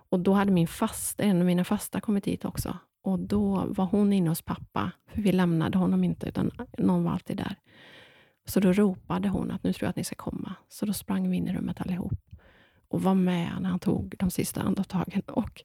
Och 0.10 0.20
då 0.20 0.34
hade 0.34 0.52
min 0.52 0.68
fasta, 0.68 1.24
en 1.24 1.40
av 1.40 1.46
mina 1.46 1.64
fasta 1.64 2.02
kommit 2.02 2.28
hit 2.28 2.46
också. 2.46 2.78
Och 3.02 3.20
då 3.20 3.66
var 3.68 3.86
hon 3.86 4.14
inne 4.14 4.30
hos 4.30 4.42
pappa, 4.42 4.92
för 5.08 5.22
vi 5.22 5.32
lämnade 5.32 5.78
honom 5.78 6.04
inte, 6.04 6.28
utan 6.28 6.52
någon 6.78 7.04
var 7.04 7.12
alltid 7.12 7.38
där. 7.38 7.56
Så 8.46 8.60
då 8.60 8.74
ropade 8.74 9.30
hon 9.30 9.52
att 9.52 9.64
nu 9.64 9.74
tror 9.74 9.86
jag 9.86 9.90
att 9.90 9.96
ni 9.96 10.04
ska 10.04 10.16
komma. 10.16 10.56
Så 10.70 10.86
då 10.86 10.94
sprang 10.94 11.30
vi 11.30 11.38
in 11.38 11.48
i 11.48 11.54
rummet 11.54 11.82
allihop 11.82 12.14
och 12.88 13.02
var 13.02 13.14
med 13.14 13.52
när 13.60 13.70
han 13.70 13.80
tog 13.80 14.16
de 14.20 14.32
sista 14.32 14.62
andetagen. 14.62 15.22
Och 15.28 15.64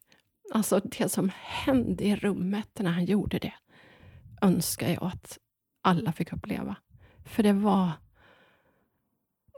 alltså 0.55 0.81
det 0.85 1.09
som 1.09 1.31
hände 1.35 2.05
i 2.05 2.17
rummet 2.17 2.69
när 2.79 2.91
han 2.91 3.05
gjorde 3.05 3.39
det, 3.39 3.55
önskar 4.43 4.89
jag 4.89 5.03
att 5.05 5.39
alla 5.83 6.13
fick 6.13 6.33
uppleva. 6.33 6.77
För 7.25 7.43
det 7.43 7.53
var... 7.53 7.91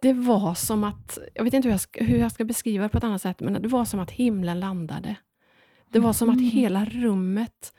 det 0.03 0.13
var 0.13 0.55
som 0.55 0.85
att, 0.85 1.19
jag 1.35 1.45
vet 1.45 1.55
inte 1.55 1.69
hur 1.69 1.73
jag, 1.73 1.81
ska, 1.81 2.05
hur 2.05 2.19
jag 2.19 2.33
ska 2.33 2.45
beskriva 2.45 2.83
det 2.85 2.89
på 2.89 2.99
ett 2.99 3.05
annat 3.05 3.23
sätt, 3.23 3.41
men 3.41 3.63
det 3.63 3.69
var 3.69 3.85
som 3.85 4.01
att 4.01 4.11
himlen 4.11 4.61
landade. 4.61 5.17
Det 5.93 5.99
var 5.99 6.13
som 6.13 6.29
att 6.31 6.37
Mm. 6.37 6.51
hela 6.51 6.85
rummet, 6.85 7.75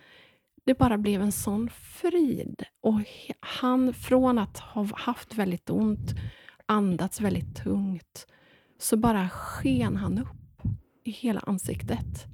det 0.65 0.77
bara 0.77 0.97
blev 0.97 1.21
en 1.21 1.31
sån 1.31 1.69
frid. 1.69 2.63
Och 2.81 2.99
han, 3.39 3.93
från 3.93 4.37
att 4.37 4.59
ha 4.59 4.87
haft 4.95 5.33
väldigt 5.33 5.69
ont, 5.69 6.11
andats 6.65 7.21
väldigt 7.21 7.55
tungt, 7.55 8.27
så 8.79 8.97
bara 8.97 9.29
sken 9.29 9.95
han 9.95 10.17
upp 10.19 10.61
i 11.03 11.11
hela 11.11 11.39
ansiktet. 11.39 12.25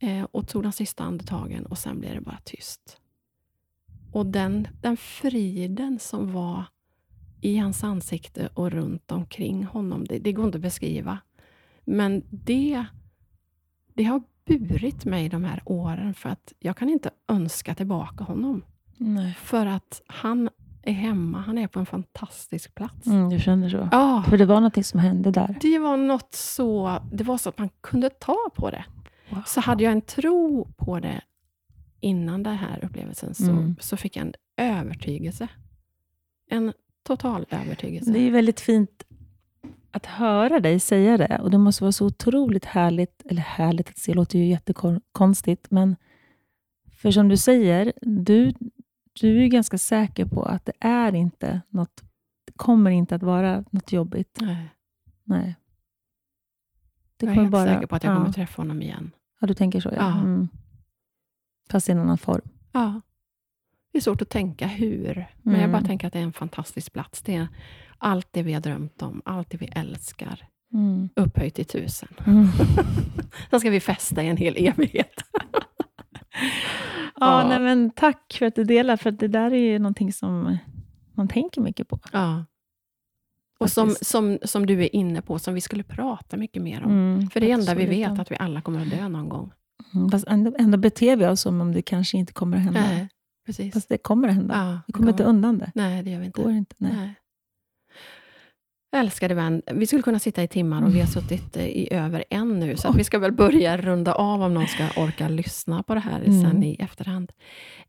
Eh, 0.00 0.22
och 0.22 0.48
tog 0.48 0.62
de 0.62 0.72
sista 0.72 1.04
andetagen 1.04 1.66
och 1.66 1.78
sen 1.78 2.00
blev 2.00 2.14
det 2.14 2.20
bara 2.20 2.38
tyst. 2.44 2.96
Och 4.12 4.26
den, 4.26 4.68
den 4.80 4.96
friden 4.96 5.98
som 5.98 6.32
var 6.32 6.64
i 7.40 7.56
hans 7.56 7.84
ansikte 7.84 8.48
och 8.54 8.70
runt 8.70 9.12
omkring 9.12 9.64
honom, 9.64 10.04
det, 10.04 10.18
det 10.18 10.32
går 10.32 10.44
inte 10.44 10.58
att 10.58 10.62
beskriva. 10.62 11.18
Men 11.84 12.22
det, 12.30 12.84
det 13.94 14.04
har 14.04 14.22
burit 14.44 15.04
mig 15.04 15.28
de 15.28 15.44
här 15.44 15.62
åren 15.64 16.14
för 16.14 16.28
att 16.28 16.52
jag 16.58 16.76
kan 16.76 16.88
inte 16.88 17.10
önska 17.28 17.74
tillbaka 17.74 18.24
honom. 18.24 18.64
Nej. 18.96 19.34
För 19.40 19.66
att 19.66 20.02
han 20.06 20.48
är 20.82 20.92
hemma, 20.92 21.40
han 21.40 21.58
är 21.58 21.66
på 21.66 21.80
en 21.80 21.86
fantastisk 21.86 22.74
plats. 22.74 23.06
Mm, 23.06 23.30
du 23.30 23.40
känner 23.40 23.68
så? 23.68 23.88
Ja, 23.92 24.24
För 24.28 24.38
det 24.38 24.44
var 24.44 24.60
något 24.60 24.86
som 24.86 25.00
hände 25.00 25.30
där? 25.30 25.58
det 25.60 25.78
var 25.78 25.96
något 25.96 26.34
så, 26.34 26.98
det 27.12 27.24
var 27.24 27.38
så 27.38 27.48
att 27.48 27.58
man 27.58 27.68
kunde 27.80 28.10
ta 28.10 28.36
på 28.54 28.70
det. 28.70 28.84
Wow. 29.30 29.42
Så 29.46 29.60
hade 29.60 29.84
jag 29.84 29.92
en 29.92 30.00
tro 30.02 30.68
på 30.76 31.00
det 31.00 31.20
innan 32.00 32.42
den 32.42 32.56
här 32.56 32.84
upplevelsen, 32.84 33.34
så, 33.34 33.50
Mm. 33.50 33.76
så 33.80 33.96
fick 33.96 34.16
jag 34.16 34.26
en 34.26 34.34
övertygelse. 34.56 35.48
En 36.50 36.72
total 37.02 37.46
övertygelse. 37.50 38.10
Det 38.12 38.18
är 38.18 38.30
väldigt 38.30 38.60
fint 38.60 39.04
att 39.90 40.06
höra 40.06 40.60
dig 40.60 40.80
säga 40.80 41.16
det. 41.16 41.38
Och 41.42 41.50
Det 41.50 41.58
måste 41.58 41.84
vara 41.84 41.92
så 41.92 42.06
otroligt 42.06 42.64
härligt, 42.64 43.22
eller 43.30 43.42
härligt 43.42 43.88
att 43.88 43.98
se, 43.98 44.14
låter 44.14 44.38
ju 44.38 44.44
jättekonstigt, 44.46 45.70
men 45.70 45.96
för 46.92 47.10
som 47.10 47.28
du 47.28 47.36
säger, 47.36 47.92
du, 48.00 48.52
du 49.20 49.44
är 49.44 49.48
ganska 49.48 49.78
säker 49.78 50.26
på 50.26 50.42
att 50.42 50.64
det 50.64 50.72
är 50.80 51.14
inte 51.14 51.60
något, 51.68 52.02
det 52.44 52.52
kommer 52.56 52.90
inte 52.90 53.14
att 53.14 53.22
vara 53.22 53.64
något 53.70 53.92
jobbigt. 53.92 54.38
Nej, 54.40 54.68
Nej. 55.24 55.54
Det 57.16 57.26
jag 57.26 57.36
är 57.36 57.40
helt 57.40 57.50
bara- 57.52 57.66
säker 57.74 57.86
på 57.86 57.96
att 57.96 58.04
jag 58.04 58.12
ja. 58.12 58.16
kommer 58.16 58.32
träffa 58.32 58.62
honom 58.62 58.82
igen. 58.82 59.10
Ja, 59.40 59.46
du 59.46 59.54
tänker 59.54 59.80
så? 59.80 59.88
Ja. 59.88 59.94
Ja. 59.96 60.18
Mm. 60.18 60.48
Fast 61.70 61.88
i 61.88 61.92
en 61.92 61.98
annan 61.98 62.18
form. 62.18 62.48
Ja. 62.72 63.00
Det 63.92 63.98
är 63.98 64.02
svårt 64.02 64.22
att 64.22 64.30
tänka 64.30 64.66
hur, 64.66 65.14
men 65.42 65.54
jag 65.54 65.62
Mm. 65.64 65.72
bara 65.72 65.82
tänker 65.82 66.06
att 66.06 66.12
det 66.12 66.18
är 66.18 66.22
en 66.22 66.32
fantastisk 66.32 66.92
plats. 66.92 67.22
Det 67.22 67.34
är 67.34 67.48
allt 67.98 68.28
det 68.30 68.42
vi 68.42 68.52
har 68.52 68.60
drömt 68.60 69.02
om, 69.02 69.22
allt 69.24 69.50
det 69.50 69.56
vi 69.56 69.66
älskar, 69.66 70.48
Mm. 70.72 71.08
upphöjt 71.16 71.54
till 71.54 71.64
tusen. 71.64 72.08
Mm. 72.26 72.46
Sen 73.50 73.60
ska 73.60 73.70
vi 73.70 73.80
festa 73.80 74.22
i 74.22 74.28
en 74.28 74.36
hel 74.36 74.54
evighet. 74.58 75.14
Ja, 75.32 75.40
Ja. 77.20 77.48
Nej, 77.48 77.60
men 77.60 77.90
tack 77.90 78.36
för 78.38 78.46
att 78.46 78.54
du 78.54 78.64
delar, 78.64 78.96
för 78.96 79.10
det 79.10 79.28
där 79.28 79.50
är 79.50 79.72
ju 79.72 79.78
någonting 79.78 80.12
som 80.12 80.58
man 81.14 81.28
tänker 81.28 81.60
mycket 81.60 81.88
på. 81.88 82.00
Ja. 82.12 82.44
Och 83.58 83.70
som, 83.70 83.94
som, 84.02 84.38
som 84.42 84.66
du 84.66 84.82
är 84.84 84.96
inne 84.96 85.22
på, 85.22 85.38
som 85.38 85.54
vi 85.54 85.60
skulle 85.60 85.82
prata 85.82 86.36
mycket 86.36 86.62
mer 86.62 86.84
om. 86.84 86.90
Mm, 86.90 87.30
För 87.30 87.40
det 87.40 87.50
enda 87.50 87.74
vi 87.74 87.86
vet, 87.86 88.18
att 88.18 88.30
vi 88.30 88.36
alla 88.36 88.60
kommer 88.60 88.82
att 88.82 88.90
dö 88.90 89.08
någon 89.08 89.28
gång. 89.28 89.50
Mm, 89.94 90.10
fast 90.10 90.26
ändå, 90.28 90.52
ändå 90.58 90.78
beter 90.78 91.16
vi 91.16 91.26
oss 91.26 91.40
som 91.40 91.60
om 91.60 91.72
det 91.72 91.82
kanske 91.82 92.18
inte 92.18 92.32
kommer 92.32 92.56
att 92.56 92.62
hända. 92.62 92.80
Nej, 92.80 93.08
precis. 93.46 93.74
Fast 93.74 93.88
det 93.88 93.98
kommer 93.98 94.28
att 94.28 94.34
hända. 94.34 94.54
ja, 94.54 94.80
vi 94.86 94.92
kommer 94.92 95.10
inte 95.10 95.24
undan 95.24 95.58
det. 95.58 95.72
Nej, 95.74 96.02
det 96.02 96.10
gör 96.10 96.20
vi 96.20 96.26
inte. 96.26 96.42
går 96.42 96.52
inte. 96.52 96.74
Nej. 96.78 96.92
Nej. 96.96 97.14
Älskade 98.96 99.34
vän, 99.34 99.62
vi 99.74 99.86
skulle 99.86 100.02
kunna 100.02 100.18
sitta 100.18 100.42
i 100.42 100.48
timmar 100.48 100.82
och 100.82 100.94
vi 100.94 101.00
har 101.00 101.06
suttit 101.06 101.56
eh, 101.56 101.66
i 101.66 101.88
över 101.92 102.24
en 102.30 102.58
nu, 102.58 102.76
så 102.76 102.92
vi 102.92 103.04
ska 103.04 103.18
väl 103.18 103.32
börja 103.32 103.76
runda 103.76 104.14
av 104.14 104.42
om 104.42 104.54
någon 104.54 104.66
ska 104.66 104.84
orka 105.02 105.28
lyssna 105.28 105.82
på 105.82 105.94
det 105.94 106.00
här 106.00 106.20
Mm. 106.20 106.40
sen 106.42 106.62
i 106.62 106.76
efterhand. 106.80 107.32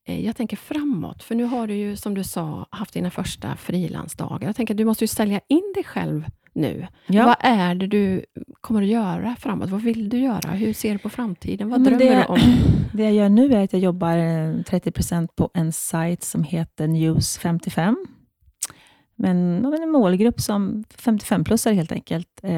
Eh, 0.06 0.26
Jag 0.26 0.36
tänker 0.36 0.58
framåt, 0.58 1.24
för 1.24 1.36
nu 1.36 1.43
har 1.43 1.68
du 1.68 1.74
ju, 1.76 1.95
som 1.95 2.14
du 2.14 2.24
sa, 2.24 2.68
haft 2.70 2.93
dina 2.93 3.12
första 3.12 3.56
frilansdagar. 3.56 4.47
Jag 4.47 4.56
tänker 4.56 4.74
att 4.74 4.78
du 4.78 4.86
måste 4.86 5.04
ju 5.04 5.08
sälja 5.08 5.39
in 5.47 5.74
dig 5.76 5.84
själv 5.84 6.26
nu. 6.54 6.88
Ja. 7.08 7.26
Vad 7.26 7.36
är 7.39 7.76
det 7.76 7.88
du 7.88 8.26
kommer 8.62 8.82
att 8.82 8.88
göra 8.88 9.36
framåt? 9.39 9.70
Vad 9.70 9.82
vill 9.82 10.10
du 10.10 10.20
göra? 10.20 10.50
Hur 10.52 10.74
ser 10.74 10.93
du 10.93 11.00
på 11.00 11.10
framtiden? 11.10 11.70
Vad 11.70 11.82
Men 11.82 11.97
drömmer 11.97 12.16
det- 12.16 12.22
du 12.28 12.34
om? 12.34 12.39
Det 12.93 13.04
jag 13.04 13.14
gör 13.14 13.30
nu 13.30 13.54
är 13.54 13.64
att 13.64 13.74
jag 13.74 13.82
jobbar 13.82 14.18
eh, 14.18 14.54
30% 14.56 15.28
på 15.36 15.50
en 15.54 15.72
sajt 15.72 16.24
som 16.24 16.43
heter 16.43 16.88
News55. 16.88 17.95
Men 19.22 19.65
en 19.65 19.89
målgrupp 19.91 20.41
som 20.41 20.84
55-plussare 20.97 21.74
helt 21.74 21.91
enkelt. 21.91 22.28
Eh, 22.43 22.51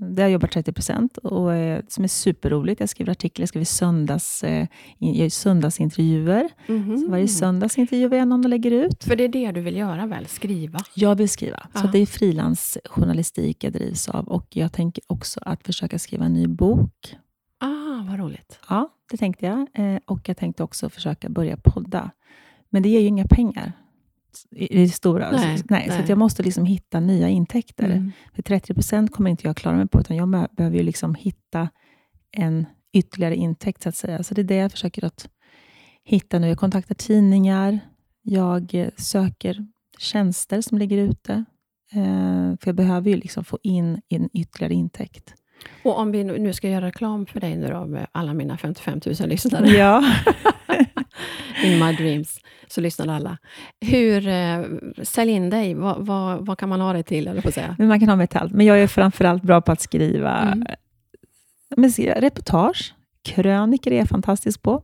där 0.00 0.22
jag 0.22 0.30
jobbar 0.30 0.48
30% 0.48 1.18
och 1.18 1.54
eh, 1.54 1.82
som 1.88 2.04
är 2.04 2.08
superroligt. 2.08 2.80
Jag 2.80 2.88
skriver 2.88 3.12
artiklar, 3.12 3.42
jag 3.42 3.48
skriver 3.48 3.64
söndags, 3.64 4.44
eh, 4.44 4.66
gör 4.98 5.28
söndagsintervjuer. 5.28 6.48
Mhm. 6.68 6.98
Så 6.98 7.10
varje 7.10 7.28
söndags 7.28 7.78
intervjuar 7.78 8.16
jag 8.18 8.28
någon 8.28 8.44
och 8.44 8.50
lägger 8.50 8.70
ut. 8.70 9.04
För 9.04 9.16
det 9.16 9.24
är 9.24 9.28
det 9.28 9.52
du 9.52 9.60
vill 9.60 9.76
göra 9.76 10.06
väl? 10.06 10.26
Skriva? 10.26 10.78
Jag 10.94 11.14
vill 11.14 11.28
skriva. 11.28 11.66
Så 11.74 11.86
Ja. 11.86 11.90
det 11.92 11.98
är 11.98 12.06
frilansjournalistik 12.06 13.64
jag 13.64 13.72
drivs 13.72 14.08
av. 14.08 14.28
Och 14.28 14.46
jag 14.56 14.72
tänker 14.72 15.04
också 15.06 15.40
att 15.42 15.66
försöka 15.66 15.98
skriva 15.98 16.24
en 16.24 16.32
ny 16.34 16.46
bok. 16.46 17.16
Ah, 17.60 18.04
vad 18.10 18.18
roligt. 18.18 18.58
Ja, 18.68 18.88
det 19.10 19.16
tänkte 19.16 19.46
jag. 19.46 19.66
Eh, 19.74 19.98
och 20.06 20.28
jag 20.28 20.36
tänkte 20.36 20.62
också 20.62 20.88
försöka 20.88 21.28
börja 21.28 21.56
podda. 21.56 22.10
Men 22.70 22.82
det 22.82 22.88
ger 22.88 23.00
ju 23.00 23.06
inga 23.06 23.26
pengar 23.26 23.72
i 24.50 24.76
det 24.78 24.88
stora. 24.88 25.30
Nej, 25.30 25.58
så, 25.58 25.64
nej, 25.70 25.84
så 25.84 25.90
nej. 25.92 26.02
att 26.02 26.08
jag 26.08 26.18
måste 26.18 26.42
liksom 26.42 26.64
hitta 26.66 27.00
nya 27.00 27.28
intäkter. 27.28 27.84
Mm. 27.84 28.12
För 28.34 28.42
30% 28.42 29.08
kommer 29.08 29.30
inte 29.30 29.46
jag 29.46 29.56
klara 29.56 29.76
mig 29.76 29.88
på, 29.88 30.00
utan 30.00 30.16
jag 30.16 30.28
be- 30.28 30.48
behöver 30.56 30.76
ju 30.76 30.82
liksom 30.82 31.14
hitta 31.14 31.68
en 32.36 32.66
ytterligare 32.92 33.36
intäkt, 33.36 33.82
så 33.82 33.88
att 33.88 33.96
säga. 33.96 34.22
Så 34.22 34.34
det 34.34 34.42
är 34.42 34.44
det 34.44 34.56
jag 34.56 34.70
försöker 34.72 35.04
att 35.04 35.28
hitta 36.04 36.38
nu. 36.38 36.48
Jag 36.48 36.58
kontaktar 36.58 36.94
tidningar, 36.94 37.80
jag 38.22 38.74
eh, 38.74 38.88
söker 38.96 39.66
tjänster 39.98 40.60
som 40.60 40.78
ligger 40.78 40.98
ute. 40.98 41.44
Eh, 41.92 42.56
för 42.60 42.66
jag 42.68 42.74
behöver 42.74 43.10
ju 43.10 43.16
liksom 43.16 43.44
få 43.44 43.58
in 43.62 44.00
en 44.08 44.28
ytterligare 44.32 44.74
intäkt. 44.74 45.34
Och 45.84 45.98
om 45.98 46.12
vi 46.12 46.24
nu 46.24 46.38
nu 46.38 46.52
ska 46.52 46.68
göra 46.68 46.86
reklam 46.86 47.26
för 47.26 47.40
dig 47.40 47.56
nu 47.56 47.68
då, 47.68 47.86
med 47.86 48.06
alla 48.12 48.34
mina 48.34 48.58
55 48.58 49.00
000 49.20 49.28
lyssnare, 49.28 49.68
Ja. 49.68 50.04
in 51.64 51.78
my 51.78 51.92
dreams, 51.92 52.40
så 52.66 52.80
lyssnar 52.80 53.08
alla. 53.08 53.38
Hur, 53.80 54.28
eh, 54.28 54.62
sälj 55.02 55.32
in 55.32 55.50
dig, 55.50 55.74
vad, 55.74 56.06
vad, 56.06 56.46
vad 56.46 56.58
kan 56.58 56.68
man 56.68 56.80
ha 56.80 56.92
dig 56.92 57.02
till, 57.02 57.28
eller 57.28 57.40
på 57.42 57.52
säga? 57.52 57.76
Men 57.78 57.88
man 57.88 58.00
kan 58.00 58.08
ha 58.08 58.16
mig 58.16 58.26
till 58.26 58.38
allt. 58.38 58.52
Men 58.52 58.66
jag 58.66 58.80
är 58.80 58.86
framförallt 58.86 59.42
bra 59.42 59.60
på 59.60 59.72
att 59.72 59.80
skriva, 59.80 60.38
Mm. 60.38 60.66
men 61.76 61.92
skriva 61.92 62.20
reportage. 62.20 62.94
Kröniker 63.24 63.90
är 63.92 63.98
jag 63.98 64.08
fantastisk 64.08 64.62
på. 64.62 64.82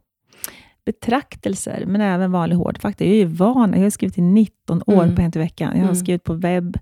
Betraktelser, 0.87 1.85
men 1.87 2.01
även 2.01 2.33
vanlig 2.33 2.57
hårdfakta. 2.57 3.05
Jag 3.05 3.13
är 3.13 3.17
ju 3.19 3.25
van. 3.25 3.73
Jag 3.73 3.83
har 3.83 3.91
skrivit 3.91 4.19
i 4.19 4.23
19 4.23 4.83
år 4.87 5.03
Mm. 5.03 5.15
på 5.17 5.23
Hänt 5.23 5.37
i 5.37 5.39
veckan. 5.39 5.69
Jag 5.73 5.79
har 5.79 5.83
Mm. 5.85 5.95
skrivit 5.95 6.25
på 6.25 6.35
webb. 6.35 6.79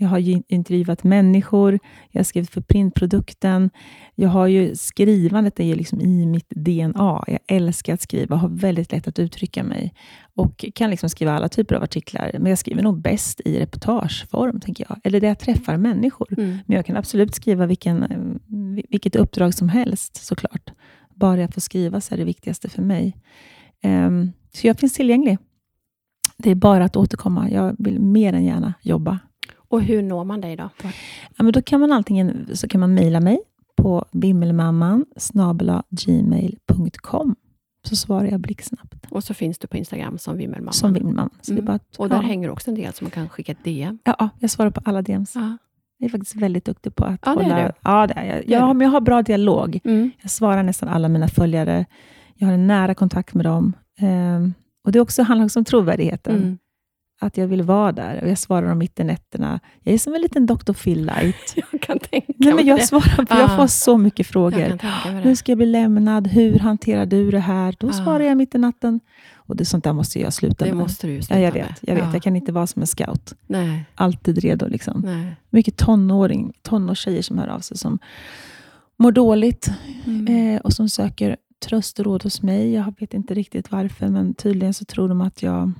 Jag 0.00 0.08
har 0.08 0.18
ju 0.18 0.42
intervjuat 0.48 1.04
människor. 1.04 1.78
Jag 2.10 2.18
har 2.18 2.24
skrivit 2.24 2.50
för 2.50 2.60
printprodukten. 2.60 3.70
Jag 4.14 4.28
har 4.28 4.46
ju 4.46 4.76
skrivandet 4.76 5.60
är 5.60 5.64
ju 5.64 5.74
liksom 5.74 6.00
i 6.00 6.26
mitt 6.26 6.50
DNA. 6.50 7.24
Jag 7.26 7.38
älskar 7.46 7.94
att 7.94 8.00
skriva 8.00 8.34
och 8.34 8.40
har 8.40 8.48
väldigt 8.48 8.92
lätt 8.92 9.08
att 9.08 9.18
uttrycka 9.18 9.62
mig. 9.64 9.94
Och 10.34 10.64
kan 10.74 10.90
liksom 10.90 11.08
skriva 11.08 11.32
alla 11.32 11.48
typer 11.48 11.74
av 11.74 11.82
artiklar. 11.82 12.30
Men 12.38 12.46
jag 12.46 12.58
skriver 12.58 12.82
nog 12.82 13.00
bäst 13.00 13.40
i 13.44 13.60
reportageform, 13.60 14.60
tänker 14.60 14.86
jag. 14.88 15.00
Eller 15.04 15.20
där 15.20 15.28
jag 15.28 15.38
träffar 15.38 15.76
människor. 15.76 16.28
Mm. 16.38 16.58
Men 16.66 16.76
jag 16.76 16.86
kan 16.86 16.96
absolut 16.96 17.34
skriva 17.34 17.66
vilken, 17.66 18.04
vilket 18.88 19.16
uppdrag 19.16 19.54
som 19.54 19.68
helst, 19.68 20.24
såklart. 20.24 20.70
Bara 21.14 21.40
jag 21.40 21.54
får 21.54 21.60
skriva 21.60 22.00
så 22.00 22.14
är 22.14 22.18
det 22.18 22.24
viktigaste 22.24 22.68
för 22.68 22.82
mig. 22.82 23.16
Ehm, 23.82 24.32
så 24.54 24.66
jag 24.66 24.78
finns 24.78 24.92
tillgänglig. 24.92 25.38
Det 26.36 26.50
är 26.50 26.54
bara 26.54 26.84
att 26.84 26.96
återkomma. 26.96 27.50
Jag 27.50 27.76
vill 27.78 28.00
mer 28.00 28.32
än 28.32 28.44
gärna 28.44 28.74
jobba. 28.82 29.18
Och 29.70 29.82
hur 29.82 30.02
når 30.02 30.24
man 30.24 30.40
dig 30.40 30.56
då? 30.56 30.70
Ja, 31.36 31.42
men 31.42 31.52
då 31.52 31.62
kan 31.62 31.80
man 31.80 31.92
antingen 31.92 32.48
så 32.54 32.68
kan 32.68 32.80
man 32.80 32.94
mejla 32.94 33.20
mig 33.20 33.38
på 33.76 34.04
bimmelmamman 34.12 35.04
gmail.com 35.90 37.36
så 37.82 37.96
svarar 37.96 38.24
jag 38.24 38.40
blixtsnabbt. 38.40 39.06
Och 39.10 39.24
så 39.24 39.34
finns 39.34 39.58
du 39.58 39.66
på 39.66 39.76
Instagram 39.76 40.18
som 40.18 40.36
Vimmelmamman. 40.36 40.72
Som 40.72 40.92
det 40.92 41.00
är 41.00 41.02
Mm. 41.60 41.78
Och 41.98 42.08
där 42.08 42.22
hänger 42.22 42.50
också 42.50 42.70
en 42.70 42.74
del 42.74 42.92
som 42.92 43.04
man 43.04 43.10
kan 43.10 43.28
skicka 43.28 43.52
ett 43.52 43.64
DM. 43.64 43.98
Ja, 44.04 44.16
ja, 44.18 44.28
jag 44.38 44.50
svarar 44.50 44.70
på 44.70 44.80
alla 44.84 45.02
DMs. 45.02 45.34
Ja. 45.34 45.56
Jag 45.98 46.06
är 46.06 46.10
faktiskt 46.10 46.36
väldigt 46.36 46.64
duktig 46.64 46.94
på 46.94 47.04
att 47.04 47.20
Ja, 47.26 47.34
det 47.34 47.42
hålla... 47.42 47.62
du. 47.66 47.72
Ja, 47.82 48.06
det 48.06 48.14
är 48.14 48.24
jag. 48.24 48.36
Det 48.46 48.54
är 48.54 48.60
Ja, 48.60 48.66
du. 48.66 48.74
men 48.74 48.80
jag 48.84 48.92
har 48.92 49.00
bra 49.00 49.22
dialog. 49.22 49.80
Mm. 49.84 50.10
Jag 50.22 50.30
svarar 50.30 50.62
nästan 50.62 50.88
alla 50.88 51.08
mina 51.08 51.28
följare. 51.28 51.84
Jag 52.34 52.46
har 52.46 52.54
en 52.54 52.66
nära 52.66 52.94
kontakt 52.94 53.34
med 53.34 53.46
dem. 53.46 53.72
Ehm, 53.98 54.54
och 54.84 54.92
Det 54.92 55.00
också 55.00 55.22
handlar 55.22 55.44
också 55.44 55.58
om 55.58 55.64
trovärdigheten. 55.64 56.36
Mm. 56.36 56.58
Att 57.20 57.36
jag 57.36 57.46
vill 57.46 57.62
vara 57.62 57.92
där. 57.92 58.22
Och 58.22 58.28
Jag 58.28 58.38
svarar 58.38 58.68
dem 58.68 58.78
mitt 58.78 59.00
i 59.00 59.04
nätterna. 59.04 59.60
Jag 59.82 59.94
är 59.94 59.98
som 59.98 60.14
en 60.14 60.20
liten 60.20 60.46
Dr. 60.46 60.72
Phil 60.72 61.06
light. 61.06 61.54
Jag 61.72 61.80
kan 61.80 61.98
tänka 61.98 62.32
Nej, 62.36 62.54
men 62.54 62.66
jag 62.66 62.78
det. 62.78 62.82
svarar, 62.86 63.26
för 63.26 63.36
jag 63.38 63.50
Ah. 63.50 63.56
får 63.56 63.66
så 63.66 63.98
mycket 63.98 64.26
frågor. 64.26 64.78
Hur 65.12 65.22
det. 65.22 65.36
ska 65.36 65.52
jag 65.52 65.56
bli 65.58 65.66
lämnad? 65.66 66.26
Hur 66.26 66.58
hanterar 66.58 67.06
du 67.06 67.30
det 67.30 67.38
här? 67.38 67.74
Då 67.78 67.88
Ah. 67.88 67.92
svarar 67.92 68.20
jag 68.24 68.36
mitt 68.36 68.54
i 68.54 68.58
natten. 68.58 69.00
Och 69.34 69.56
det, 69.56 69.64
sånt 69.64 69.84
där 69.84 69.92
måste 69.92 70.20
jag 70.20 70.32
sluta 70.32 70.64
Det 70.64 70.70
med. 70.70 70.78
måste 70.82 71.06
du 71.06 71.10
ju 71.12 71.18
ja, 71.18 71.22
sluta 71.22 71.40
jag 71.40 71.52
vet. 71.52 71.62
med. 71.68 71.74
Jag, 71.80 71.94
vet. 71.94 72.04
Ja. 72.04 72.10
jag 72.12 72.22
kan 72.22 72.36
inte 72.36 72.52
vara 72.52 72.66
som 72.66 72.82
en 72.82 72.86
scout. 72.86 73.34
Nej, 73.46 73.84
Alltid 73.94 74.38
redo. 74.38 74.66
Liksom. 74.68 75.00
nej. 75.04 75.36
Mycket 75.50 75.76
tonåring, 75.76 76.52
tonårstjejer 76.62 77.22
som 77.22 77.38
hör 77.38 77.48
av 77.48 77.60
sig, 77.60 77.78
som 77.78 77.98
mår 78.96 79.12
dåligt 79.12 79.70
Mm. 80.06 80.54
eh, 80.54 80.60
och 80.60 80.72
som 80.72 80.88
söker 80.88 81.36
tröst 81.66 81.98
och 81.98 82.04
råd 82.04 82.22
hos 82.22 82.42
mig. 82.42 82.72
Jag 82.72 82.94
vet 83.00 83.14
inte 83.14 83.34
riktigt 83.34 83.70
varför, 83.72 84.08
men 84.08 84.34
tydligen 84.34 84.74
så 84.74 84.84
tror 84.84 85.08
de 85.08 85.20
att 85.20 85.42
jag 85.42 85.72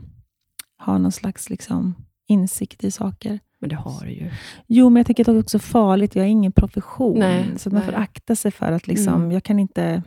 har 0.79 0.99
någon 0.99 1.13
slags 1.13 1.51
liksom, 1.51 1.95
insikt 2.29 2.85
i 2.85 2.91
saker. 2.91 3.39
Men 3.61 3.71
det 3.71 3.77
har 3.77 4.05
du 4.05 4.11
ju. 4.11 4.31
Jo, 4.67 4.89
men 4.91 5.01
jag 5.01 5.07
tänker 5.07 5.23
att 5.23 5.27
det 5.27 5.33
är 5.33 5.41
också 5.41 5.59
farligt. 5.59 6.15
Jag 6.17 6.23
har 6.23 6.29
ingen 6.29 6.53
profession. 6.53 7.19
Nej, 7.19 7.47
så 7.57 7.71
man 7.71 7.83
får 7.83 7.93
nej. 7.93 8.01
akta 8.01 8.37
sig 8.37 8.51
för 8.51 8.73
att 8.73 8.87
liksom, 8.87 9.15
Mm. 9.15 9.33
jag 9.33 9.43
kan 9.45 9.59
inte 9.59 10.03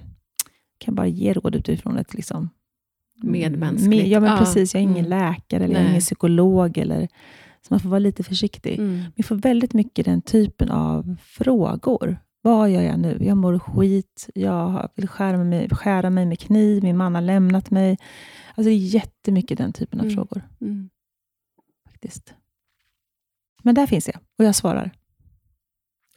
kan 0.78 0.96
bara 0.96 1.08
ge 1.08 1.34
råd 1.34 1.56
utifrån 1.56 1.98
ett 1.98 2.14
liksom, 2.14 2.50
Medmänskligt. 3.24 3.90
med- 3.90 4.08
Ja, 4.08 4.20
men 4.20 4.32
Ja, 4.32 4.38
precis. 4.38 4.74
Jag 4.74 4.80
är 4.80 4.84
ingen 4.84 5.06
mm. 5.06 5.10
läkare 5.10 5.64
eller 5.64 5.76
jag 5.76 5.84
är 5.84 5.90
ingen 5.90 6.02
psykolog. 6.02 6.78
Eller, 6.78 7.08
så 7.62 7.68
man 7.74 7.80
får 7.80 7.90
vara 7.90 8.00
lite 8.00 8.24
försiktig. 8.24 8.80
Mm. 8.80 9.02
Vi 9.16 9.24
får 9.24 9.36
väldigt 9.36 9.74
mycket 9.74 10.06
den 10.06 10.22
typen 10.22 10.72
av 10.72 11.16
frågor. 11.24 12.18
Vad 12.44 12.70
gör 12.70 12.82
jag 12.82 13.00
nu? 13.00 13.18
Jag 13.22 13.38
mår 13.38 13.60
skit. 13.60 14.30
Jag 14.36 14.90
vill 14.96 15.08
skära 15.08 15.38
mig, 15.38 15.70
skära 15.70 16.10
mig 16.10 16.26
med 16.26 16.40
kniv. 16.40 16.84
Min 16.84 16.98
man 16.98 17.16
har 17.16 17.22
lämnat 17.22 17.72
mig. 17.72 17.98
Alltså 18.62 18.70
det 18.70 18.76
är 18.76 18.78
jättemycket 18.78 19.58
den 19.58 19.74
typen 19.74 20.00
av 20.00 20.06
Mm. 20.06 20.16
frågor. 20.16 20.42
Mm. 20.62 20.90
faktiskt. 21.92 22.34
Men 23.64 23.76
där 23.76 23.88
finns 23.88 24.08
jag 24.08 24.18
och 24.40 24.46
jag 24.46 24.56
svarar. 24.56 24.92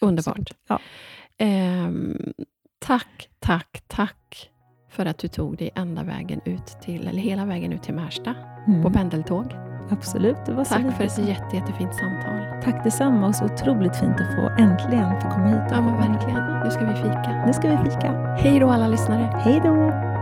Underbart. 0.01 0.51
Ja. 0.68 0.80
Ehm, 1.38 2.32
tack, 2.78 3.28
tack, 3.38 3.84
tack 3.86 4.51
för 4.90 5.07
att 5.07 5.18
du 5.18 5.28
tog 5.28 5.57
dig 5.59 5.70
ända 5.74 6.03
vägen 6.03 6.40
ut 6.45 6.66
till, 6.82 7.07
eller 7.09 7.20
hela 7.20 7.45
vägen 7.45 7.72
ut 7.72 7.82
till 7.82 7.95
Märsta 7.95 8.34
Mm. 8.66 8.82
på 8.82 8.90
pendeltåg. 8.90 9.47
Absolut. 9.90 10.36
Det 10.47 10.53
var 10.53 10.64
så 10.64 10.74
Tack 10.74 10.97
för 10.97 11.05
ett 11.05 11.18
jätte, 11.18 11.57
jättefint 11.57 11.95
samtal. 11.95 12.62
Tack 12.62 12.84
detsamma 12.84 13.26
och 13.26 13.34
så 13.34 13.45
otroligt 13.45 13.97
fint 13.97 14.20
att 14.20 14.34
få 14.36 14.49
äntligen 14.62 15.20
få 15.20 15.30
komma 15.30 15.47
hit. 15.49 15.70
Ja, 15.70 15.80
men 15.80 16.12
verkligen. 16.12 16.61
Nu 16.64 16.70
ska 16.70 16.80
vi 16.86 16.95
fika. 16.97 17.45
Nu 17.47 17.53
ska 17.53 17.70
vi 17.70 17.90
fika. 17.90 18.12
Hej 18.38 18.61
då 18.61 18.70
alla 18.70 18.88
lyssnare. 18.88 19.40
Hej 19.45 19.61
då! 19.64 20.14